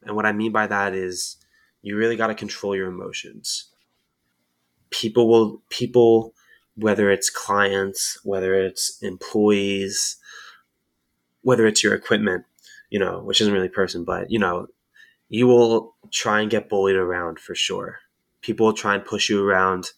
And 0.03 0.15
what 0.15 0.25
I 0.25 0.31
mean 0.31 0.51
by 0.51 0.67
that 0.67 0.93
is 0.93 1.37
you 1.81 1.97
really 1.97 2.15
got 2.15 2.27
to 2.27 2.35
control 2.35 2.75
your 2.75 2.87
emotions. 2.87 3.69
People 4.89 5.27
will, 5.27 5.61
people, 5.69 6.33
whether 6.75 7.09
it's 7.09 7.29
clients, 7.29 8.19
whether 8.23 8.53
it's 8.53 9.01
employees, 9.01 10.17
whether 11.41 11.65
it's 11.65 11.83
your 11.83 11.93
equipment, 11.95 12.45
you 12.89 12.99
know, 12.99 13.21
which 13.23 13.41
isn't 13.41 13.53
really 13.53 13.69
person, 13.69 14.03
but, 14.03 14.29
you 14.29 14.37
know, 14.37 14.67
you 15.29 15.47
will 15.47 15.95
try 16.11 16.41
and 16.41 16.51
get 16.51 16.69
bullied 16.69 16.95
around 16.95 17.39
for 17.39 17.55
sure. 17.55 17.99
People 18.41 18.67
will 18.67 18.73
try 18.73 18.95
and 18.95 19.05
push 19.05 19.29
you 19.29 19.43
around. 19.43 19.91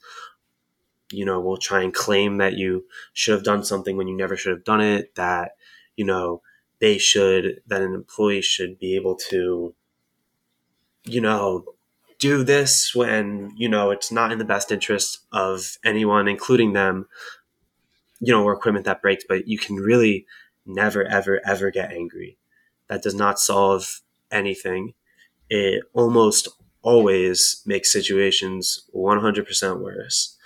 You 1.13 1.26
know, 1.26 1.39
will 1.39 1.58
try 1.58 1.84
and 1.84 1.93
claim 1.93 2.38
that 2.38 2.54
you 2.58 2.86
should 3.13 3.34
have 3.34 3.43
done 3.43 3.63
something 3.63 3.97
when 3.97 4.08
you 4.08 4.15
never 4.17 4.36
should 4.38 4.52
have 4.54 4.63
done 4.65 4.82
it, 4.82 5.15
that, 5.15 5.54
you 5.95 6.06
know, 6.06 6.41
they 6.80 6.97
should 6.97 7.62
that 7.67 7.82
an 7.82 7.93
employee 7.93 8.41
should 8.41 8.80
be 8.80 8.95
able 8.95 9.15
to 9.30 9.76
you 11.06 11.21
know 11.21 11.65
do 12.19 12.43
this 12.43 12.93
when 12.95 13.52
you 13.58 13.67
know 13.67 13.91
it's 13.91 14.12
not 14.12 14.32
in 14.32 14.38
the 14.39 14.45
best 14.45 14.71
interest 14.71 15.19
of 15.32 15.78
anyone 15.84 16.28
including 16.28 16.73
them. 16.73 17.06
You 18.19 18.32
know 18.34 18.43
or 18.43 18.54
equipment 18.54 18.86
that 18.86 19.02
breaks 19.02 19.23
but 19.28 19.47
you 19.47 19.58
can 19.58 19.76
really 19.76 20.26
never 20.65 21.04
ever 21.06 21.41
ever 21.45 21.71
get 21.71 21.91
angry. 21.91 22.38
That 22.88 23.02
does 23.04 23.15
not 23.15 23.39
solve 23.39 24.02
anything. 24.32 24.93
It 25.49 25.84
almost 25.93 26.49
always 26.84 27.63
makes 27.65 27.91
situations 27.93 28.89
100% 28.93 29.82
worse 29.82 30.38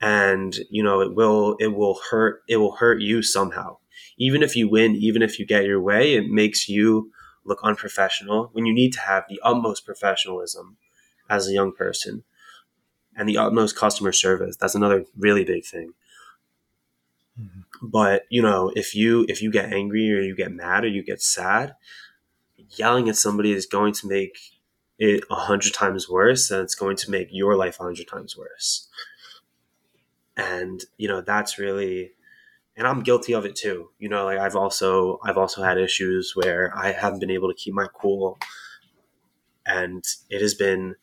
and 0.00 0.56
you 0.70 0.82
know 0.82 1.00
it 1.00 1.14
will 1.14 1.56
it 1.60 1.74
will 1.74 2.00
hurt 2.10 2.42
it 2.48 2.56
will 2.56 2.76
hurt 2.76 3.00
you 3.00 3.22
somehow 3.22 3.76
even 4.20 4.42
if 4.42 4.54
you 4.54 4.68
win, 4.68 4.94
even 4.96 5.22
if 5.22 5.38
you 5.38 5.46
get 5.46 5.64
your 5.64 5.80
way, 5.80 6.14
it 6.14 6.28
makes 6.28 6.68
you 6.68 7.10
look 7.44 7.58
unprofessional 7.62 8.50
when 8.52 8.66
you 8.66 8.74
need 8.74 8.92
to 8.92 9.00
have 9.00 9.24
the 9.28 9.40
utmost 9.42 9.86
professionalism 9.86 10.76
as 11.28 11.48
a 11.48 11.52
young 11.52 11.72
person 11.72 12.22
and 13.16 13.26
the 13.26 13.38
utmost 13.38 13.76
customer 13.76 14.12
service. 14.12 14.56
That's 14.58 14.74
another 14.74 15.06
really 15.16 15.42
big 15.42 15.64
thing. 15.64 15.94
Mm-hmm. 17.40 17.86
But 17.88 18.24
you 18.28 18.42
know, 18.42 18.70
if 18.76 18.94
you 18.94 19.24
if 19.26 19.40
you 19.40 19.50
get 19.50 19.72
angry 19.72 20.12
or 20.12 20.20
you 20.20 20.36
get 20.36 20.52
mad 20.52 20.84
or 20.84 20.88
you 20.88 21.02
get 21.02 21.22
sad, 21.22 21.74
yelling 22.76 23.08
at 23.08 23.16
somebody 23.16 23.52
is 23.52 23.64
going 23.64 23.94
to 23.94 24.06
make 24.06 24.38
it 24.98 25.24
a 25.30 25.34
hundred 25.34 25.72
times 25.72 26.10
worse, 26.10 26.50
and 26.50 26.60
it's 26.60 26.74
going 26.74 26.96
to 26.96 27.10
make 27.10 27.28
your 27.30 27.56
life 27.56 27.80
a 27.80 27.84
hundred 27.84 28.06
times 28.06 28.36
worse. 28.36 28.86
And 30.40 30.80
you 30.96 31.08
know, 31.08 31.20
that's 31.20 31.58
really 31.58 32.12
and 32.76 32.86
I'm 32.88 33.02
guilty 33.02 33.34
of 33.34 33.46
it 33.46 33.56
too. 33.56 33.90
You 33.98 34.08
know, 34.08 34.24
like 34.26 34.38
I've 34.38 34.56
also 34.56 35.20
I've 35.24 35.38
also 35.38 35.62
had 35.62 35.78
issues 35.78 36.34
where 36.36 36.72
I 36.76 36.92
haven't 36.92 37.20
been 37.20 37.30
able 37.32 37.48
to 37.48 37.54
keep 37.56 37.74
my 37.74 37.86
cool, 37.94 38.38
and 39.66 40.04
it 40.28 40.40
has 40.40 40.54
been 40.54 40.96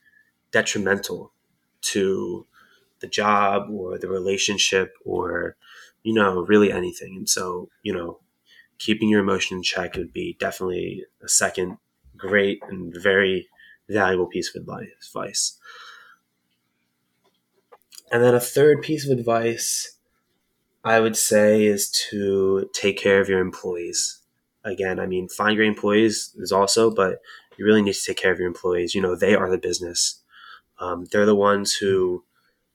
detrimental 0.52 1.34
to 1.82 2.48
the 3.02 3.08
job 3.08 3.70
or 3.72 3.98
the 4.00 4.10
relationship 4.10 4.94
or 5.06 5.58
you 6.04 6.14
know 6.14 6.42
really 6.42 6.72
anything. 6.72 7.16
And 7.18 7.30
so 7.30 7.70
you 7.84 7.94
know, 7.94 8.20
keeping 8.80 9.10
your 9.10 9.22
emotion 9.22 9.58
in 9.58 9.64
check 9.64 9.96
would 9.98 10.14
be 10.14 10.38
definitely 10.40 11.06
a 11.24 11.30
second 11.30 11.78
great 12.18 12.62
and 12.70 12.96
very 12.96 13.50
valuable 13.90 14.28
piece 14.28 14.56
of 14.56 14.62
advice. 14.62 15.60
And 18.12 18.24
then 18.24 18.34
a 18.34 18.40
third 18.40 18.82
piece 18.82 19.10
of 19.10 19.18
advice 19.18 19.98
I 20.88 21.02
would 21.02 21.18
say 21.18 21.66
is 21.66 21.92
to 22.10 22.70
take 22.74 22.98
care 22.98 23.20
of 23.20 23.28
your 23.28 23.40
employees. 23.42 24.22
Again, 24.64 25.02
I 25.02 25.06
mean, 25.06 25.28
find 25.28 25.58
great 25.58 25.68
employees 25.68 26.34
is 26.38 26.54
also, 26.54 26.90
but 26.90 27.20
you 27.58 27.66
really 27.66 27.82
need 27.82 27.96
to 27.96 28.06
take 28.06 28.18
care 28.18 28.32
of 28.32 28.40
your 28.40 28.48
employees. 28.48 28.96
You 28.96 29.02
know, 29.02 29.14
they 29.14 29.36
are 29.36 29.50
the 29.50 29.58
business. 29.58 30.22
Um, 30.80 31.06
they're 31.12 31.26
the 31.26 31.36
ones 31.36 31.74
who, 31.74 32.24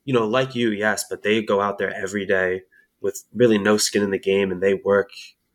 you 0.04 0.12
know, 0.12 0.26
like 0.26 0.54
you, 0.54 0.70
yes, 0.70 1.04
but 1.08 1.22
they 1.22 1.42
go 1.42 1.62
out 1.62 1.78
there 1.78 1.94
every 1.94 2.26
day 2.26 2.62
with 3.00 3.24
really 3.32 3.56
no 3.56 3.78
skin 3.78 4.02
in 4.02 4.10
the 4.10 4.18
game 4.18 4.50
and 4.50 4.62
they 4.62 4.74
work 4.74 5.10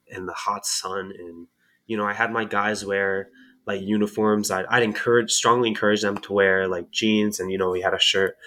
in 0.08 0.26
the 0.26 0.34
hot 0.34 0.66
sun. 0.66 1.14
And, 1.18 1.48
you 1.86 1.96
know, 1.96 2.06
I 2.06 2.14
had 2.14 2.32
my 2.32 2.46
guys 2.46 2.84
wear 2.84 3.30
like 3.68 3.82
uniforms. 3.82 4.50
I'd, 4.50 4.66
I'd 4.68 4.84
encourage, 4.84 5.32
strongly 5.32 5.70
encourage 5.70 6.02
them 6.02 6.18
to 6.20 6.34
wear 6.34 6.68
like 6.68 6.90
jeans 6.90 7.40
and, 7.40 7.52
you 7.52 7.58
know, 7.60 7.70
we 7.70 7.82
had 7.82 7.94
a 7.94 8.00
shirt, 8.00 8.38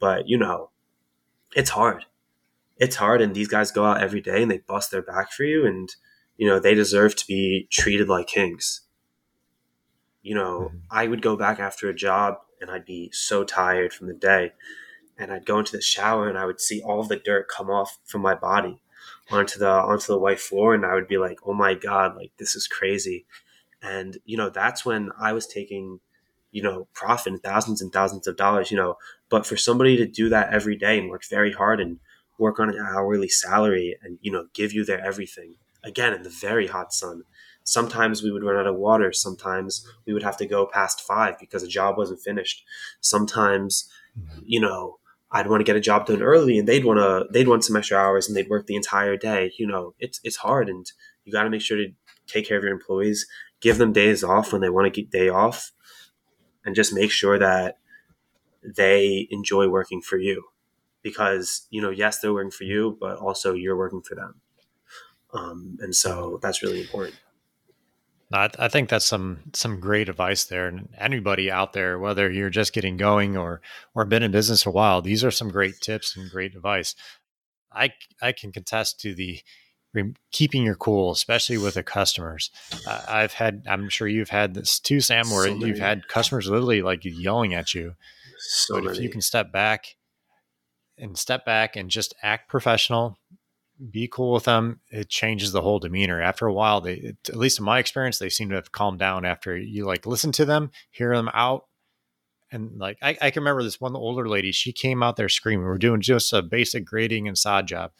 but, 0.00 0.28
you 0.28 0.38
know, 0.38 0.69
it's 1.54 1.70
hard 1.70 2.04
it's 2.76 2.96
hard 2.96 3.20
and 3.20 3.34
these 3.34 3.48
guys 3.48 3.70
go 3.70 3.84
out 3.84 4.02
every 4.02 4.20
day 4.20 4.42
and 4.42 4.50
they 4.50 4.58
bust 4.58 4.90
their 4.90 5.02
back 5.02 5.32
for 5.32 5.44
you 5.44 5.66
and 5.66 5.96
you 6.36 6.46
know 6.46 6.58
they 6.58 6.74
deserve 6.74 7.14
to 7.16 7.26
be 7.26 7.66
treated 7.70 8.08
like 8.08 8.26
kings 8.26 8.82
you 10.22 10.34
know 10.34 10.68
mm-hmm. 10.68 10.78
i 10.90 11.06
would 11.06 11.22
go 11.22 11.36
back 11.36 11.58
after 11.58 11.88
a 11.88 11.94
job 11.94 12.36
and 12.60 12.70
i'd 12.70 12.84
be 12.84 13.10
so 13.12 13.44
tired 13.44 13.92
from 13.92 14.06
the 14.06 14.14
day 14.14 14.52
and 15.20 15.30
I'd 15.30 15.44
go 15.44 15.58
into 15.58 15.72
the 15.72 15.82
shower 15.82 16.28
and 16.28 16.38
I 16.38 16.46
would 16.46 16.60
see 16.60 16.82
all 16.82 17.04
the 17.04 17.16
dirt 17.16 17.46
come 17.48 17.70
off 17.70 17.98
from 18.06 18.22
my 18.22 18.34
body 18.34 18.80
onto 19.30 19.58
the 19.58 19.70
onto 19.70 20.06
the 20.06 20.18
white 20.18 20.40
floor 20.40 20.74
and 20.74 20.84
I 20.84 20.94
would 20.94 21.06
be 21.06 21.18
like, 21.18 21.38
"Oh 21.46 21.52
my 21.52 21.74
god, 21.74 22.16
like 22.16 22.32
this 22.38 22.56
is 22.56 22.66
crazy." 22.66 23.26
And 23.82 24.16
you 24.24 24.36
know, 24.36 24.48
that's 24.48 24.84
when 24.84 25.10
I 25.20 25.32
was 25.32 25.46
taking 25.46 26.00
you 26.52 26.62
know, 26.62 26.88
profit 26.92 27.32
in 27.32 27.38
thousands 27.38 27.80
and 27.80 27.92
thousands 27.92 28.26
of 28.26 28.36
dollars, 28.36 28.70
you 28.70 28.76
know, 28.76 28.96
but 29.28 29.46
for 29.46 29.56
somebody 29.56 29.96
to 29.96 30.06
do 30.06 30.28
that 30.28 30.52
every 30.52 30.76
day 30.76 30.98
and 30.98 31.10
work 31.10 31.24
very 31.28 31.52
hard 31.52 31.80
and 31.80 31.98
work 32.38 32.58
on 32.58 32.70
an 32.70 32.78
hourly 32.78 33.28
salary 33.28 33.96
and, 34.02 34.18
you 34.20 34.32
know, 34.32 34.46
give 34.54 34.72
you 34.72 34.84
their 34.84 35.00
everything 35.04 35.56
again 35.84 36.12
in 36.12 36.22
the 36.22 36.30
very 36.30 36.66
hot 36.66 36.92
sun. 36.92 37.22
Sometimes 37.62 38.22
we 38.22 38.32
would 38.32 38.42
run 38.42 38.56
out 38.56 38.66
of 38.66 38.76
water. 38.76 39.12
Sometimes 39.12 39.86
we 40.06 40.12
would 40.12 40.22
have 40.22 40.36
to 40.38 40.46
go 40.46 40.66
past 40.66 41.00
five 41.00 41.38
because 41.38 41.62
a 41.62 41.68
job 41.68 41.96
wasn't 41.96 42.20
finished. 42.20 42.64
Sometimes, 43.00 43.88
mm-hmm. 44.18 44.40
you 44.44 44.60
know, 44.60 44.98
I'd 45.30 45.46
want 45.46 45.60
to 45.60 45.64
get 45.64 45.76
a 45.76 45.80
job 45.80 46.06
done 46.06 46.22
early 46.22 46.58
and 46.58 46.66
they'd 46.66 46.84
want 46.84 46.98
to 46.98 47.26
they'd 47.30 47.46
want 47.46 47.64
some 47.64 47.76
extra 47.76 47.98
hours 47.98 48.26
and 48.26 48.36
they'd 48.36 48.48
work 48.48 48.66
the 48.66 48.74
entire 48.74 49.16
day. 49.16 49.52
You 49.58 49.66
know, 49.66 49.94
it's 50.00 50.20
it's 50.24 50.36
hard 50.36 50.68
and 50.68 50.90
you 51.24 51.32
got 51.32 51.44
to 51.44 51.50
make 51.50 51.60
sure 51.60 51.76
to 51.76 51.92
take 52.26 52.48
care 52.48 52.58
of 52.58 52.64
your 52.64 52.72
employees, 52.72 53.26
give 53.60 53.78
them 53.78 53.92
days 53.92 54.24
off 54.24 54.52
when 54.52 54.60
they 54.60 54.70
want 54.70 54.92
to 54.92 55.02
get 55.02 55.10
day 55.10 55.28
off, 55.28 55.70
and 56.70 56.76
just 56.76 56.94
make 56.94 57.10
sure 57.10 57.36
that 57.36 57.78
they 58.62 59.26
enjoy 59.32 59.68
working 59.68 60.00
for 60.00 60.18
you 60.18 60.44
because 61.02 61.66
you 61.70 61.82
know 61.82 61.90
yes 61.90 62.20
they're 62.20 62.32
working 62.32 62.52
for 62.52 62.62
you 62.62 62.96
but 63.00 63.16
also 63.16 63.54
you're 63.54 63.76
working 63.76 64.00
for 64.00 64.14
them 64.14 64.40
um, 65.34 65.76
and 65.80 65.96
so 65.96 66.38
that's 66.40 66.62
really 66.62 66.80
important 66.80 67.16
I, 68.32 68.50
I 68.56 68.68
think 68.68 68.88
that's 68.88 69.04
some 69.04 69.40
some 69.52 69.80
great 69.80 70.08
advice 70.08 70.44
there. 70.44 70.68
And 70.68 70.88
anybody 70.96 71.50
out 71.50 71.72
there, 71.72 71.98
whether 71.98 72.30
you're 72.30 72.48
just 72.48 72.72
getting 72.72 72.96
going 72.96 73.36
or 73.36 73.60
or 73.92 74.04
been 74.04 74.22
in 74.22 74.30
business 74.30 74.64
a 74.64 74.70
while, 74.70 75.02
these 75.02 75.24
are 75.24 75.32
some 75.32 75.48
great 75.48 75.80
tips 75.80 76.16
and 76.16 76.30
great 76.30 76.54
advice. 76.54 76.94
I 77.72 77.90
I 78.22 78.30
can 78.30 78.52
contest 78.52 79.00
to 79.00 79.16
the 79.16 79.40
keeping 80.32 80.62
your 80.62 80.76
cool, 80.76 81.10
especially 81.10 81.58
with 81.58 81.74
the 81.74 81.82
customers. 81.82 82.50
Uh, 82.86 83.02
I've 83.08 83.32
had, 83.32 83.64
I'm 83.68 83.88
sure 83.88 84.06
you've 84.06 84.30
had 84.30 84.54
this 84.54 84.78
too, 84.78 85.00
Sam, 85.00 85.30
where 85.30 85.46
so 85.46 85.54
you've 85.54 85.78
had 85.78 86.08
customers 86.08 86.48
literally 86.48 86.82
like 86.82 87.04
yelling 87.04 87.54
at 87.54 87.74
you. 87.74 87.94
So 88.38 88.76
but 88.76 88.84
many. 88.84 88.96
if 88.96 89.02
you 89.02 89.08
can 89.10 89.20
step 89.20 89.52
back 89.52 89.96
and 90.96 91.16
step 91.18 91.44
back 91.44 91.76
and 91.76 91.90
just 91.90 92.14
act 92.22 92.48
professional, 92.48 93.18
be 93.90 94.08
cool 94.08 94.32
with 94.32 94.44
them. 94.44 94.80
It 94.90 95.08
changes 95.08 95.52
the 95.52 95.62
whole 95.62 95.78
demeanor. 95.78 96.20
After 96.20 96.46
a 96.46 96.52
while, 96.52 96.80
they, 96.80 96.94
it, 96.94 97.16
at 97.28 97.36
least 97.36 97.58
in 97.58 97.64
my 97.64 97.78
experience, 97.78 98.18
they 98.18 98.28
seem 98.28 98.50
to 98.50 98.56
have 98.56 98.72
calmed 98.72 98.98
down 98.98 99.24
after 99.24 99.56
you 99.56 99.86
like 99.86 100.06
listen 100.06 100.32
to 100.32 100.44
them, 100.44 100.70
hear 100.90 101.14
them 101.16 101.30
out. 101.32 101.64
And 102.52 102.78
like, 102.78 102.98
I, 103.00 103.16
I 103.20 103.30
can 103.30 103.42
remember 103.42 103.62
this 103.62 103.80
one 103.80 103.94
older 103.96 104.28
lady, 104.28 104.52
she 104.52 104.72
came 104.72 105.02
out 105.02 105.16
there 105.16 105.28
screaming. 105.28 105.64
We 105.64 105.72
are 105.72 105.78
doing 105.78 106.00
just 106.00 106.32
a 106.32 106.42
basic 106.42 106.84
grading 106.84 107.28
and 107.28 107.38
sod 107.38 107.66
job. 107.66 107.92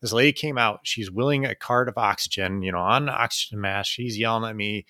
This 0.00 0.12
lady 0.12 0.32
came 0.32 0.58
out, 0.58 0.80
she's 0.82 1.10
willing 1.10 1.44
a 1.44 1.54
cart 1.54 1.88
of 1.88 1.96
oxygen, 1.96 2.62
you 2.62 2.72
know, 2.72 2.78
on 2.78 3.08
oxygen 3.08 3.60
mask. 3.60 3.90
She's 3.90 4.18
yelling 4.18 4.48
at 4.48 4.56
me. 4.56 4.86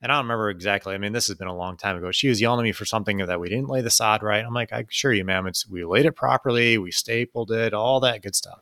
And 0.00 0.12
I 0.12 0.16
don't 0.16 0.26
remember 0.26 0.50
exactly. 0.50 0.94
I 0.94 0.98
mean, 0.98 1.12
this 1.12 1.26
has 1.26 1.36
been 1.36 1.48
a 1.48 1.56
long 1.56 1.76
time 1.76 1.96
ago. 1.96 2.12
She 2.12 2.28
was 2.28 2.40
yelling 2.40 2.60
at 2.60 2.64
me 2.64 2.72
for 2.72 2.84
something 2.84 3.18
that 3.18 3.40
we 3.40 3.48
didn't 3.48 3.68
lay 3.68 3.80
the 3.80 3.90
sod 3.90 4.22
right. 4.22 4.44
I'm 4.44 4.54
like, 4.54 4.72
I 4.72 4.84
assure 4.88 5.12
you, 5.12 5.24
ma'am, 5.24 5.46
it's 5.46 5.68
we 5.68 5.84
laid 5.84 6.06
it 6.06 6.12
properly, 6.12 6.78
we 6.78 6.92
stapled 6.92 7.50
it, 7.50 7.74
all 7.74 8.00
that 8.00 8.22
good 8.22 8.36
stuff 8.36 8.60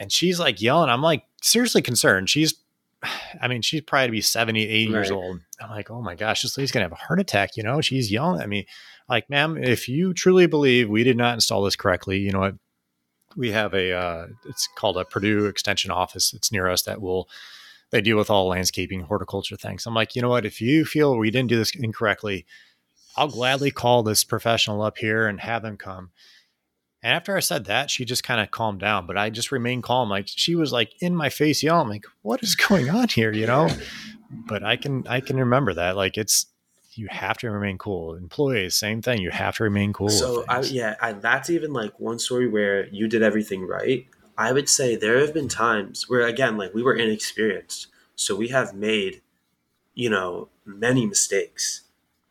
and 0.00 0.10
she's 0.10 0.40
like 0.40 0.60
yelling. 0.60 0.90
I'm 0.90 1.02
like 1.02 1.24
seriously 1.42 1.82
concerned. 1.82 2.30
She's, 2.30 2.54
I 3.40 3.46
mean, 3.46 3.62
she's 3.62 3.82
probably 3.82 4.08
to 4.08 4.12
be 4.12 4.20
70, 4.22 4.62
80 4.62 4.86
right. 4.86 4.92
years 4.92 5.10
old. 5.10 5.40
I'm 5.60 5.70
like, 5.70 5.90
oh 5.90 6.00
my 6.00 6.14
gosh, 6.14 6.42
this 6.42 6.56
lady's 6.56 6.72
gonna 6.72 6.86
have 6.86 6.92
a 6.92 6.96
heart 6.96 7.20
attack. 7.20 7.56
You 7.56 7.62
know, 7.62 7.80
she's 7.80 8.10
yelling 8.10 8.40
at 8.40 8.48
me. 8.48 8.66
Like, 9.08 9.28
ma'am, 9.28 9.56
if 9.62 9.88
you 9.88 10.14
truly 10.14 10.46
believe 10.46 10.88
we 10.88 11.04
did 11.04 11.16
not 11.16 11.34
install 11.34 11.62
this 11.62 11.76
correctly, 11.76 12.18
you 12.18 12.32
know 12.32 12.40
what? 12.40 12.54
We 13.36 13.52
have 13.52 13.74
a, 13.74 13.92
uh, 13.92 14.26
it's 14.48 14.68
called 14.74 14.96
a 14.96 15.04
Purdue 15.04 15.46
Extension 15.46 15.90
office. 15.90 16.32
It's 16.32 16.50
near 16.50 16.68
us 16.68 16.82
that 16.82 17.00
will, 17.00 17.28
they 17.90 18.00
deal 18.00 18.16
with 18.16 18.30
all 18.30 18.48
landscaping, 18.48 19.02
horticulture 19.02 19.56
things. 19.56 19.86
I'm 19.86 19.94
like, 19.94 20.14
you 20.14 20.22
know 20.22 20.28
what? 20.28 20.46
If 20.46 20.60
you 20.60 20.84
feel 20.84 21.16
we 21.16 21.30
didn't 21.30 21.48
do 21.48 21.56
this 21.56 21.74
incorrectly, 21.74 22.46
I'll 23.16 23.28
gladly 23.28 23.70
call 23.70 24.02
this 24.02 24.24
professional 24.24 24.82
up 24.82 24.98
here 24.98 25.26
and 25.26 25.40
have 25.40 25.62
them 25.62 25.76
come 25.76 26.10
and 27.02 27.14
after 27.14 27.36
I 27.36 27.40
said 27.40 27.64
that, 27.64 27.90
she 27.90 28.04
just 28.04 28.24
kind 28.24 28.40
of 28.40 28.50
calmed 28.50 28.80
down, 28.80 29.06
but 29.06 29.16
I 29.16 29.30
just 29.30 29.52
remained 29.52 29.82
calm. 29.82 30.10
Like 30.10 30.26
she 30.28 30.54
was 30.54 30.72
like 30.72 30.92
in 31.00 31.16
my 31.16 31.30
face 31.30 31.62
yelling, 31.62 31.88
like, 31.88 32.04
what 32.22 32.42
is 32.42 32.54
going 32.54 32.90
on 32.90 33.08
here? 33.08 33.32
You 33.32 33.46
know? 33.46 33.68
But 34.30 34.62
I 34.62 34.76
can 34.76 35.06
I 35.08 35.20
can 35.20 35.38
remember 35.38 35.74
that. 35.74 35.96
Like 35.96 36.16
it's 36.16 36.46
you 36.94 37.08
have 37.10 37.38
to 37.38 37.50
remain 37.50 37.78
cool. 37.78 38.14
Employees, 38.14 38.74
same 38.74 39.02
thing. 39.02 39.20
You 39.20 39.30
have 39.30 39.56
to 39.56 39.64
remain 39.64 39.92
cool. 39.92 40.08
So 40.08 40.44
I, 40.48 40.60
yeah, 40.62 40.96
I, 41.00 41.12
that's 41.12 41.50
even 41.50 41.72
like 41.72 41.98
one 42.00 42.18
story 42.18 42.48
where 42.48 42.86
you 42.88 43.08
did 43.08 43.22
everything 43.22 43.66
right. 43.66 44.06
I 44.36 44.52
would 44.52 44.68
say 44.68 44.96
there 44.96 45.18
have 45.18 45.34
been 45.34 45.48
times 45.48 46.08
where 46.08 46.22
again, 46.22 46.56
like 46.56 46.74
we 46.74 46.82
were 46.82 46.94
inexperienced, 46.94 47.88
so 48.16 48.34
we 48.34 48.48
have 48.48 48.74
made, 48.74 49.22
you 49.94 50.10
know, 50.10 50.48
many 50.64 51.06
mistakes. 51.06 51.82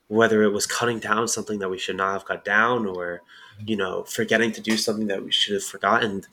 Whether 0.07 0.41
it 0.41 0.49
was 0.49 0.65
cutting 0.65 0.97
down 0.97 1.27
something 1.27 1.59
that 1.59 1.69
we 1.69 1.77
should 1.77 1.97
not 1.97 2.13
have 2.13 2.25
cut 2.25 2.43
down, 2.43 2.87
or 2.87 3.21
you 3.65 3.75
know, 3.75 4.03
forgetting 4.03 4.51
to 4.53 4.61
do 4.61 4.75
something 4.75 5.07
that 5.07 5.23
we 5.23 5.31
should 5.31 5.53
have 5.53 5.63
forgotten. 5.63 6.23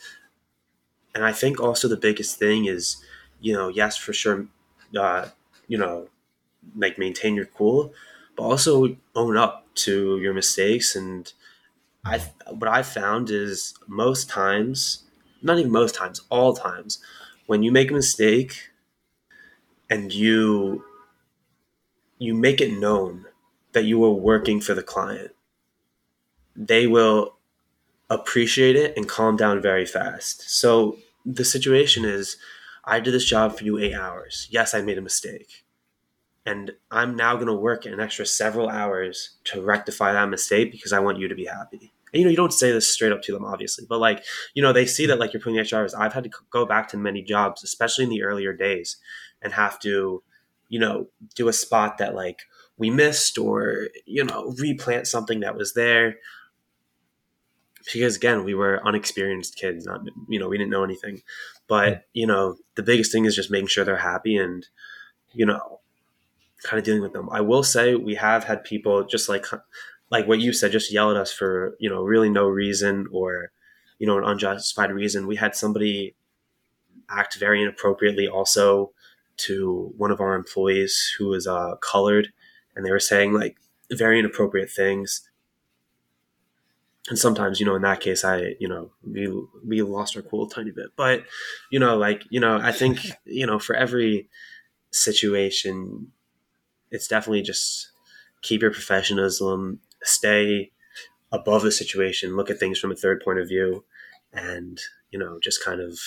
And 1.15 1.25
I 1.25 1.33
think 1.33 1.61
also 1.61 1.89
the 1.89 1.97
biggest 1.97 2.39
thing 2.39 2.67
is, 2.67 3.03
you 3.41 3.53
know, 3.53 3.69
yes, 3.69 3.97
for 3.97 4.13
sure, 4.13 4.47
uh, 4.99 5.29
you 5.69 5.77
know, 5.77 6.09
like 6.75 6.99
maintain 6.99 7.35
your 7.35 7.47
cool, 7.47 7.93
but 8.37 8.45
also 8.45 8.97
own 9.15 9.37
up 9.37 9.67
to 9.77 10.19
your 10.21 10.35
mistakes. 10.35 10.97
And 10.97 11.33
I, 12.05 12.21
what 12.51 12.69
I 12.71 12.83
found 12.83 13.31
is 13.31 13.75
most 13.89 14.31
times, 14.31 15.05
not 15.43 15.59
even 15.59 15.73
most 15.73 15.95
times, 15.95 16.23
all 16.31 16.55
times, 16.55 17.01
when 17.47 17.63
you 17.63 17.73
make 17.73 17.91
a 17.91 17.95
mistake 17.95 18.71
and 19.91 20.13
you 20.13 20.85
you 22.19 22.35
make 22.35 22.61
it 22.61 22.79
known 22.79 23.25
that 23.73 23.85
you 23.85 23.99
were 23.99 24.13
working 24.13 24.61
for 24.61 24.75
the 24.75 24.83
client 24.83 25.33
they 26.55 26.87
will 26.87 27.37
appreciate 28.11 28.77
it 28.77 28.97
and 28.97 29.09
calm 29.09 29.37
down 29.37 29.63
very 29.63 29.87
fast. 29.87 30.51
So 30.51 30.99
the 31.27 31.45
situation 31.47 32.07
is 32.07 32.39
I 32.85 33.01
did 33.01 33.15
this 33.15 33.27
job 33.27 33.59
for 33.59 33.65
you 33.65 33.79
eight 33.79 33.95
hours. 33.95 34.49
Yes, 34.51 34.75
I 34.75 34.83
made 34.83 34.99
a 34.99 35.03
mistake. 35.03 35.66
And 36.47 36.71
I'm 36.93 37.17
now 37.17 37.35
going 37.35 37.49
to 37.49 37.55
work 37.55 37.85
an 37.87 37.99
extra 37.99 38.25
several 38.25 38.69
hours 38.69 39.37
to 39.45 39.61
rectify 39.61 40.13
that 40.13 40.29
mistake 40.29 40.71
because 40.71 40.93
I 40.93 41.01
want 41.01 41.19
you 41.19 41.27
to 41.27 41.35
be 41.35 41.47
happy. 41.47 41.93
And, 42.13 42.21
you 42.21 42.25
know, 42.25 42.31
you 42.31 42.37
don't 42.37 42.53
say 42.53 42.71
this 42.71 42.91
straight 42.91 43.11
up 43.11 43.21
to 43.23 43.33
them, 43.33 43.45
obviously, 43.45 43.85
but 43.89 43.99
like, 43.99 44.23
you 44.55 44.63
know, 44.63 44.73
they 44.73 44.87
see 44.87 45.07
that 45.07 45.19
like 45.19 45.33
you're 45.33 45.43
putting 45.43 45.59
extra 45.59 45.81
hours. 45.81 45.93
I've 45.93 46.13
had 46.13 46.23
to 46.23 46.31
go 46.51 46.65
back 46.65 46.89
to 46.91 46.97
many 46.97 47.21
jobs, 47.21 47.65
especially 47.65 48.05
in 48.05 48.11
the 48.11 48.23
earlier 48.23 48.53
days, 48.53 48.97
and 49.43 49.53
have 49.55 49.81
to, 49.81 50.23
you 50.69 50.79
know, 50.79 51.09
do 51.35 51.49
a 51.49 51.53
spot 51.53 51.99
that 51.99 52.15
like 52.15 52.43
we 52.79 52.91
missed 52.91 53.39
or, 53.39 53.89
you 54.05 54.25
know, 54.25 54.55
replant 54.57 55.09
something 55.09 55.41
that 55.41 55.57
was 55.57 55.75
there 55.75 56.17
because 57.93 58.17
again 58.17 58.45
we 58.45 58.55
were 58.55 58.85
unexperienced 58.85 59.57
kids 59.57 59.87
not 59.87 60.01
you 60.29 60.39
know 60.39 60.49
we 60.49 60.59
didn't 60.59 60.71
know 60.71 60.83
anything 60.83 61.23
but 61.69 62.05
you 62.13 62.27
know 62.27 62.57
the 62.75 62.83
biggest 62.83 63.13
thing 63.13 63.25
is 63.25 63.37
just 63.37 63.51
making 63.51 63.69
sure 63.69 63.85
they're 63.85 63.97
happy 63.97 64.37
and 64.37 64.67
you 65.33 65.47
know 65.47 65.81
kind 66.67 66.79
of 66.79 66.85
dealing 66.85 67.03
with 67.03 67.13
them. 67.13 67.29
I 67.31 67.41
will 67.41 67.63
say 67.63 67.95
we 67.95 68.17
have 68.17 68.45
had 68.45 68.65
people 68.65 69.05
just 69.05 69.29
like 69.29 69.47
like 70.11 70.27
what 70.27 70.41
you 70.41 70.53
said 70.53 70.73
just 70.73 70.93
yell 70.93 71.11
at 71.11 71.17
us 71.17 71.33
for 71.33 71.77
you 71.79 71.89
know 71.89 72.03
really 72.03 72.29
no 72.29 72.49
reason 72.49 73.07
or 73.13 73.53
you 73.99 74.07
know 74.07 74.19
an 74.19 74.25
unjustified 74.25 74.91
reason. 74.93 75.27
We 75.27 75.37
had 75.37 75.55
somebody 75.55 76.15
act 77.09 77.37
very 77.37 77.63
inappropriately 77.63 78.29
also 78.29 78.93
to 79.37 79.93
one 79.97 80.11
of 80.11 80.21
our 80.21 80.35
employees 80.35 81.15
who 81.19 81.29
was 81.29 81.47
uh, 81.47 81.77
colored 81.77 82.33
and 82.75 82.85
they 82.85 82.91
were 82.91 83.01
saying 83.01 83.33
like 83.33 83.57
very 83.93 84.19
inappropriate 84.19 84.71
things. 84.71 85.29
And 87.09 87.19
sometimes 87.19 87.61
you 87.61 87.67
know 87.67 87.77
in 87.77 87.83
that 87.83 88.01
case 88.01 88.25
i 88.25 88.57
you 88.59 88.67
know 88.67 88.91
we 89.07 89.29
we 89.65 89.83
lost 89.83 90.17
our 90.17 90.23
cool 90.23 90.47
a 90.47 90.51
tiny 90.51 90.73
bit. 90.73 90.89
But 90.97 91.25
you 91.71 91.79
know 91.79 91.97
like 91.97 92.25
you 92.31 92.41
know 92.41 92.59
i 92.61 92.73
think 92.73 92.99
you 93.25 93.47
know 93.47 93.59
for 93.61 93.77
every 93.77 94.29
situation 94.91 96.11
it's 96.91 97.09
definitely 97.09 97.43
just 97.43 97.91
keep 98.43 98.63
your 98.63 98.71
professionalism 98.71 99.81
stay 100.03 100.71
above 101.33 101.63
the 101.63 101.73
situation 101.73 102.37
look 102.37 102.51
at 102.51 102.59
things 102.59 102.79
from 102.79 102.93
a 102.93 102.97
third 102.97 103.21
point 103.23 103.39
of 103.39 103.49
view 103.49 103.85
and 104.33 104.81
you 105.11 105.19
know 105.19 105.39
just 105.43 105.65
kind 105.65 105.81
of 105.81 105.99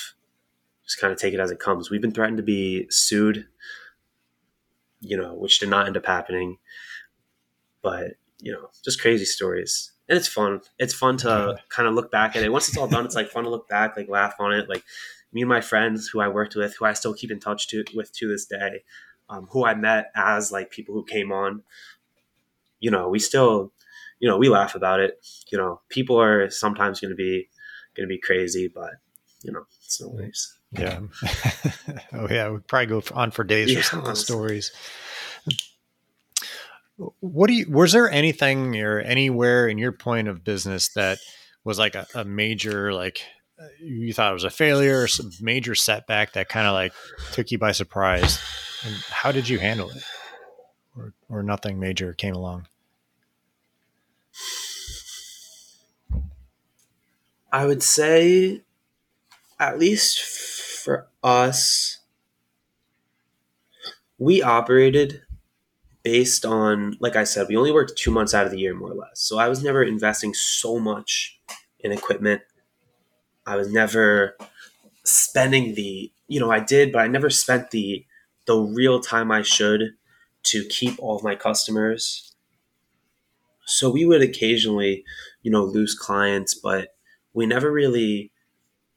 just 0.83 0.99
kind 0.99 1.11
of 1.11 1.19
take 1.19 1.33
it 1.33 1.39
as 1.39 1.51
it 1.51 1.59
comes 1.59 1.89
we've 1.89 2.01
been 2.01 2.11
threatened 2.11 2.37
to 2.37 2.43
be 2.43 2.87
sued 2.89 3.45
you 5.01 5.17
know 5.17 5.33
which 5.33 5.59
did 5.59 5.69
not 5.69 5.87
end 5.87 5.97
up 5.97 6.05
happening 6.05 6.57
but 7.81 8.13
you 8.39 8.51
know 8.51 8.69
just 8.83 9.01
crazy 9.01 9.25
stories 9.25 9.91
and 10.09 10.17
it's 10.17 10.27
fun. 10.27 10.61
It's 10.79 10.93
fun 10.93 11.17
to 11.17 11.59
kind 11.69 11.87
of 11.87 11.93
look 11.93 12.11
back 12.11 12.35
at 12.35 12.43
it. 12.43 12.51
Once 12.51 12.67
it's 12.67 12.77
all 12.77 12.87
done, 12.87 13.05
it's 13.05 13.15
like 13.15 13.29
fun 13.29 13.43
to 13.43 13.49
look 13.49 13.69
back, 13.69 13.95
like 13.95 14.09
laugh 14.09 14.33
on 14.39 14.51
it. 14.51 14.67
Like 14.67 14.83
me 15.31 15.41
and 15.41 15.49
my 15.49 15.61
friends 15.61 16.07
who 16.07 16.19
I 16.19 16.27
worked 16.27 16.55
with, 16.55 16.75
who 16.75 16.85
I 16.85 16.93
still 16.93 17.13
keep 17.13 17.29
in 17.29 17.39
touch 17.39 17.67
to 17.69 17.85
with 17.95 18.11
to 18.13 18.27
this 18.27 18.45
day, 18.47 18.83
um, 19.29 19.47
who 19.51 19.65
I 19.65 19.75
met 19.75 20.11
as 20.15 20.51
like 20.51 20.71
people 20.71 20.95
who 20.95 21.03
came 21.03 21.31
on. 21.31 21.63
You 22.79 22.91
know, 22.91 23.09
we 23.09 23.19
still, 23.19 23.71
you 24.19 24.27
know, 24.27 24.37
we 24.37 24.49
laugh 24.49 24.75
about 24.75 24.99
it. 24.99 25.25
You 25.51 25.57
know, 25.57 25.81
people 25.89 26.19
are 26.19 26.49
sometimes 26.49 26.99
going 26.99 27.11
to 27.11 27.15
be 27.15 27.49
going 27.95 28.07
to 28.07 28.13
be 28.13 28.19
crazy, 28.19 28.67
but 28.73 28.91
you 29.43 29.51
know, 29.51 29.65
it's 29.83 30.01
no 30.01 30.09
worries. 30.09 30.57
Yeah. 30.71 30.99
oh 32.13 32.27
yeah, 32.29 32.49
we 32.49 32.59
probably 32.59 32.87
go 32.87 33.03
on 33.13 33.31
for 33.31 33.43
days 33.43 33.73
yeah, 33.73 33.81
some 33.81 33.99
of 33.99 34.05
the 34.05 34.15
stories. 34.15 34.71
What 37.21 37.47
do 37.47 37.53
you? 37.53 37.69
Was 37.69 37.93
there 37.93 38.09
anything 38.09 38.79
or 38.81 38.99
anywhere 38.99 39.67
in 39.67 39.77
your 39.77 39.93
point 39.93 40.27
of 40.27 40.43
business 40.43 40.89
that 40.93 41.19
was 41.63 41.79
like 41.79 41.95
a, 41.95 42.05
a 42.13 42.25
major 42.25 42.93
like 42.93 43.21
you 43.81 44.13
thought 44.13 44.31
it 44.31 44.33
was 44.33 44.43
a 44.43 44.49
failure 44.49 45.01
or 45.01 45.07
some 45.07 45.31
major 45.41 45.75
setback 45.75 46.33
that 46.33 46.49
kind 46.49 46.67
of 46.67 46.73
like 46.73 46.93
took 47.31 47.51
you 47.51 47.57
by 47.57 47.71
surprise? 47.71 48.39
And 48.85 48.95
how 49.09 49.31
did 49.31 49.49
you 49.49 49.59
handle 49.59 49.89
it? 49.89 50.03
Or, 50.97 51.13
or 51.29 51.43
nothing 51.43 51.79
major 51.79 52.13
came 52.13 52.35
along? 52.35 52.67
I 57.51 57.65
would 57.65 57.81
say, 57.81 58.61
at 59.59 59.79
least 59.79 60.21
for 60.21 61.07
us, 61.23 61.99
we 64.17 64.41
operated 64.41 65.21
based 66.03 66.45
on, 66.45 66.97
like 66.99 67.15
I 67.15 67.23
said, 67.23 67.47
we 67.49 67.57
only 67.57 67.71
worked 67.71 67.97
two 67.97 68.11
months 68.11 68.33
out 68.33 68.45
of 68.45 68.51
the 68.51 68.59
year, 68.59 68.73
more 68.75 68.91
or 68.91 68.95
less. 68.95 69.19
So 69.19 69.37
I 69.37 69.49
was 69.49 69.63
never 69.63 69.83
investing 69.83 70.33
so 70.33 70.79
much 70.79 71.39
in 71.79 71.91
equipment. 71.91 72.41
I 73.45 73.55
was 73.55 73.71
never 73.71 74.37
spending 75.03 75.75
the, 75.75 76.11
you 76.27 76.39
know, 76.39 76.51
I 76.51 76.59
did, 76.59 76.91
but 76.91 76.99
I 76.99 77.07
never 77.07 77.29
spent 77.29 77.71
the 77.71 78.05
the 78.49 78.57
real 78.57 78.99
time 78.99 79.31
I 79.31 79.43
should 79.43 79.91
to 80.41 80.65
keep 80.65 80.97
all 80.97 81.15
of 81.15 81.23
my 81.23 81.35
customers. 81.35 82.33
So 83.65 83.91
we 83.91 84.05
would 84.05 84.23
occasionally, 84.23 85.03
you 85.43 85.51
know, 85.51 85.63
lose 85.63 85.93
clients, 85.93 86.55
but 86.55 86.95
we 87.31 87.45
never 87.45 87.71
really 87.71 88.31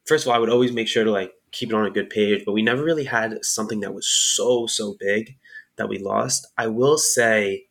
first 0.07 0.25
of 0.25 0.31
all, 0.31 0.35
I 0.35 0.39
would 0.39 0.49
always 0.49 0.73
make 0.73 0.89
sure 0.89 1.05
to 1.05 1.11
like 1.11 1.33
keep 1.51 1.69
it 1.69 1.75
on 1.75 1.85
a 1.85 1.91
good 1.91 2.09
page, 2.09 2.45
but 2.47 2.53
we 2.53 2.63
never 2.63 2.83
really 2.83 3.05
had 3.05 3.45
something 3.45 3.81
that 3.81 3.93
was 3.93 4.09
so, 4.09 4.67
so 4.67 4.97
big 4.99 5.37
that 5.77 5.91
we 5.91 5.99
lost. 5.99 6.47
I 6.57 6.69
will 6.69 6.97
say 6.97 7.67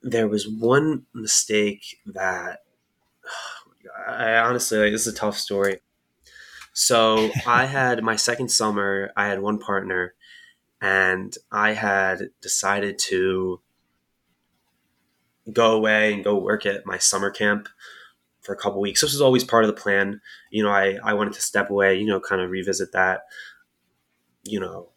there 0.00 0.28
was 0.28 0.48
one 0.48 1.06
mistake 1.12 1.98
that 2.06 2.60
I 4.08 4.36
honestly, 4.36 4.78
like, 4.78 4.92
this 4.92 5.08
is 5.08 5.12
a 5.12 5.16
tough 5.16 5.38
story. 5.38 5.80
So 6.72 7.32
I 7.46 7.66
had 7.66 8.04
my 8.04 8.14
second 8.14 8.50
summer, 8.50 9.10
I 9.16 9.26
had 9.26 9.42
one 9.42 9.58
partner, 9.58 10.14
and 10.84 11.34
I 11.50 11.72
had 11.72 12.28
decided 12.42 12.98
to 13.08 13.62
go 15.50 15.74
away 15.74 16.12
and 16.12 16.22
go 16.22 16.36
work 16.36 16.66
at 16.66 16.84
my 16.84 16.98
summer 16.98 17.30
camp 17.30 17.70
for 18.42 18.54
a 18.54 18.58
couple 18.58 18.82
weeks. 18.82 19.00
This 19.00 19.14
was 19.14 19.22
always 19.22 19.44
part 19.44 19.64
of 19.64 19.68
the 19.68 19.80
plan. 19.80 20.20
You 20.50 20.62
know, 20.62 20.68
I, 20.68 20.98
I 21.02 21.14
wanted 21.14 21.32
to 21.32 21.40
step 21.40 21.70
away, 21.70 21.98
you 21.98 22.04
know, 22.04 22.20
kind 22.20 22.42
of 22.42 22.50
revisit 22.50 22.92
that. 22.92 23.22
You 24.42 24.60
know, 24.60 24.90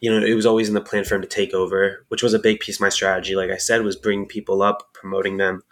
you 0.00 0.10
know, 0.10 0.22
it 0.22 0.34
was 0.34 0.44
always 0.44 0.68
in 0.68 0.74
the 0.74 0.82
plan 0.82 1.04
for 1.04 1.14
him 1.14 1.22
to 1.22 1.28
take 1.28 1.54
over, 1.54 2.04
which 2.08 2.22
was 2.22 2.34
a 2.34 2.38
big 2.38 2.60
piece 2.60 2.76
of 2.76 2.82
my 2.82 2.90
strategy. 2.90 3.34
Like 3.34 3.50
I 3.50 3.56
said, 3.56 3.80
was 3.84 3.96
bringing 3.96 4.28
people 4.28 4.60
up, 4.60 4.92
promoting 4.92 5.38
them. 5.38 5.62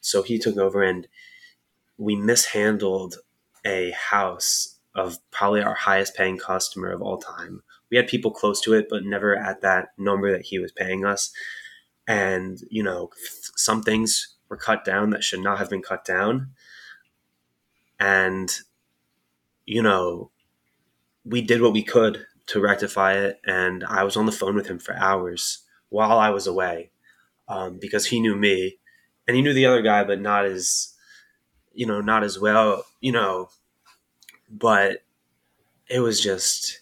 So 0.00 0.22
he 0.22 0.38
took 0.38 0.56
over 0.56 0.82
and 0.82 1.06
we 1.98 2.16
mishandled 2.16 3.16
a 3.62 3.90
house 3.90 4.78
of 4.94 5.18
probably 5.30 5.60
our 5.60 5.74
highest 5.74 6.14
paying 6.14 6.38
customer 6.38 6.90
of 6.90 7.02
all 7.02 7.18
time. 7.18 7.62
We 7.90 7.96
had 7.96 8.08
people 8.08 8.30
close 8.30 8.60
to 8.62 8.74
it, 8.74 8.86
but 8.88 9.04
never 9.04 9.36
at 9.36 9.62
that 9.62 9.88
number 9.98 10.30
that 10.32 10.46
he 10.46 10.58
was 10.58 10.72
paying 10.72 11.04
us. 11.04 11.32
And, 12.06 12.58
you 12.70 12.82
know, 12.82 13.10
some 13.56 13.82
things 13.82 14.36
were 14.48 14.56
cut 14.56 14.84
down 14.84 15.10
that 15.10 15.24
should 15.24 15.40
not 15.40 15.58
have 15.58 15.70
been 15.70 15.82
cut 15.82 16.04
down. 16.04 16.50
And, 17.98 18.52
you 19.66 19.82
know, 19.82 20.30
we 21.24 21.42
did 21.42 21.62
what 21.62 21.72
we 21.72 21.82
could 21.82 22.26
to 22.46 22.60
rectify 22.60 23.14
it. 23.14 23.40
And 23.46 23.84
I 23.84 24.04
was 24.04 24.16
on 24.16 24.26
the 24.26 24.32
phone 24.32 24.54
with 24.56 24.66
him 24.66 24.78
for 24.78 24.94
hours 24.96 25.64
while 25.88 26.18
I 26.18 26.30
was 26.30 26.46
away 26.46 26.90
um, 27.48 27.78
because 27.80 28.06
he 28.06 28.20
knew 28.20 28.36
me 28.36 28.78
and 29.26 29.36
he 29.36 29.42
knew 29.42 29.52
the 29.52 29.66
other 29.66 29.82
guy, 29.82 30.02
but 30.04 30.20
not 30.20 30.44
as, 30.44 30.94
you 31.72 31.86
know, 31.86 32.00
not 32.00 32.24
as 32.24 32.38
well, 32.38 32.84
you 33.00 33.12
know. 33.12 33.50
But 34.50 35.04
it 35.88 36.00
was 36.00 36.20
just, 36.20 36.79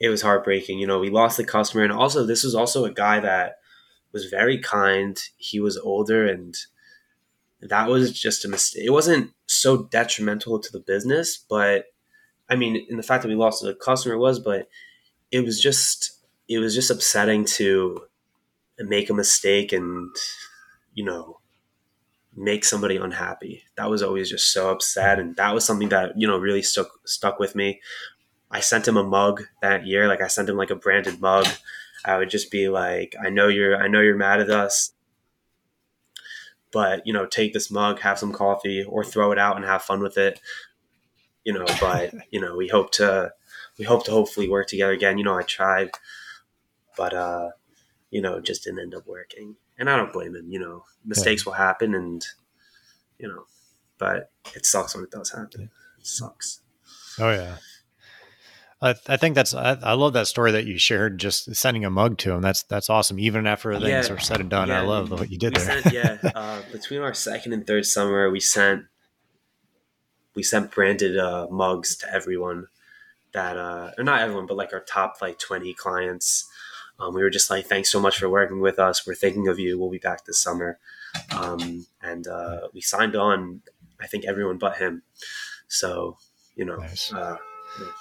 it 0.00 0.08
was 0.08 0.22
heartbreaking. 0.22 0.78
You 0.78 0.86
know, 0.86 0.98
we 0.98 1.10
lost 1.10 1.36
the 1.36 1.44
customer. 1.44 1.84
And 1.84 1.92
also, 1.92 2.24
this 2.24 2.44
was 2.44 2.54
also 2.54 2.84
a 2.84 2.92
guy 2.92 3.20
that 3.20 3.58
was 4.12 4.26
very 4.26 4.58
kind. 4.58 5.20
He 5.36 5.60
was 5.60 5.76
older 5.76 6.26
and, 6.26 6.56
that 7.62 7.88
was 7.88 8.12
just 8.12 8.44
a 8.44 8.48
mistake. 8.48 8.84
It 8.84 8.90
wasn't 8.90 9.32
so 9.46 9.84
detrimental 9.84 10.58
to 10.60 10.72
the 10.72 10.80
business, 10.80 11.36
but 11.36 11.86
I 12.48 12.56
mean, 12.56 12.86
in 12.88 12.96
the 12.96 13.02
fact 13.02 13.22
that 13.22 13.28
we 13.28 13.34
lost 13.34 13.62
the 13.62 13.74
customer 13.74 14.18
was, 14.18 14.38
but 14.38 14.68
it 15.32 15.40
was 15.44 15.60
just 15.60 16.12
it 16.48 16.58
was 16.58 16.74
just 16.74 16.90
upsetting 16.90 17.44
to 17.44 18.04
make 18.78 19.10
a 19.10 19.14
mistake 19.14 19.72
and 19.72 20.14
you 20.94 21.04
know 21.04 21.40
make 22.36 22.64
somebody 22.64 22.96
unhappy. 22.96 23.64
That 23.76 23.90
was 23.90 24.02
always 24.02 24.30
just 24.30 24.52
so 24.52 24.70
upset, 24.70 25.18
and 25.18 25.36
that 25.36 25.54
was 25.54 25.64
something 25.64 25.88
that 25.90 26.12
you 26.16 26.26
know 26.26 26.38
really 26.38 26.62
stuck 26.62 26.88
stuck 27.06 27.38
with 27.38 27.54
me. 27.54 27.80
I 28.50 28.60
sent 28.60 28.86
him 28.86 28.96
a 28.96 29.04
mug 29.04 29.44
that 29.60 29.86
year, 29.86 30.08
like 30.08 30.20
I 30.20 30.28
sent 30.28 30.48
him 30.48 30.56
like 30.56 30.70
a 30.70 30.76
branded 30.76 31.20
mug. 31.20 31.46
I 32.04 32.16
would 32.16 32.30
just 32.30 32.50
be 32.50 32.68
like, 32.68 33.14
I 33.20 33.30
know 33.30 33.48
you're, 33.48 33.76
I 33.76 33.88
know 33.88 34.00
you're 34.00 34.16
mad 34.16 34.40
at 34.40 34.50
us 34.50 34.92
but 36.76 37.06
you 37.06 37.12
know 37.12 37.24
take 37.24 37.54
this 37.54 37.70
mug 37.70 38.00
have 38.00 38.18
some 38.18 38.32
coffee 38.32 38.84
or 38.84 39.02
throw 39.02 39.32
it 39.32 39.38
out 39.38 39.56
and 39.56 39.64
have 39.64 39.80
fun 39.80 40.02
with 40.02 40.18
it. 40.18 40.40
You 41.42 41.54
know 41.54 41.64
but 41.80 42.12
you 42.30 42.38
know 42.38 42.54
we 42.54 42.68
hope 42.68 42.90
to 42.92 43.32
we 43.78 43.86
hope 43.86 44.04
to 44.04 44.10
hopefully 44.10 44.46
work 44.46 44.68
together 44.68 44.92
again. 44.92 45.16
You 45.16 45.24
know 45.24 45.38
i 45.38 45.42
tried 45.42 45.90
but 46.94 47.14
uh 47.14 47.48
you 48.10 48.20
know 48.20 48.40
just 48.40 48.64
didn't 48.64 48.80
end 48.80 48.94
up 48.94 49.06
working. 49.06 49.56
And 49.78 49.88
i 49.88 49.96
don't 49.96 50.12
blame 50.12 50.34
him 50.34 50.50
you 50.50 50.58
know. 50.58 50.84
Mistakes 51.02 51.44
yeah. 51.46 51.50
will 51.50 51.56
happen 51.56 51.94
and 51.94 52.22
you 53.18 53.28
know 53.28 53.44
but 53.96 54.30
it 54.54 54.66
sucks 54.66 54.94
when 54.94 55.04
it 55.04 55.10
does 55.10 55.30
happen. 55.30 55.70
It 55.98 56.06
sucks. 56.06 56.60
Oh 57.18 57.30
yeah 57.30 57.56
I, 58.82 58.94
I 59.08 59.16
think 59.16 59.34
that's 59.34 59.54
I, 59.54 59.78
I, 59.82 59.94
love 59.94 60.12
that 60.12 60.26
story 60.26 60.52
that 60.52 60.66
you 60.66 60.78
shared. 60.78 61.18
Just 61.18 61.54
sending 61.54 61.84
a 61.86 61.90
mug 61.90 62.18
to 62.18 62.32
him. 62.32 62.42
That's 62.42 62.62
that's 62.64 62.90
awesome. 62.90 63.18
Even 63.18 63.46
after 63.46 63.72
things 63.72 64.08
yeah, 64.08 64.12
are 64.12 64.18
said 64.18 64.40
and 64.40 64.50
done, 64.50 64.68
yeah, 64.68 64.80
I 64.80 64.84
love 64.84 65.10
what 65.10 65.30
you 65.30 65.38
did 65.38 65.54
there. 65.54 65.80
Sent, 65.80 65.94
yeah, 65.94 66.18
uh, 66.34 66.60
between 66.72 67.00
our 67.00 67.14
second 67.14 67.54
and 67.54 67.66
third 67.66 67.86
summer, 67.86 68.30
we 68.30 68.40
sent 68.40 68.84
we 70.34 70.42
sent 70.42 70.70
branded 70.70 71.16
uh, 71.16 71.46
mugs 71.50 71.96
to 71.96 72.12
everyone 72.12 72.66
that 73.32 73.56
uh, 73.56 73.92
or 73.96 74.04
not 74.04 74.20
everyone, 74.20 74.46
but 74.46 74.58
like 74.58 74.74
our 74.74 74.80
top 74.80 75.16
like 75.22 75.38
twenty 75.38 75.72
clients. 75.72 76.46
Um, 76.98 77.14
we 77.14 77.22
were 77.22 77.30
just 77.30 77.50
like, 77.50 77.66
thanks 77.66 77.92
so 77.92 78.00
much 78.00 78.18
for 78.18 78.28
working 78.28 78.60
with 78.60 78.78
us. 78.78 79.06
We're 79.06 79.14
thinking 79.14 79.48
of 79.48 79.58
you. 79.58 79.78
We'll 79.78 79.90
be 79.90 79.98
back 79.98 80.24
this 80.24 80.38
summer. 80.38 80.78
Um, 81.30 81.86
and 82.02 82.26
uh, 82.26 82.68
we 82.72 82.80
signed 82.80 83.14
on, 83.14 83.60
I 84.00 84.06
think 84.06 84.24
everyone 84.24 84.56
but 84.56 84.78
him. 84.78 85.02
So, 85.68 86.16
you 86.54 86.64
know, 86.64 86.76
nice. 86.76 87.12
uh, 87.12 87.36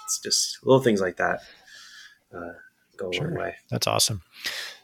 it's 0.05 0.19
just 0.19 0.59
little 0.63 0.81
things 0.81 1.01
like 1.01 1.17
that 1.17 1.41
uh, 2.33 2.53
go 2.97 3.09
a 3.09 3.13
sure. 3.13 3.27
long 3.27 3.39
way. 3.39 3.55
That's 3.69 3.87
awesome. 3.87 4.21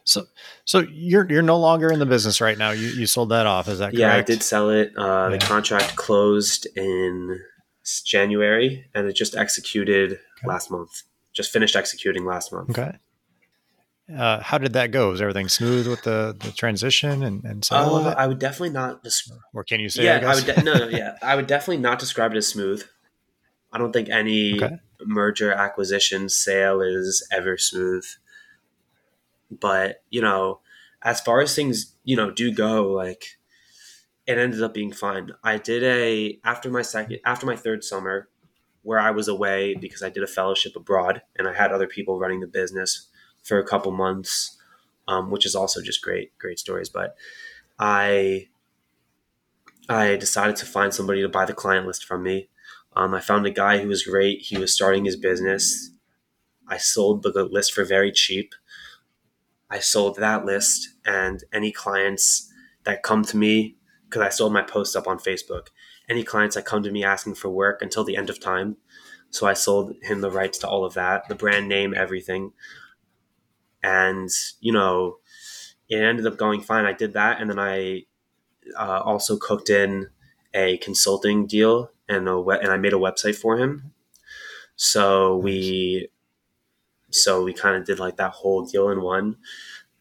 So, 0.04 0.26
so 0.66 0.80
you're 0.80 1.30
you're 1.32 1.42
no 1.42 1.60
longer 1.60 1.92
in 1.92 2.00
the 2.00 2.06
business 2.06 2.42
right 2.42 2.58
now. 2.58 2.72
You 2.72 2.88
you 2.88 3.06
sold 3.06 3.30
that 3.30 3.46
off. 3.46 3.68
Is 3.68 3.80
that 3.80 3.88
correct? 3.88 3.98
Yeah, 3.98 4.16
I 4.16 4.22
did 4.22 4.42
sell 4.44 4.70
it. 4.70 4.94
Uh, 4.98 5.30
yeah. 5.32 5.38
The 5.38 5.46
contract 5.46 5.96
closed 5.96 6.68
in 6.76 7.40
January, 8.06 8.86
and 8.94 9.08
it 9.08 9.16
just 9.16 9.36
executed 9.36 10.14
okay. 10.14 10.20
last 10.46 10.72
month. 10.72 11.04
Just 11.34 11.52
finished 11.52 11.76
executing 11.76 12.26
last 12.26 12.52
month. 12.52 12.72
Okay. 12.72 12.98
Uh, 14.14 14.42
how 14.42 14.58
did 14.58 14.74
that 14.74 14.92
go? 14.92 15.10
Was 15.10 15.22
everything 15.22 15.48
smooth 15.48 15.88
with 15.88 16.02
the, 16.02 16.36
the 16.38 16.52
transition 16.52 17.24
and, 17.24 17.46
and 17.46 17.64
sale 17.64 17.96
uh, 17.96 18.14
I 18.18 18.28
would 18.28 18.40
definitely 18.40 18.72
not. 18.72 19.04
Des- 19.04 19.32
or 19.54 19.64
can 19.64 19.80
you 19.80 19.88
say? 19.88 20.04
Yeah, 20.04 20.20
I, 20.26 20.32
I 20.32 20.36
would. 20.36 20.46
De- 20.46 20.64
no, 20.64 20.74
no, 20.74 20.88
yeah, 20.90 21.16
I 21.22 21.36
would 21.36 21.48
definitely 21.48 21.78
not 21.78 22.00
describe 22.00 22.34
it 22.34 22.38
as 22.38 22.48
smooth. 22.48 22.84
I 23.72 23.78
don't 23.78 23.94
think 23.94 24.10
any 24.10 24.62
okay. 24.62 24.78
merger 25.06 25.52
acquisition 25.52 26.30
sale 26.30 26.82
is 26.82 27.28
ever 27.32 27.58
smooth. 27.58 28.06
But, 29.50 30.04
you 30.10 30.22
know, 30.22 30.60
as 31.02 31.22
far 31.22 31.42
as 31.42 31.56
things, 31.56 31.96
you 32.04 32.16
know, 32.16 32.32
do 32.32 32.52
go, 32.52 32.92
like 32.92 33.38
it 34.28 34.38
ended 34.38 34.62
up 34.62 34.74
being 34.74 34.92
fine. 34.92 35.32
I 35.44 35.58
did 35.58 35.84
a 35.84 36.40
after 36.44 36.70
my 36.70 36.82
second 36.82 37.20
after 37.26 37.46
my 37.46 37.56
third 37.56 37.84
summer 37.84 38.30
where 38.84 39.00
I 39.00 39.12
was 39.12 39.28
away 39.28 39.76
because 39.76 40.02
I 40.02 40.10
did 40.10 40.24
a 40.24 40.28
fellowship 40.28 40.76
abroad 40.76 41.22
and 41.36 41.48
I 41.48 41.54
had 41.54 41.72
other 41.72 41.88
people 41.88 42.18
running 42.18 42.40
the 42.40 42.48
business 42.48 43.08
for 43.44 43.60
a 43.60 43.66
couple 43.66 43.92
months, 43.92 44.58
um, 45.08 45.30
which 45.30 45.46
is 45.46 45.56
also 45.56 45.82
just 45.82 46.02
great, 46.02 46.38
great 46.38 46.60
stories. 46.60 46.90
But 46.90 47.16
I 47.80 48.48
I 49.90 50.16
decided 50.16 50.56
to 50.58 50.66
find 50.66 50.94
somebody 50.94 51.22
to 51.22 51.30
buy 51.30 51.46
the 51.46 51.54
client 51.54 51.88
list 51.88 52.06
from 52.06 52.24
me. 52.24 52.50
Um, 52.94 53.14
I 53.14 53.22
found 53.22 53.46
a 53.46 53.52
guy 53.52 53.80
who 53.80 53.88
was 53.88 54.04
great. 54.04 54.42
He 54.42 54.58
was 54.58 54.74
starting 54.74 55.06
his 55.06 55.16
business. 55.16 55.92
I 56.68 56.78
sold 56.78 57.24
the 57.24 57.44
list 57.44 57.74
for 57.74 57.84
very 57.84 58.12
cheap. 58.12 58.54
I 59.70 59.80
sold 59.80 60.18
that 60.18 60.46
list, 60.46 60.90
and 61.06 61.44
any 61.54 61.72
clients 61.72 62.52
that 62.84 63.04
come 63.04 63.24
to 63.24 63.38
me 63.38 63.78
because 64.12 64.22
I 64.22 64.30
sold 64.30 64.52
my 64.52 64.62
posts 64.62 64.96
up 64.96 65.08
on 65.08 65.20
Facebook. 65.20 65.68
Any 66.10 66.24
clients 66.24 66.56
that 66.56 66.66
come 66.66 66.84
to 66.84 66.92
me 66.92 67.04
asking 67.04 67.36
for 67.36 67.50
work 67.50 67.82
until 67.82 68.04
the 68.04 68.18
end 68.18 68.30
of 68.30 68.42
time. 68.42 68.76
So 69.30 69.48
I 69.48 69.54
sold 69.54 69.96
him 70.02 70.20
the 70.20 70.30
rights 70.30 70.58
to 70.60 70.68
all 70.68 70.84
of 70.84 70.94
that, 70.96 71.30
the 71.30 71.36
brand 71.36 71.70
name, 71.70 71.94
everything. 71.96 72.52
And, 73.82 74.30
you 74.60 74.74
know, 74.74 75.20
it 75.90 76.02
ended 76.02 76.28
up 76.28 76.38
going 76.38 76.62
fine. 76.62 76.86
I 76.86 76.92
did 76.92 77.14
that. 77.14 77.40
And 77.40 77.50
then 77.50 77.60
I 77.60 78.04
uh, 78.78 79.00
also 79.00 79.38
cooked 79.38 79.70
in 79.70 80.10
a 80.54 80.78
consulting 80.78 81.48
deal 81.48 81.92
and 82.12 82.28
a 82.30 82.40
we- 82.40 82.58
and 82.60 82.70
I 82.72 82.78
made 82.78 82.94
a 82.94 82.98
website 82.98 83.36
for 83.36 83.58
him. 83.58 83.94
So 84.76 85.38
we 85.38 86.10
so 87.10 87.44
we 87.44 87.54
kind 87.54 87.76
of 87.76 87.86
did 87.86 88.00
like 88.00 88.18
that 88.18 88.32
whole 88.32 88.66
deal 88.66 88.90
in 88.90 89.02
one. 89.02 89.38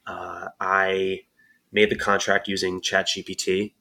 Uh, 0.06 0.48
I 0.60 1.22
made 1.72 1.90
the 1.90 1.96
contract 1.96 2.48
using 2.48 2.80
ChatGPT, 2.80 3.74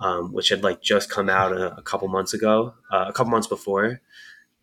um, 0.00 0.32
which 0.32 0.50
had 0.50 0.64
like 0.64 0.82
just 0.82 1.10
come 1.10 1.30
out 1.30 1.52
a, 1.52 1.76
a 1.76 1.82
couple 1.82 2.08
months 2.08 2.34
ago, 2.34 2.74
uh, 2.92 3.06
a 3.08 3.12
couple 3.12 3.30
months 3.32 3.48
before, 3.48 4.00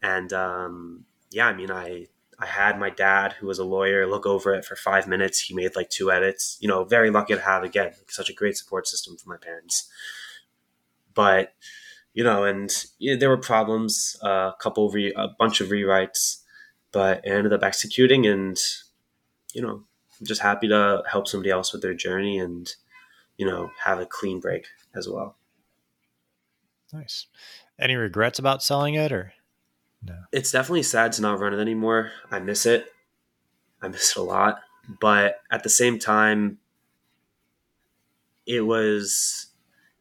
and 0.04 0.34
um, 0.34 1.06
yeah, 1.32 1.48
I 1.48 1.54
mean, 1.54 1.72
I 1.72 2.08
I 2.40 2.48
had 2.48 2.80
my 2.80 2.90
dad, 2.92 3.34
who 3.34 3.48
was 3.48 3.60
a 3.60 3.66
lawyer, 3.66 4.08
look 4.08 4.26
over 4.26 4.54
it 4.56 4.66
for 4.66 4.76
five 4.76 5.08
minutes. 5.08 5.40
He 5.42 5.56
made 5.56 5.76
like 5.76 5.90
two 5.90 6.12
edits. 6.12 6.58
You 6.62 6.68
know, 6.70 6.84
very 6.86 7.12
lucky 7.12 7.36
to 7.36 7.42
have 7.42 7.64
again 7.64 7.94
such 8.10 8.30
a 8.30 8.34
great 8.34 8.58
support 8.58 8.88
system 8.88 9.18
for 9.18 9.30
my 9.30 9.38
parents. 9.38 9.90
But 11.14 11.54
you 12.14 12.24
know, 12.24 12.44
and 12.44 12.72
yeah, 13.00 13.16
there 13.16 13.30
were 13.30 13.38
problems, 13.38 14.16
uh, 14.24 14.52
a 14.54 14.56
couple, 14.60 14.90
re- 14.90 15.14
a 15.16 15.30
bunch 15.40 15.62
of 15.62 15.70
rewrites, 15.70 16.42
but 16.92 17.26
it 17.26 17.30
ended 17.30 17.54
up 17.54 17.64
executing, 17.64 18.26
and 18.26 18.58
you 19.54 19.62
know, 19.62 19.84
I'm 20.20 20.26
just 20.26 20.42
happy 20.42 20.68
to 20.68 21.04
help 21.10 21.28
somebody 21.28 21.50
else 21.50 21.74
with 21.74 21.82
their 21.82 21.94
journey, 21.94 22.38
and 22.38 22.74
you 23.38 23.46
know, 23.46 23.72
have 23.84 24.00
a 24.00 24.06
clean 24.06 24.40
break 24.40 24.68
as 24.96 25.10
well. 25.10 25.38
Nice. 26.92 27.26
Any 27.80 27.96
regrets 27.96 28.38
about 28.38 28.62
selling 28.62 28.94
it, 28.94 29.12
or 29.12 29.34
no? 30.04 30.16
It's 30.32 30.52
definitely 30.52 30.84
sad 30.84 31.14
to 31.14 31.22
not 31.22 31.40
run 31.40 31.54
it 31.54 31.60
anymore. 31.60 32.12
I 32.30 32.40
miss 32.40 32.66
it. 32.66 32.94
I 33.82 33.88
miss 33.88 34.12
it 34.12 34.18
a 34.18 34.22
lot, 34.22 34.60
but 35.02 35.42
at 35.52 35.64
the 35.64 35.70
same 35.70 35.98
time, 35.98 36.60
it 38.46 38.62
was 38.62 39.48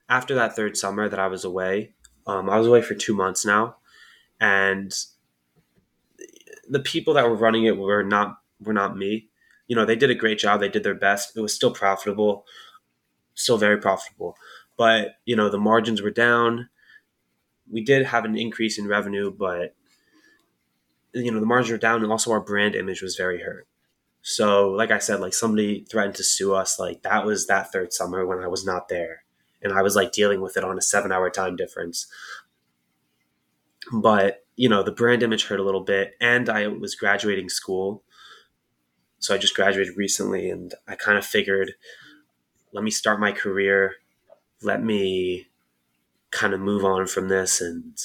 after 0.08 0.34
that 0.34 0.54
third 0.54 0.76
summer 0.76 1.08
that 1.08 1.18
I 1.18 1.26
was 1.28 1.44
away. 1.44 1.94
Um, 2.26 2.48
I 2.50 2.58
was 2.58 2.66
away 2.68 2.82
for 2.82 2.94
two 2.94 3.14
months 3.14 3.44
now, 3.44 3.76
and 4.40 4.94
the 6.68 6.80
people 6.80 7.14
that 7.14 7.28
were 7.28 7.36
running 7.36 7.64
it 7.64 7.76
were 7.76 8.02
not 8.02 8.38
were 8.60 8.72
not 8.72 8.96
me. 8.96 9.28
You 9.66 9.76
know, 9.76 9.84
they 9.84 9.96
did 9.96 10.10
a 10.10 10.14
great 10.14 10.38
job. 10.38 10.60
They 10.60 10.68
did 10.68 10.84
their 10.84 10.94
best. 10.94 11.36
It 11.36 11.40
was 11.40 11.54
still 11.54 11.72
profitable, 11.72 12.44
still 13.34 13.58
very 13.58 13.78
profitable. 13.78 14.36
But 14.78 15.16
you 15.24 15.36
know, 15.36 15.48
the 15.50 15.58
margins 15.58 16.02
were 16.02 16.10
down. 16.10 16.68
We 17.70 17.82
did 17.82 18.06
have 18.06 18.24
an 18.24 18.36
increase 18.38 18.78
in 18.78 18.86
revenue, 18.86 19.30
but 19.32 19.74
you 21.14 21.30
know, 21.30 21.40
the 21.40 21.46
margins 21.46 21.70
were 21.70 21.78
down, 21.78 22.02
and 22.02 22.10
also 22.12 22.30
our 22.32 22.40
brand 22.40 22.74
image 22.74 23.02
was 23.02 23.16
very 23.16 23.40
hurt. 23.42 23.66
So, 24.22 24.70
like 24.70 24.90
I 24.90 24.98
said, 24.98 25.20
like 25.20 25.34
somebody 25.34 25.84
threatened 25.84 26.16
to 26.16 26.24
sue 26.24 26.54
us. 26.54 26.78
Like 26.78 27.02
that 27.02 27.26
was 27.26 27.46
that 27.46 27.72
third 27.72 27.92
summer 27.92 28.26
when 28.26 28.40
I 28.40 28.48
was 28.48 28.66
not 28.66 28.88
there, 28.88 29.21
and 29.62 29.72
I 29.72 29.82
was 29.82 29.96
like 29.96 30.12
dealing 30.12 30.40
with 30.40 30.56
it 30.56 30.64
on 30.64 30.78
a 30.78 30.82
seven-hour 30.82 31.30
time 31.30 31.56
difference. 31.56 32.06
But 33.92 34.44
you 34.56 34.68
know, 34.68 34.82
the 34.82 34.92
brand 34.92 35.22
image 35.22 35.46
hurt 35.46 35.60
a 35.60 35.64
little 35.64 35.82
bit, 35.82 36.14
and 36.20 36.48
I 36.48 36.66
was 36.68 36.94
graduating 36.94 37.48
school, 37.48 38.02
so 39.18 39.34
I 39.34 39.38
just 39.38 39.56
graduated 39.56 39.96
recently, 39.96 40.50
and 40.50 40.74
I 40.86 40.94
kind 40.94 41.16
of 41.18 41.24
figured, 41.24 41.72
let 42.72 42.84
me 42.84 42.90
start 42.90 43.18
my 43.20 43.32
career, 43.32 43.94
let 44.62 44.82
me 44.82 45.48
kind 46.30 46.52
of 46.52 46.60
move 46.60 46.84
on 46.84 47.06
from 47.06 47.28
this, 47.28 47.60
and 47.60 47.96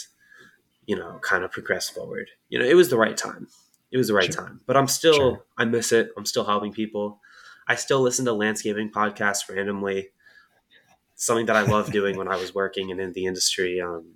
you 0.85 0.95
know, 0.95 1.19
kind 1.21 1.43
of 1.43 1.51
progress 1.51 1.89
forward. 1.89 2.29
You 2.49 2.59
know, 2.59 2.65
it 2.65 2.75
was 2.75 2.89
the 2.89 2.97
right 2.97 3.17
time 3.17 3.47
it 3.91 3.97
was 3.97 4.07
the 4.07 4.13
right 4.13 4.33
Sure. 4.33 4.43
time. 4.43 4.61
But 4.65 4.77
I'm 4.77 4.87
still, 4.87 5.13
Sure. 5.13 5.45
I 5.57 5.65
miss 5.65 5.91
it. 5.91 6.11
I'm 6.17 6.25
still 6.25 6.45
helping 6.45 6.73
people. 6.73 7.21
I 7.67 7.75
still 7.75 8.01
listen 8.01 8.25
to 8.25 8.33
landscaping 8.33 8.91
podcasts 8.91 9.49
randomly. 9.53 10.09
Something 11.19 11.47
that 11.47 11.55
I 11.57 11.63
love 11.63 11.91
doing 11.91 12.15
when 12.15 12.27
I 12.29 12.37
was 12.37 12.55
working 12.55 12.91
and 12.91 13.01
in 13.01 13.11
the 13.11 13.25
industry. 13.25 13.81
Um, 13.81 14.13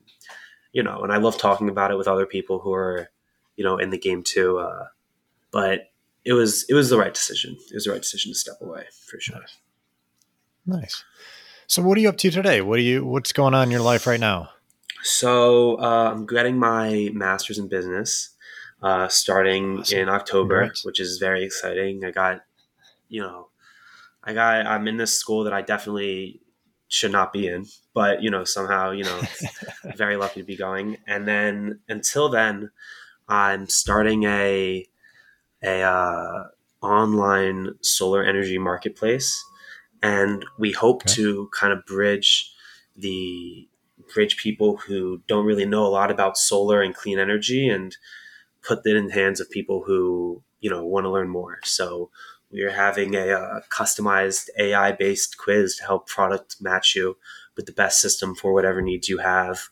you 0.72 0.84
know, 0.84 1.02
and 1.02 1.12
I 1.12 1.18
love 1.18 1.38
talking 1.38 1.68
about 1.68 1.92
it 1.92 1.98
with 1.98 2.08
other 2.08 2.26
people 2.26 2.60
who 2.60 2.72
are, 2.74 3.10
you 3.58 3.64
know, 3.66 3.78
in 3.78 3.90
the 3.90 3.98
game 3.98 4.24
too. 4.24 4.60
Uh, 4.60 4.86
but 5.52 5.92
it 6.24 6.32
was 6.34 6.64
it 6.70 6.74
was 6.74 6.90
the 6.90 6.98
right 6.98 7.14
decision. 7.14 7.58
It 7.70 7.74
was 7.74 7.84
the 7.84 7.92
right 7.92 8.02
decision 8.02 8.32
to 8.32 8.38
step 8.38 8.56
away 8.62 8.86
for 9.08 9.20
sure. 9.20 9.42
Nice. 10.66 11.04
So, 11.68 11.82
what 11.82 11.98
are 11.98 12.02
you 12.02 12.10
up 12.10 12.18
to 12.18 12.32
today? 12.32 12.62
What 12.62 12.80
are 12.80 12.84
you? 12.84 13.04
What's 13.04 13.34
going 13.34 13.54
on 13.54 13.64
in 13.64 13.72
your 13.72 13.82
life 13.82 14.08
right 14.08 14.20
now? 14.20 14.50
So 15.04 15.80
uh, 15.80 16.12
I'm 16.12 16.26
getting 16.28 16.58
my 16.58 17.10
master's 17.14 17.58
in 17.58 17.68
business 17.68 18.36
uh, 18.84 19.08
starting 19.08 19.80
Awesome. 19.80 19.98
in 20.00 20.10
October, 20.10 20.60
Congrats. 20.60 20.86
which 20.86 21.00
is 21.00 21.18
very 21.18 21.44
exciting. 21.44 22.06
I 22.06 22.12
got, 22.12 22.42
you 23.10 23.22
know, 23.22 23.48
I 24.24 24.34
got 24.34 24.68
I'm 24.68 24.88
in 24.88 24.98
this 24.98 25.14
school 25.14 25.44
that 25.46 25.54
I 25.54 25.64
definitely 25.64 26.42
should 26.92 27.14
not 27.14 27.34
be 27.34 27.48
in, 27.48 27.68
but 27.96 28.24
you 28.24 28.32
know 28.32 28.46
somehow 28.46 28.92
you 28.92 29.06
know 29.06 29.28
very 29.96 30.18
lucky 30.18 30.42
to 30.42 30.46
be 30.48 30.58
going. 30.58 30.98
And 31.08 31.28
then 31.28 31.82
until 31.90 32.30
then, 32.30 32.72
I'm 33.30 33.68
starting 33.68 34.24
a 34.26 34.88
a 35.64 35.82
uh, 35.82 36.44
online 36.82 37.76
solar 37.82 38.24
energy 38.24 38.58
marketplace, 38.58 39.44
and 40.02 40.46
we 40.58 40.72
hope 40.72 41.06
Okay. 41.06 41.14
to 41.16 41.50
kind 41.54 41.74
of 41.74 41.86
bridge 41.86 42.54
the 42.96 43.68
bridge 44.14 44.38
people 44.38 44.78
who 44.78 45.22
don't 45.28 45.46
really 45.46 45.66
know 45.66 45.86
a 45.86 45.90
lot 45.90 46.12
about 46.12 46.38
solar 46.38 46.82
and 46.82 46.96
clean 46.96 47.20
energy 47.20 47.70
and 47.70 47.98
put 48.64 48.86
it 48.86 48.96
in 48.96 49.08
the 49.08 49.14
hands 49.14 49.40
of 49.40 49.50
people 49.50 49.84
who 49.86 50.44
you 50.62 50.70
know 50.70 50.86
want 50.86 51.06
to 51.06 51.12
learn 51.12 51.30
more. 51.30 51.60
So 51.64 52.10
we 52.52 52.62
are 52.64 52.72
having 52.72 53.16
a 53.16 53.30
uh, 53.30 53.62
customized 53.70 54.50
AI 54.58 54.92
based 54.92 55.38
quiz 55.38 55.78
to 55.78 55.86
help 55.86 56.08
product 56.08 56.58
match 56.60 56.96
you 56.96 57.18
with 57.56 57.66
the 57.66 57.72
best 57.72 58.02
system 58.02 58.36
for 58.36 58.54
whatever 58.54 58.82
needs 58.82 59.10
you 59.10 59.20
have. 59.20 59.70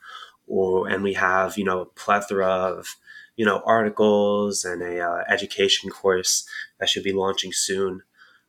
Or 0.48 0.88
and 0.88 1.04
we 1.04 1.14
have 1.14 1.58
you 1.58 1.64
know 1.64 1.82
a 1.82 1.86
plethora 1.86 2.48
of 2.48 2.96
you 3.36 3.46
know 3.46 3.62
articles 3.66 4.66
and 4.66 4.82
a 4.82 5.00
uh, 5.00 5.24
education 5.30 5.90
course 5.90 6.48
that 6.80 6.90
should 6.90 7.04
be 7.04 7.14
launching 7.14 7.54
soon. 7.54 8.02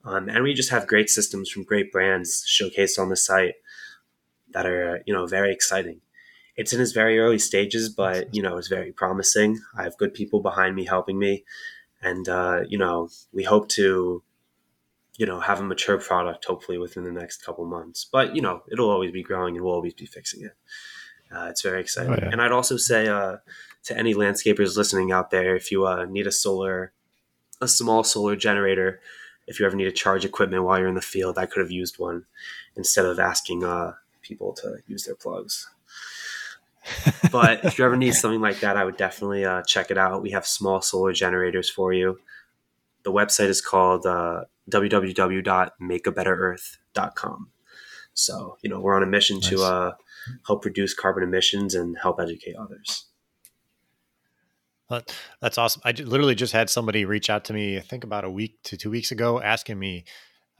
Um, 0.05 0.29
and 0.31 0.43
we 0.43 0.55
just 0.55 0.71
have 0.71 0.87
great 0.87 1.11
systems 1.11 1.51
from 1.51 1.65
great 1.65 1.93
brands 1.93 2.45
showcased 2.49 2.99
on 2.99 3.11
the 3.11 3.17
site 3.17 3.55
that 4.53 4.67
are 4.67 5.03
you 5.07 5.13
know 5.13 5.27
very 5.27 5.53
exciting. 5.53 6.01
It's 6.57 6.73
in 6.73 6.81
its 6.81 6.93
very 6.93 7.19
early 7.19 7.39
stages, 7.39 7.89
but 7.89 8.35
you 8.35 8.43
know 8.43 8.57
it's 8.57 8.69
very 8.69 8.93
promising. 8.93 9.61
I 9.77 9.83
have 9.83 9.99
good 9.99 10.15
people 10.15 10.41
behind 10.41 10.75
me 10.75 10.85
helping 10.85 11.19
me, 11.19 11.45
and 12.03 12.29
uh, 12.29 12.63
you 12.69 12.79
know 12.79 13.09
we 13.33 13.45
hope 13.45 13.69
to 13.71 14.23
you 15.17 15.27
know 15.27 15.41
have 15.41 15.61
a 15.61 15.65
mature 15.65 15.99
product 15.99 16.45
hopefully 16.45 16.79
within 16.79 17.05
the 17.05 17.13
next 17.13 17.45
couple 17.45 17.65
months. 17.65 18.07
But 18.11 18.35
you 18.37 18.43
know 18.43 18.63
it'll 18.71 18.91
always 18.91 19.13
be 19.13 19.23
growing, 19.23 19.57
and 19.57 19.65
we'll 19.65 19.75
always 19.75 19.95
be 19.95 20.07
fixing 20.07 20.45
it. 20.45 20.53
Uh, 21.35 21.47
it's 21.49 21.63
very 21.63 21.81
exciting, 21.81 22.13
Oh, 22.13 22.19
yeah. 22.21 22.31
and 22.33 22.43
I'd 22.43 22.51
also 22.51 22.77
say 22.77 23.07
uh, 23.07 23.37
to 23.85 23.97
any 23.97 24.15
landscapers 24.15 24.77
listening 24.77 25.13
out 25.13 25.31
there, 25.31 25.55
if 25.55 25.71
you 25.71 25.87
uh, 25.87 26.05
need 26.07 26.27
a 26.27 26.33
solar, 26.33 26.93
a 27.61 27.69
small 27.69 28.03
solar 28.03 28.35
generator, 28.35 29.01
if 29.47 29.61
you 29.61 29.67
ever 29.67 29.77
need 29.77 29.85
to 29.85 29.93
charge 29.93 30.25
equipment 30.25 30.65
while 30.65 30.81
you're 30.81 30.89
in 30.89 30.97
the 30.97 31.01
field, 31.01 31.39
I 31.39 31.47
could 31.47 31.61
have 31.61 31.71
used 31.71 32.01
one 32.01 32.25
instead 32.75 33.07
of 33.07 33.21
asking 33.21 33.63
uh, 33.63 33.93
people 34.23 34.53
to 34.55 34.79
use 34.89 35.05
their 35.05 35.15
plugs. 35.15 35.69
but 37.33 37.65
if 37.65 37.79
you 37.79 37.85
ever 37.85 37.97
need 37.97 38.15
something 38.15 38.41
like 38.41 38.61
that, 38.61 38.77
I 38.77 38.85
would 38.85 38.97
definitely 38.97 39.45
uh, 39.45 39.63
check 39.63 39.91
it 39.91 39.99
out. 39.99 40.23
We 40.23 40.31
have 40.31 40.47
small 40.47 40.81
solar 40.81 41.13
generators 41.13 41.69
for 41.71 41.93
you. 41.93 42.21
The 43.03 43.13
website 43.13 43.49
is 43.49 43.61
called 43.61 44.07
uh, 44.07 44.45
www.makeabetterearth.com. 44.71 47.49
So, 48.13 48.59
you 48.63 48.71
know, 48.71 48.81
we're 48.81 48.97
on 48.97 49.03
a 49.03 49.07
mission 49.07 49.41
to 49.43 49.63
uh, 49.63 49.93
help 50.47 50.65
reduce 50.65 50.95
carbon 50.95 51.23
emissions 51.23 51.75
and 51.75 51.99
help 52.01 52.19
educate 52.21 52.57
others. 52.57 53.07
That's 55.41 55.57
awesome. 55.57 55.83
I 55.85 55.93
literally 55.93 56.35
just 56.35 56.53
had 56.53 56.69
somebody 56.69 57.05
reach 57.05 57.31
out 57.31 57.45
to 57.45 57.53
me, 57.53 57.77
I 57.77 57.81
think 57.81 58.03
about 58.03 58.25
a 58.25 58.31
week 58.31 58.61
to 58.65 58.77
two 58.77 58.91
weeks 58.91 59.13
ago, 59.13 59.41
asking 59.41 59.79
me 59.79 60.05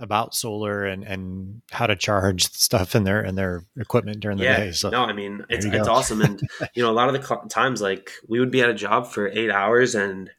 about 0.01 0.35
solar 0.35 0.85
and, 0.85 1.05
and 1.05 1.63
how 1.71 1.87
to 1.87 1.95
charge 1.95 2.45
stuff 2.53 2.97
in 2.97 3.05
their 3.05 3.23
in 3.23 3.35
their 3.35 3.65
equipment 3.77 4.21
during 4.21 4.39
the 4.39 4.45
yeah, 4.45 4.57
day. 4.57 4.73
So 4.73 4.91
no, 4.91 5.05
I 5.05 5.13
mean 5.13 5.45
it's 5.49 5.65
it's 5.65 5.87
go. 5.87 5.93
awesome, 5.93 6.23
and 6.23 6.41
you 6.75 6.83
know 6.83 6.91
a 6.91 6.93
lot 6.93 7.09
of 7.09 7.15
the 7.15 7.27
cl- 7.27 7.47
times 7.49 7.81
like 7.81 8.11
we 8.29 8.41
would 8.41 8.51
be 8.51 8.63
at 8.63 8.71
a 8.71 8.75
job 8.75 9.07
for 9.07 9.29
eight 9.29 9.51
hours 9.51 9.95
and 9.95 10.31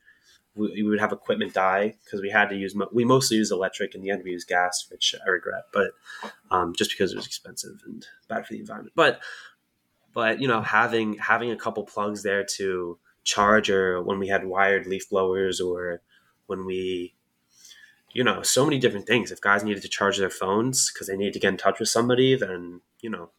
we, 0.56 0.84
we 0.84 0.84
would 0.84 1.00
have 1.00 1.12
equipment 1.12 1.54
die 1.54 1.96
because 2.04 2.22
we 2.22 2.30
had 2.30 2.50
to 2.50 2.56
use 2.56 2.76
mo- 2.76 2.90
we 2.92 3.06
mostly 3.06 3.38
use 3.38 3.52
electric 3.52 3.96
in 3.96 4.02
the 4.02 4.10
end 4.10 4.24
we 4.24 4.32
use 4.32 4.44
gas, 4.44 4.88
which 4.90 5.16
I 5.26 5.30
regret, 5.30 5.64
but 5.72 5.92
um, 6.50 6.74
just 6.76 6.92
because 6.92 7.14
it 7.14 7.18
was 7.18 7.26
expensive 7.26 7.82
and 7.86 8.06
bad 8.28 8.46
for 8.46 8.54
the 8.54 8.60
environment. 8.60 8.94
But 8.96 9.22
but 10.14 10.42
you 10.42 10.48
know 10.48 10.62
having 10.62 11.18
having 11.18 11.52
a 11.52 11.58
couple 11.58 11.84
plugs 11.84 12.24
there 12.24 12.44
to 12.58 12.98
charge 13.24 13.70
or 13.70 14.02
when 14.02 14.20
we 14.20 14.28
had 14.28 14.46
wired 14.46 14.88
leaf 14.88 15.10
blowers 15.10 15.62
or 15.62 16.02
when 16.48 16.66
we 16.66 17.14
you 18.14 18.24
know 18.24 18.42
so 18.42 18.66
many 18.66 18.78
different 18.78 19.08
things 19.08 19.32
if 19.32 19.42
guys 19.42 19.64
needed 19.64 19.82
to 19.82 19.90
charge 19.90 20.18
their 20.18 20.30
phones 20.30 20.92
because 20.92 21.08
they 21.08 21.18
needed 21.18 21.34
to 21.34 21.40
get 21.40 21.50
in 21.50 21.58
touch 21.58 21.80
with 21.80 21.90
somebody 21.90 22.36
then 22.36 22.82
you 23.02 23.10
know 23.10 23.30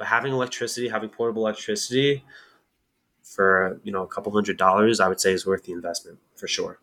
but 0.00 0.08
having 0.08 0.32
electricity, 0.32 0.88
having 0.88 1.10
portable 1.10 1.46
electricity 1.46 2.24
for 3.22 3.78
you 3.84 3.92
know 3.92 4.02
a 4.02 4.06
couple 4.06 4.32
hundred 4.32 4.56
dollars, 4.56 4.98
I 4.98 5.08
would 5.08 5.20
say 5.20 5.34
is 5.34 5.46
worth 5.46 5.64
the 5.64 5.72
investment 5.72 6.20
for 6.36 6.48
sure. 6.48 6.80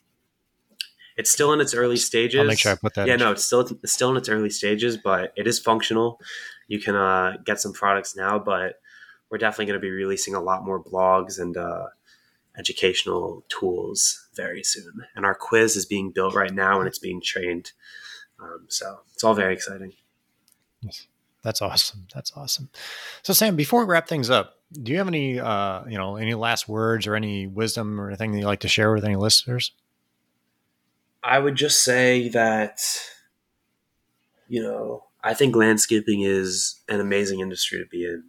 It's 1.18 1.30
still 1.30 1.52
in 1.52 1.61
its 1.61 1.74
early 1.74 1.98
stages. 1.98 2.40
I'll 2.40 2.46
make 2.46 2.59
sure 2.59 2.72
I 2.72 2.76
put 2.76 2.94
that. 2.94 3.07
Yeah, 3.07 3.16
no, 3.16 3.32
it's 3.32 3.44
still 3.44 3.61
it's 3.61 3.92
still 3.92 4.11
in 4.11 4.16
its 4.16 4.30
early 4.30 4.48
stages, 4.48 4.96
but 4.96 5.34
it 5.36 5.46
is 5.46 5.59
functional. 5.59 6.18
You 6.66 6.80
can 6.80 6.94
uh, 6.94 7.34
get 7.44 7.61
some 7.61 7.74
products 7.74 8.16
now, 8.16 8.38
but 8.38 8.80
we're 9.31 9.39
definitely 9.39 9.66
going 9.66 9.81
to 9.81 9.85
be 9.85 9.91
releasing 9.91 10.35
a 10.35 10.41
lot 10.41 10.64
more 10.64 10.83
blogs 10.83 11.41
and 11.41 11.57
uh, 11.57 11.87
educational 12.59 13.45
tools 13.49 14.29
very 14.35 14.62
soon. 14.62 14.93
And 15.14 15.24
our 15.24 15.35
quiz 15.35 15.77
is 15.77 15.87
being 15.87 16.11
built 16.11 16.35
right 16.35 16.53
now, 16.53 16.79
and 16.79 16.89
it's 16.89 16.99
being 16.99 17.20
trained. 17.20 17.72
Um, 18.41 18.66
so 18.68 19.01
it's 19.12 19.24
all 19.24 19.35
very 19.35 19.55
exciting. 19.55 19.93
Yes. 20.81 21.07
That's 21.43 21.62
awesome. 21.62 22.09
That's 22.12 22.33
awesome. 22.37 22.70
So 23.22 23.33
Sam, 23.33 23.55
before 23.55 23.79
we 23.79 23.87
wrap 23.87 24.09
things 24.09 24.31
up, 24.31 24.57
do 24.83 24.91
you 24.91 24.99
have 24.99 25.07
any 25.07 25.39
uh, 25.39 25.85
you 25.87 25.97
know, 25.97 26.16
any 26.16 26.35
last 26.35 26.68
words 26.68 27.07
or 27.07 27.14
any 27.14 27.47
wisdom 27.47 28.01
or 28.01 28.09
anything 28.09 28.33
that 28.33 28.39
you'd 28.39 28.47
like 28.47 28.61
to 28.61 28.68
share 28.68 28.93
with 28.93 29.05
any 29.05 29.14
listeners? 29.14 29.70
I 31.22 31.39
would 31.39 31.55
just 31.55 31.85
say 31.85 32.29
that 32.31 32.81
you 34.49 34.62
know, 34.62 35.05
I 35.22 35.35
think 35.35 35.55
landscaping 35.55 36.22
is 36.22 36.81
an 36.89 37.01
amazing 37.01 37.41
industry 37.41 37.79
to 37.79 37.87
be 37.87 38.05
in. 38.05 38.24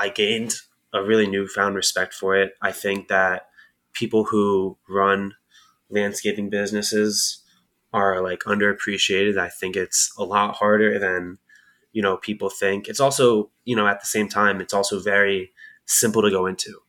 I 0.00 0.08
gained 0.08 0.54
a 0.94 1.04
really 1.04 1.28
newfound 1.28 1.76
respect 1.76 2.14
for 2.14 2.36
it. 2.36 2.54
I 2.62 2.72
think 2.72 3.08
that 3.08 3.48
people 3.92 4.24
who 4.24 4.78
run 4.88 5.34
landscaping 5.90 6.50
businesses 6.50 7.42
are 7.92 8.22
like 8.22 8.40
underappreciated. 8.40 9.38
I 9.38 9.50
think 9.50 9.76
it's 9.76 10.12
a 10.18 10.24
lot 10.24 10.56
harder 10.56 10.98
than 10.98 11.38
you 11.92 12.02
know 12.02 12.16
people 12.18 12.50
think 12.50 12.88
it's 12.88 13.00
also 13.00 13.50
you 13.64 13.76
know 13.76 13.86
at 13.88 14.00
the 14.00 14.06
same 14.06 14.28
time 14.28 14.60
it's 14.60 14.74
also 14.74 15.00
very 15.00 15.52
simple 15.86 16.22
to 16.22 16.30
go 16.30 16.46
into 16.46 16.80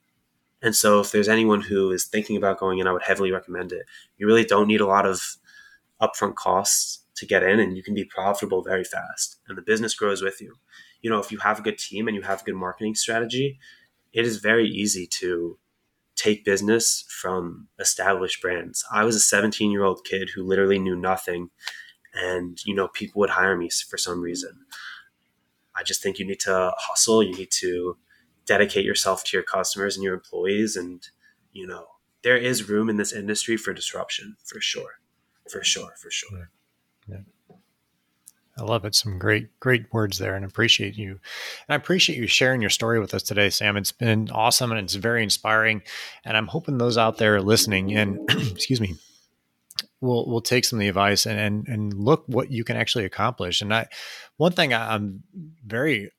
and 0.61 0.75
so 0.75 0.99
if 0.99 1.11
there's 1.11 1.29
anyone 1.29 1.61
who 1.61 1.91
is 1.91 2.05
thinking 2.05 2.37
about 2.37 2.59
going 2.59 2.79
in 2.79 2.87
i 2.87 2.91
would 2.91 3.03
heavily 3.03 3.31
recommend 3.31 3.71
it 3.71 3.85
you 4.17 4.27
really 4.27 4.45
don't 4.45 4.67
need 4.67 4.81
a 4.81 4.87
lot 4.87 5.05
of 5.05 5.37
upfront 6.01 6.35
costs 6.35 7.03
to 7.15 7.25
get 7.25 7.43
in 7.43 7.59
and 7.59 7.77
you 7.77 7.83
can 7.83 7.93
be 7.93 8.05
profitable 8.05 8.63
very 8.63 8.83
fast 8.83 9.37
and 9.47 9.57
the 9.57 9.61
business 9.61 9.95
grows 9.95 10.21
with 10.21 10.41
you 10.41 10.55
you 11.01 11.09
know 11.09 11.19
if 11.19 11.31
you 11.31 11.39
have 11.39 11.59
a 11.59 11.63
good 11.63 11.77
team 11.77 12.07
and 12.07 12.15
you 12.15 12.21
have 12.21 12.41
a 12.41 12.45
good 12.45 12.55
marketing 12.55 12.95
strategy 12.95 13.59
it 14.13 14.25
is 14.25 14.37
very 14.37 14.67
easy 14.67 15.07
to 15.07 15.57
take 16.15 16.45
business 16.45 17.05
from 17.09 17.67
established 17.79 18.41
brands. 18.41 18.85
I 18.91 19.03
was 19.03 19.15
a 19.15 19.19
17 19.19 19.71
year 19.71 19.83
old 19.83 20.05
kid 20.05 20.29
who 20.35 20.43
literally 20.43 20.79
knew 20.79 20.95
nothing 20.95 21.49
and 22.13 22.59
you 22.65 22.75
know 22.75 22.89
people 22.89 23.19
would 23.19 23.31
hire 23.31 23.57
me 23.57 23.69
for 23.89 23.97
some 23.97 24.21
reason. 24.21 24.51
I 25.75 25.83
just 25.83 26.03
think 26.03 26.19
you 26.19 26.27
need 26.27 26.39
to 26.41 26.73
hustle 26.77 27.23
you 27.23 27.33
need 27.33 27.51
to 27.51 27.97
dedicate 28.45 28.85
yourself 28.85 29.23
to 29.23 29.37
your 29.37 29.43
customers 29.43 29.95
and 29.95 30.03
your 30.03 30.13
employees 30.13 30.75
and 30.75 31.01
you 31.53 31.65
know 31.65 31.85
there 32.23 32.37
is 32.37 32.69
room 32.69 32.89
in 32.89 32.97
this 32.97 33.13
industry 33.13 33.57
for 33.57 33.73
disruption 33.73 34.35
for 34.45 34.59
sure. 34.61 34.99
For 35.49 35.63
sure 35.63 35.93
for 35.97 36.11
sure. 36.11 36.51
Yeah. 37.07 37.21
I 38.57 38.63
love 38.63 38.85
it. 38.85 38.95
Some 38.95 39.17
great, 39.17 39.59
great 39.59 39.91
words 39.93 40.17
there, 40.17 40.35
and 40.35 40.43
appreciate 40.43 40.97
you. 40.97 41.11
And 41.11 41.69
I 41.69 41.75
appreciate 41.75 42.17
you 42.17 42.27
sharing 42.27 42.61
your 42.61 42.69
story 42.69 42.99
with 42.99 43.13
us 43.13 43.23
today, 43.23 43.49
Sam. 43.49 43.77
It's 43.77 43.91
been 43.91 44.29
awesome 44.31 44.71
and 44.71 44.79
it's 44.79 44.95
very 44.95 45.23
inspiring. 45.23 45.81
And 46.25 46.35
I'm 46.35 46.47
hoping 46.47 46.77
those 46.77 46.97
out 46.97 47.17
there 47.17 47.41
listening 47.41 47.95
and 47.95 48.19
excuse 48.29 48.81
me, 48.81 48.95
will 50.01 50.27
will 50.27 50.41
take 50.41 50.65
some 50.65 50.79
of 50.79 50.81
the 50.81 50.89
advice 50.89 51.25
and 51.25 51.39
and 51.39 51.67
and 51.67 51.93
look 51.93 52.23
what 52.27 52.51
you 52.51 52.63
can 52.63 52.75
actually 52.75 53.05
accomplish. 53.05 53.61
And 53.61 53.73
I, 53.73 53.87
one 54.37 54.51
thing 54.51 54.73
I'm 54.73 55.23
very 55.65 56.11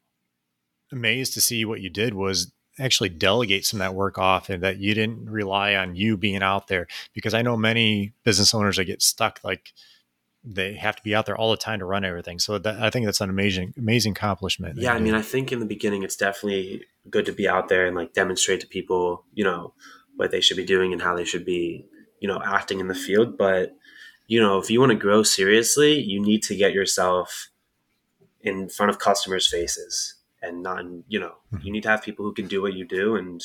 amazed 0.90 1.34
to 1.34 1.40
see 1.40 1.64
what 1.64 1.80
you 1.80 1.90
did 1.90 2.14
was 2.14 2.52
actually 2.78 3.10
delegate 3.10 3.66
some 3.66 3.80
of 3.80 3.84
that 3.84 3.94
work 3.94 4.18
off 4.18 4.48
and 4.48 4.62
that 4.62 4.78
you 4.78 4.94
didn't 4.94 5.28
rely 5.28 5.74
on 5.74 5.94
you 5.94 6.16
being 6.16 6.42
out 6.42 6.68
there 6.68 6.86
because 7.12 7.34
I 7.34 7.42
know 7.42 7.56
many 7.56 8.14
business 8.24 8.54
owners 8.54 8.76
that 8.76 8.84
get 8.84 9.02
stuck 9.02 9.40
like 9.44 9.72
they 10.45 10.74
have 10.74 10.97
to 10.97 11.03
be 11.03 11.14
out 11.14 11.26
there 11.26 11.36
all 11.36 11.51
the 11.51 11.57
time 11.57 11.78
to 11.78 11.84
run 11.84 12.05
everything. 12.05 12.38
So 12.38 12.59
that, 12.59 12.82
I 12.82 12.90
think 12.90 13.07
that's 13.07 13.20
an 13.20 13.30
amazing, 13.30 13.74
amazing 13.76 14.12
accomplishment. 14.12 14.78
Yeah, 14.78 14.93
I 14.93 14.99
mean, 14.99 15.14
I 15.14 15.22
think 15.22 15.53
in 15.53 15.61
the 15.61 15.66
beginning 15.66 16.03
it's 16.03 16.16
definitely 16.16 16.84
good 17.09 17.26
to 17.26 17.32
be 17.32 17.49
out 17.49 17.68
there 17.68 17.86
and 17.86 17.95
like 17.95 18.12
demonstrate 18.12 18.61
to 18.61 18.66
people, 18.66 19.24
you 19.34 19.45
know, 19.45 19.74
what 20.16 20.30
they 20.30 20.40
should 20.40 20.57
be 20.57 20.64
doing 20.64 20.93
and 20.93 21.01
how 21.01 21.14
they 21.14 21.24
should 21.24 21.45
be, 21.45 21.86
you 22.20 22.28
know, 22.28 22.43
acting 22.45 22.80
in 22.80 22.88
the 22.88 22.95
field. 22.95 23.38
But 23.38 23.76
you 24.26 24.40
know, 24.40 24.59
if 24.59 24.70
you 24.70 24.80
want 24.80 24.90
to 24.90 24.99
grow 24.99 25.22
seriously, 25.22 26.01
you 26.01 26.20
need 26.20 26.43
to 26.45 26.57
get 26.57 26.72
yourself 26.72 27.51
in 28.40 28.68
front 28.68 28.90
of 28.90 28.99
customers' 28.99 29.49
faces 29.49 30.14
and 30.40 30.62
not, 30.62 30.84
you 31.07 31.20
know, 31.20 31.34
mm-hmm. 31.53 31.59
you 31.64 31.72
need 31.72 31.82
to 31.82 31.88
have 31.88 32.03
people 32.03 32.24
who 32.24 32.32
can 32.32 32.49
do 32.49 32.62
what 32.62 32.72
you 32.72 32.84
do 32.84 33.14
and 33.14 33.45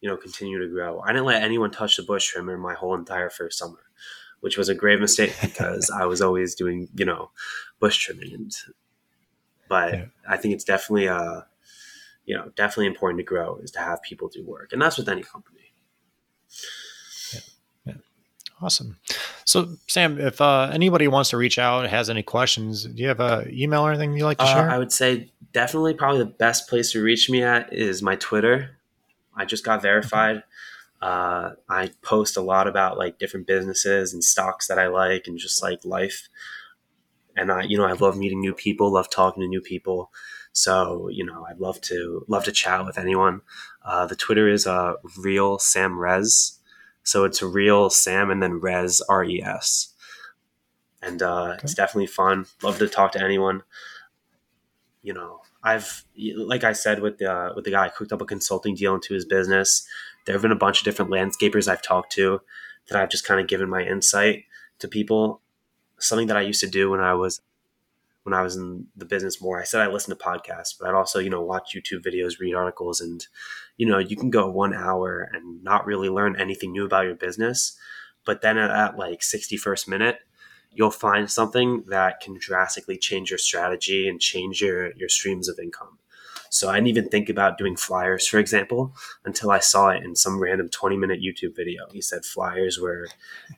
you 0.00 0.10
know 0.10 0.16
continue 0.18 0.58
to 0.58 0.68
grow. 0.68 1.00
I 1.00 1.12
didn't 1.12 1.24
let 1.24 1.42
anyone 1.42 1.70
touch 1.70 1.96
the 1.96 2.02
bush 2.02 2.26
trimmer 2.26 2.58
my 2.58 2.74
whole 2.74 2.94
entire 2.94 3.30
first 3.30 3.58
summer 3.58 3.84
which 4.44 4.58
was 4.58 4.68
a 4.68 4.74
grave 4.74 5.00
mistake 5.00 5.34
because 5.40 5.88
I 5.88 6.04
was 6.04 6.20
always 6.20 6.54
doing, 6.54 6.90
you 6.94 7.06
know, 7.06 7.30
bush 7.80 7.96
trimming. 7.96 8.34
And, 8.34 8.52
but 9.70 9.94
yeah. 9.94 10.04
I 10.28 10.36
think 10.36 10.52
it's 10.52 10.64
definitely, 10.64 11.08
uh, 11.08 11.40
you 12.26 12.36
know, 12.36 12.52
definitely 12.54 12.88
important 12.88 13.20
to 13.20 13.24
grow 13.24 13.56
is 13.56 13.70
to 13.70 13.78
have 13.78 14.02
people 14.02 14.28
do 14.28 14.44
work. 14.44 14.74
And 14.74 14.82
that's 14.82 14.98
with 14.98 15.08
any 15.08 15.22
company. 15.22 15.72
Yeah. 17.32 17.40
yeah. 17.86 17.94
Awesome. 18.60 18.98
So, 19.46 19.76
Sam, 19.88 20.20
if 20.20 20.42
uh, 20.42 20.68
anybody 20.70 21.08
wants 21.08 21.30
to 21.30 21.38
reach 21.38 21.58
out, 21.58 21.88
has 21.88 22.10
any 22.10 22.22
questions, 22.22 22.84
do 22.84 23.00
you 23.02 23.08
have 23.08 23.20
an 23.20 23.50
email 23.50 23.80
or 23.80 23.92
anything 23.92 24.12
you 24.12 24.26
like 24.26 24.36
to 24.36 24.44
uh, 24.44 24.54
share? 24.54 24.70
I 24.70 24.76
would 24.76 24.92
say 24.92 25.32
definitely 25.54 25.94
probably 25.94 26.18
the 26.18 26.26
best 26.26 26.68
place 26.68 26.92
to 26.92 27.02
reach 27.02 27.30
me 27.30 27.42
at 27.42 27.72
is 27.72 28.02
my 28.02 28.16
Twitter. 28.16 28.76
I 29.34 29.46
just 29.46 29.64
got 29.64 29.80
verified. 29.80 30.42
Uh, 31.04 31.52
I 31.68 31.90
post 32.00 32.38
a 32.38 32.40
lot 32.40 32.66
about 32.66 32.96
like 32.96 33.18
different 33.18 33.46
businesses 33.46 34.14
and 34.14 34.24
stocks 34.24 34.68
that 34.68 34.78
I 34.78 34.86
like 34.86 35.26
and 35.26 35.38
just 35.38 35.62
like 35.62 35.84
life. 35.84 36.30
And 37.36 37.52
I, 37.52 37.64
you 37.64 37.76
know, 37.76 37.84
I 37.84 37.92
love 37.92 38.16
meeting 38.16 38.40
new 38.40 38.54
people, 38.54 38.90
love 38.90 39.10
talking 39.10 39.42
to 39.42 39.46
new 39.46 39.60
people. 39.60 40.10
So, 40.52 41.08
you 41.08 41.22
know, 41.22 41.44
I'd 41.46 41.60
love 41.60 41.78
to 41.82 42.24
love 42.26 42.44
to 42.44 42.52
chat 42.52 42.86
with 42.86 42.96
anyone. 42.96 43.42
Uh, 43.84 44.06
the 44.06 44.16
Twitter 44.16 44.48
is 44.48 44.66
uh, 44.66 44.94
real 45.18 45.58
Sam 45.58 45.98
Res. 45.98 46.58
So 47.02 47.24
it's 47.24 47.42
real 47.42 47.90
Sam 47.90 48.30
and 48.30 48.42
then 48.42 48.58
Res 48.58 49.02
R 49.02 49.24
E 49.24 49.42
S. 49.42 49.92
And 51.02 51.20
uh, 51.20 51.48
okay. 51.48 51.60
it's 51.64 51.74
definitely 51.74 52.06
fun. 52.06 52.46
Love 52.62 52.78
to 52.78 52.88
talk 52.88 53.12
to 53.12 53.22
anyone. 53.22 53.62
You 55.02 55.12
know, 55.12 55.42
I've 55.62 56.06
like 56.16 56.64
I 56.64 56.72
said 56.72 57.02
with 57.02 57.18
the 57.18 57.52
with 57.54 57.66
the 57.66 57.72
guy, 57.72 57.84
I 57.84 57.88
cooked 57.90 58.12
up 58.12 58.22
a 58.22 58.24
consulting 58.24 58.74
deal 58.74 58.94
into 58.94 59.12
his 59.12 59.26
business 59.26 59.86
there 60.24 60.34
have 60.34 60.42
been 60.42 60.52
a 60.52 60.56
bunch 60.56 60.80
of 60.80 60.84
different 60.84 61.10
landscapers 61.10 61.68
I've 61.68 61.82
talked 61.82 62.12
to 62.12 62.40
that 62.88 63.00
I've 63.00 63.10
just 63.10 63.26
kind 63.26 63.40
of 63.40 63.46
given 63.46 63.68
my 63.68 63.82
insight 63.82 64.44
to 64.78 64.88
people. 64.88 65.40
Something 65.98 66.26
that 66.28 66.36
I 66.36 66.42
used 66.42 66.60
to 66.60 66.66
do 66.66 66.90
when 66.90 67.00
I 67.00 67.14
was 67.14 67.40
when 68.24 68.34
I 68.34 68.42
was 68.42 68.56
in 68.56 68.86
the 68.96 69.04
business 69.04 69.40
more. 69.40 69.60
I 69.60 69.64
said 69.64 69.82
I 69.82 69.86
listened 69.86 70.18
to 70.18 70.24
podcasts, 70.24 70.74
but 70.78 70.88
I'd 70.88 70.94
also, 70.94 71.18
you 71.18 71.30
know, 71.30 71.42
watch 71.42 71.76
YouTube 71.76 72.04
videos, 72.04 72.40
read 72.40 72.54
articles, 72.54 73.00
and 73.00 73.26
you 73.76 73.86
know, 73.86 73.98
you 73.98 74.16
can 74.16 74.30
go 74.30 74.50
one 74.50 74.74
hour 74.74 75.30
and 75.32 75.62
not 75.62 75.86
really 75.86 76.08
learn 76.08 76.36
anything 76.38 76.72
new 76.72 76.84
about 76.84 77.04
your 77.04 77.14
business. 77.14 77.76
But 78.24 78.40
then 78.40 78.56
at, 78.56 78.70
at 78.70 78.96
like 78.96 79.20
61st 79.20 79.88
minute, 79.88 80.20
you'll 80.72 80.90
find 80.90 81.30
something 81.30 81.84
that 81.88 82.20
can 82.20 82.38
drastically 82.38 82.96
change 82.96 83.30
your 83.30 83.38
strategy 83.38 84.08
and 84.08 84.20
change 84.20 84.60
your 84.60 84.92
your 84.94 85.08
streams 85.08 85.48
of 85.48 85.58
income. 85.58 85.98
So 86.54 86.70
I 86.70 86.76
didn't 86.76 86.86
even 86.86 87.08
think 87.08 87.28
about 87.28 87.58
doing 87.58 87.74
flyers, 87.74 88.28
for 88.28 88.38
example, 88.38 88.94
until 89.24 89.50
I 89.50 89.58
saw 89.58 89.88
it 89.88 90.04
in 90.04 90.14
some 90.14 90.38
random 90.38 90.68
20 90.68 90.96
minute 90.96 91.20
YouTube 91.20 91.56
video. 91.56 91.88
He 91.90 92.00
said 92.00 92.24
flyers 92.24 92.78
were 92.78 93.08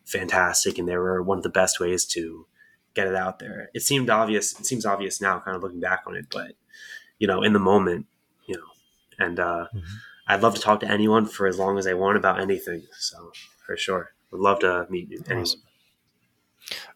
fantastic 0.07 0.79
and 0.79 0.89
they 0.89 0.97
were 0.97 1.23
one 1.23 1.37
of 1.37 1.43
the 1.43 1.51
best 1.51 1.79
ways 1.79 2.07
to 2.07 2.47
get 2.95 3.07
it 3.07 3.15
out 3.15 3.39
there. 3.39 3.69
It 3.75 3.83
seemed 3.83 4.09
obvious. 4.09 4.59
It 4.59 4.65
seems 4.65 4.87
obvious 4.87 5.21
now, 5.21 5.39
kind 5.41 5.55
of 5.55 5.63
looking 5.63 5.79
back 5.79 6.05
on 6.07 6.17
it, 6.17 6.29
but 6.31 6.53
you 7.19 7.27
know, 7.27 7.43
in 7.43 7.53
the 7.53 7.59
moment, 7.59 8.07
you 8.47 8.57
know, 8.57 8.69
and 9.19 9.39
uh, 9.39 9.67
mm-hmm. 9.75 9.97
I'd 10.27 10.41
love 10.41 10.55
to 10.55 10.61
talk 10.63 10.81
to 10.81 10.91
anyone 10.91 11.27
for 11.27 11.47
as 11.47 11.59
long 11.59 11.77
as 11.77 11.87
I 11.87 11.93
want 11.93 12.17
about 12.17 12.41
anything. 12.41 12.85
So 12.99 13.31
for 13.67 13.77
sure, 13.77 14.15
would 14.31 14.41
love 14.41 14.61
to 14.61 14.87
meet 14.89 15.13
anyone. 15.27 15.43
Awesome. 15.43 15.61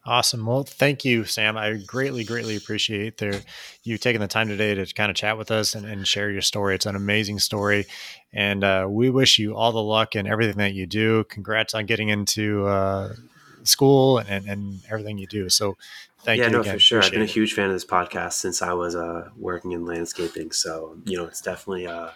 Awesome. 0.05 0.47
Well, 0.47 0.65
thank 0.65 1.05
you, 1.05 1.25
Sam. 1.25 1.57
I 1.57 1.75
greatly, 1.75 2.25
greatly 2.25 2.57
appreciate 2.57 3.19
there 3.19 3.43
you 3.85 3.99
taking 3.99 4.21
the 4.21 4.29
time 4.29 4.49
today 4.49 4.75
to 4.75 4.87
kind 4.95 5.11
of 5.11 5.17
chat 5.17 5.39
with 5.39 5.51
us 5.51 5.75
and, 5.75 5.87
and 5.87 6.07
share 6.07 6.31
your 6.31 6.43
story. 6.43 6.75
It's 6.75 6.87
an 6.87 6.97
amazing 6.97 7.39
story, 7.39 7.87
and 8.33 8.65
uh, 8.65 8.87
we 8.89 9.11
wish 9.11 9.39
you 9.39 9.55
all 9.55 9.73
the 9.73 9.83
luck 9.83 10.17
in 10.17 10.27
everything 10.27 10.57
that 10.57 10.73
you 10.73 10.87
do. 10.87 11.25
Congrats 11.25 11.75
on 11.75 11.87
getting 11.87 12.09
into 12.09 12.67
uh, 12.67 13.15
school 13.63 14.19
and, 14.19 14.49
and 14.49 14.81
everything 14.91 15.19
you 15.19 15.27
do. 15.27 15.49
So, 15.49 15.77
thank 16.23 16.39
yeah, 16.39 16.47
you. 16.47 16.51
Yeah, 16.51 16.57
no, 16.57 16.61
again. 16.63 16.75
for 16.75 16.79
sure. 16.79 16.99
Appreciate 16.99 17.09
I've 17.09 17.27
been 17.27 17.31
a 17.31 17.33
huge 17.33 17.55
fan 17.55 17.67
of 17.67 17.73
this 17.73 17.85
podcast 17.85 18.33
since 18.35 18.63
I 18.63 18.73
was 18.73 18.97
uh, 18.97 19.29
working 19.37 19.73
in 19.73 19.85
landscaping. 19.85 20.53
So, 20.53 20.97
you 21.05 21.17
know, 21.17 21.27
it's 21.27 21.43
definitely 21.43 21.87
uh, 21.87 22.09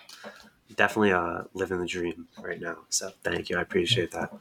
definitely 0.74 1.12
uh, 1.12 1.42
living 1.52 1.78
the 1.78 1.86
dream 1.86 2.28
right 2.40 2.61
now. 2.61 2.78
So, 2.88 3.11
thank 3.22 3.50
you. 3.50 3.59
I 3.59 3.62
appreciate 3.62 4.11
that. 4.12 4.32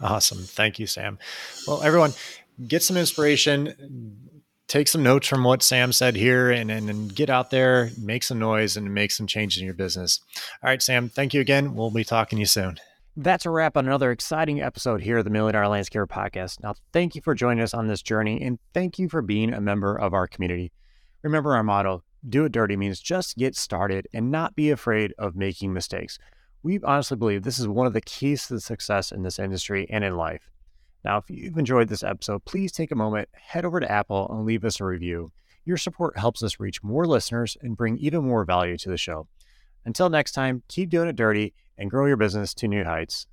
Awesome. 0.00 0.38
Thank 0.38 0.78
you, 0.78 0.86
Sam. 0.86 1.18
Well, 1.66 1.82
everyone, 1.82 2.12
get 2.66 2.82
some 2.82 2.96
inspiration. 2.96 4.16
Take 4.66 4.88
some 4.88 5.02
notes 5.02 5.26
from 5.26 5.44
what 5.44 5.62
Sam 5.62 5.92
said 5.92 6.14
here 6.14 6.50
and, 6.50 6.70
and, 6.70 6.90
and 6.90 7.14
get 7.14 7.30
out 7.30 7.50
there, 7.50 7.90
make 7.98 8.22
some 8.22 8.38
noise, 8.38 8.76
and 8.76 8.92
make 8.92 9.10
some 9.10 9.26
changes 9.26 9.60
in 9.60 9.64
your 9.64 9.74
business. 9.74 10.20
All 10.62 10.68
right, 10.68 10.82
Sam, 10.82 11.08
thank 11.08 11.32
you 11.32 11.40
again. 11.40 11.74
We'll 11.74 11.90
be 11.90 12.04
talking 12.04 12.36
to 12.36 12.40
you 12.40 12.46
soon. 12.46 12.78
That's 13.16 13.46
a 13.46 13.50
wrap 13.50 13.76
on 13.76 13.86
another 13.86 14.12
exciting 14.12 14.60
episode 14.60 15.00
here 15.00 15.18
of 15.18 15.24
the 15.24 15.30
Million 15.30 15.54
Dollar 15.54 15.74
Landscaper 15.74 16.06
Podcast. 16.06 16.62
Now, 16.62 16.74
thank 16.92 17.14
you 17.14 17.22
for 17.22 17.34
joining 17.34 17.64
us 17.64 17.74
on 17.74 17.88
this 17.88 18.02
journey 18.02 18.40
and 18.42 18.58
thank 18.74 18.98
you 18.98 19.08
for 19.08 19.22
being 19.22 19.52
a 19.52 19.60
member 19.60 19.96
of 19.96 20.14
our 20.14 20.28
community. 20.28 20.70
Remember 21.22 21.56
our 21.56 21.64
motto 21.64 22.04
do 22.26 22.44
it 22.44 22.52
dirty 22.52 22.76
means 22.76 23.00
just 23.00 23.36
get 23.36 23.56
started 23.56 24.08
and 24.12 24.30
not 24.30 24.56
be 24.56 24.70
afraid 24.70 25.14
of 25.18 25.36
making 25.36 25.72
mistakes. 25.72 26.18
We 26.62 26.80
honestly 26.82 27.16
believe 27.16 27.42
this 27.42 27.58
is 27.58 27.68
one 27.68 27.86
of 27.86 27.92
the 27.92 28.00
keys 28.00 28.46
to 28.46 28.54
the 28.54 28.60
success 28.60 29.12
in 29.12 29.22
this 29.22 29.38
industry 29.38 29.86
and 29.90 30.02
in 30.02 30.16
life. 30.16 30.50
Now, 31.04 31.18
if 31.18 31.30
you've 31.30 31.56
enjoyed 31.56 31.88
this 31.88 32.02
episode, 32.02 32.44
please 32.44 32.72
take 32.72 32.90
a 32.90 32.96
moment, 32.96 33.28
head 33.32 33.64
over 33.64 33.78
to 33.80 33.90
Apple, 33.90 34.28
and 34.30 34.44
leave 34.44 34.64
us 34.64 34.80
a 34.80 34.84
review. 34.84 35.30
Your 35.64 35.76
support 35.76 36.18
helps 36.18 36.42
us 36.42 36.58
reach 36.58 36.82
more 36.82 37.06
listeners 37.06 37.56
and 37.60 37.76
bring 37.76 37.98
even 37.98 38.24
more 38.24 38.44
value 38.44 38.76
to 38.78 38.88
the 38.88 38.96
show. 38.96 39.28
Until 39.84 40.10
next 40.10 40.32
time, 40.32 40.62
keep 40.68 40.90
doing 40.90 41.08
it 41.08 41.16
dirty 41.16 41.54
and 41.76 41.90
grow 41.90 42.06
your 42.06 42.16
business 42.16 42.52
to 42.54 42.68
new 42.68 42.84
heights. 42.84 43.26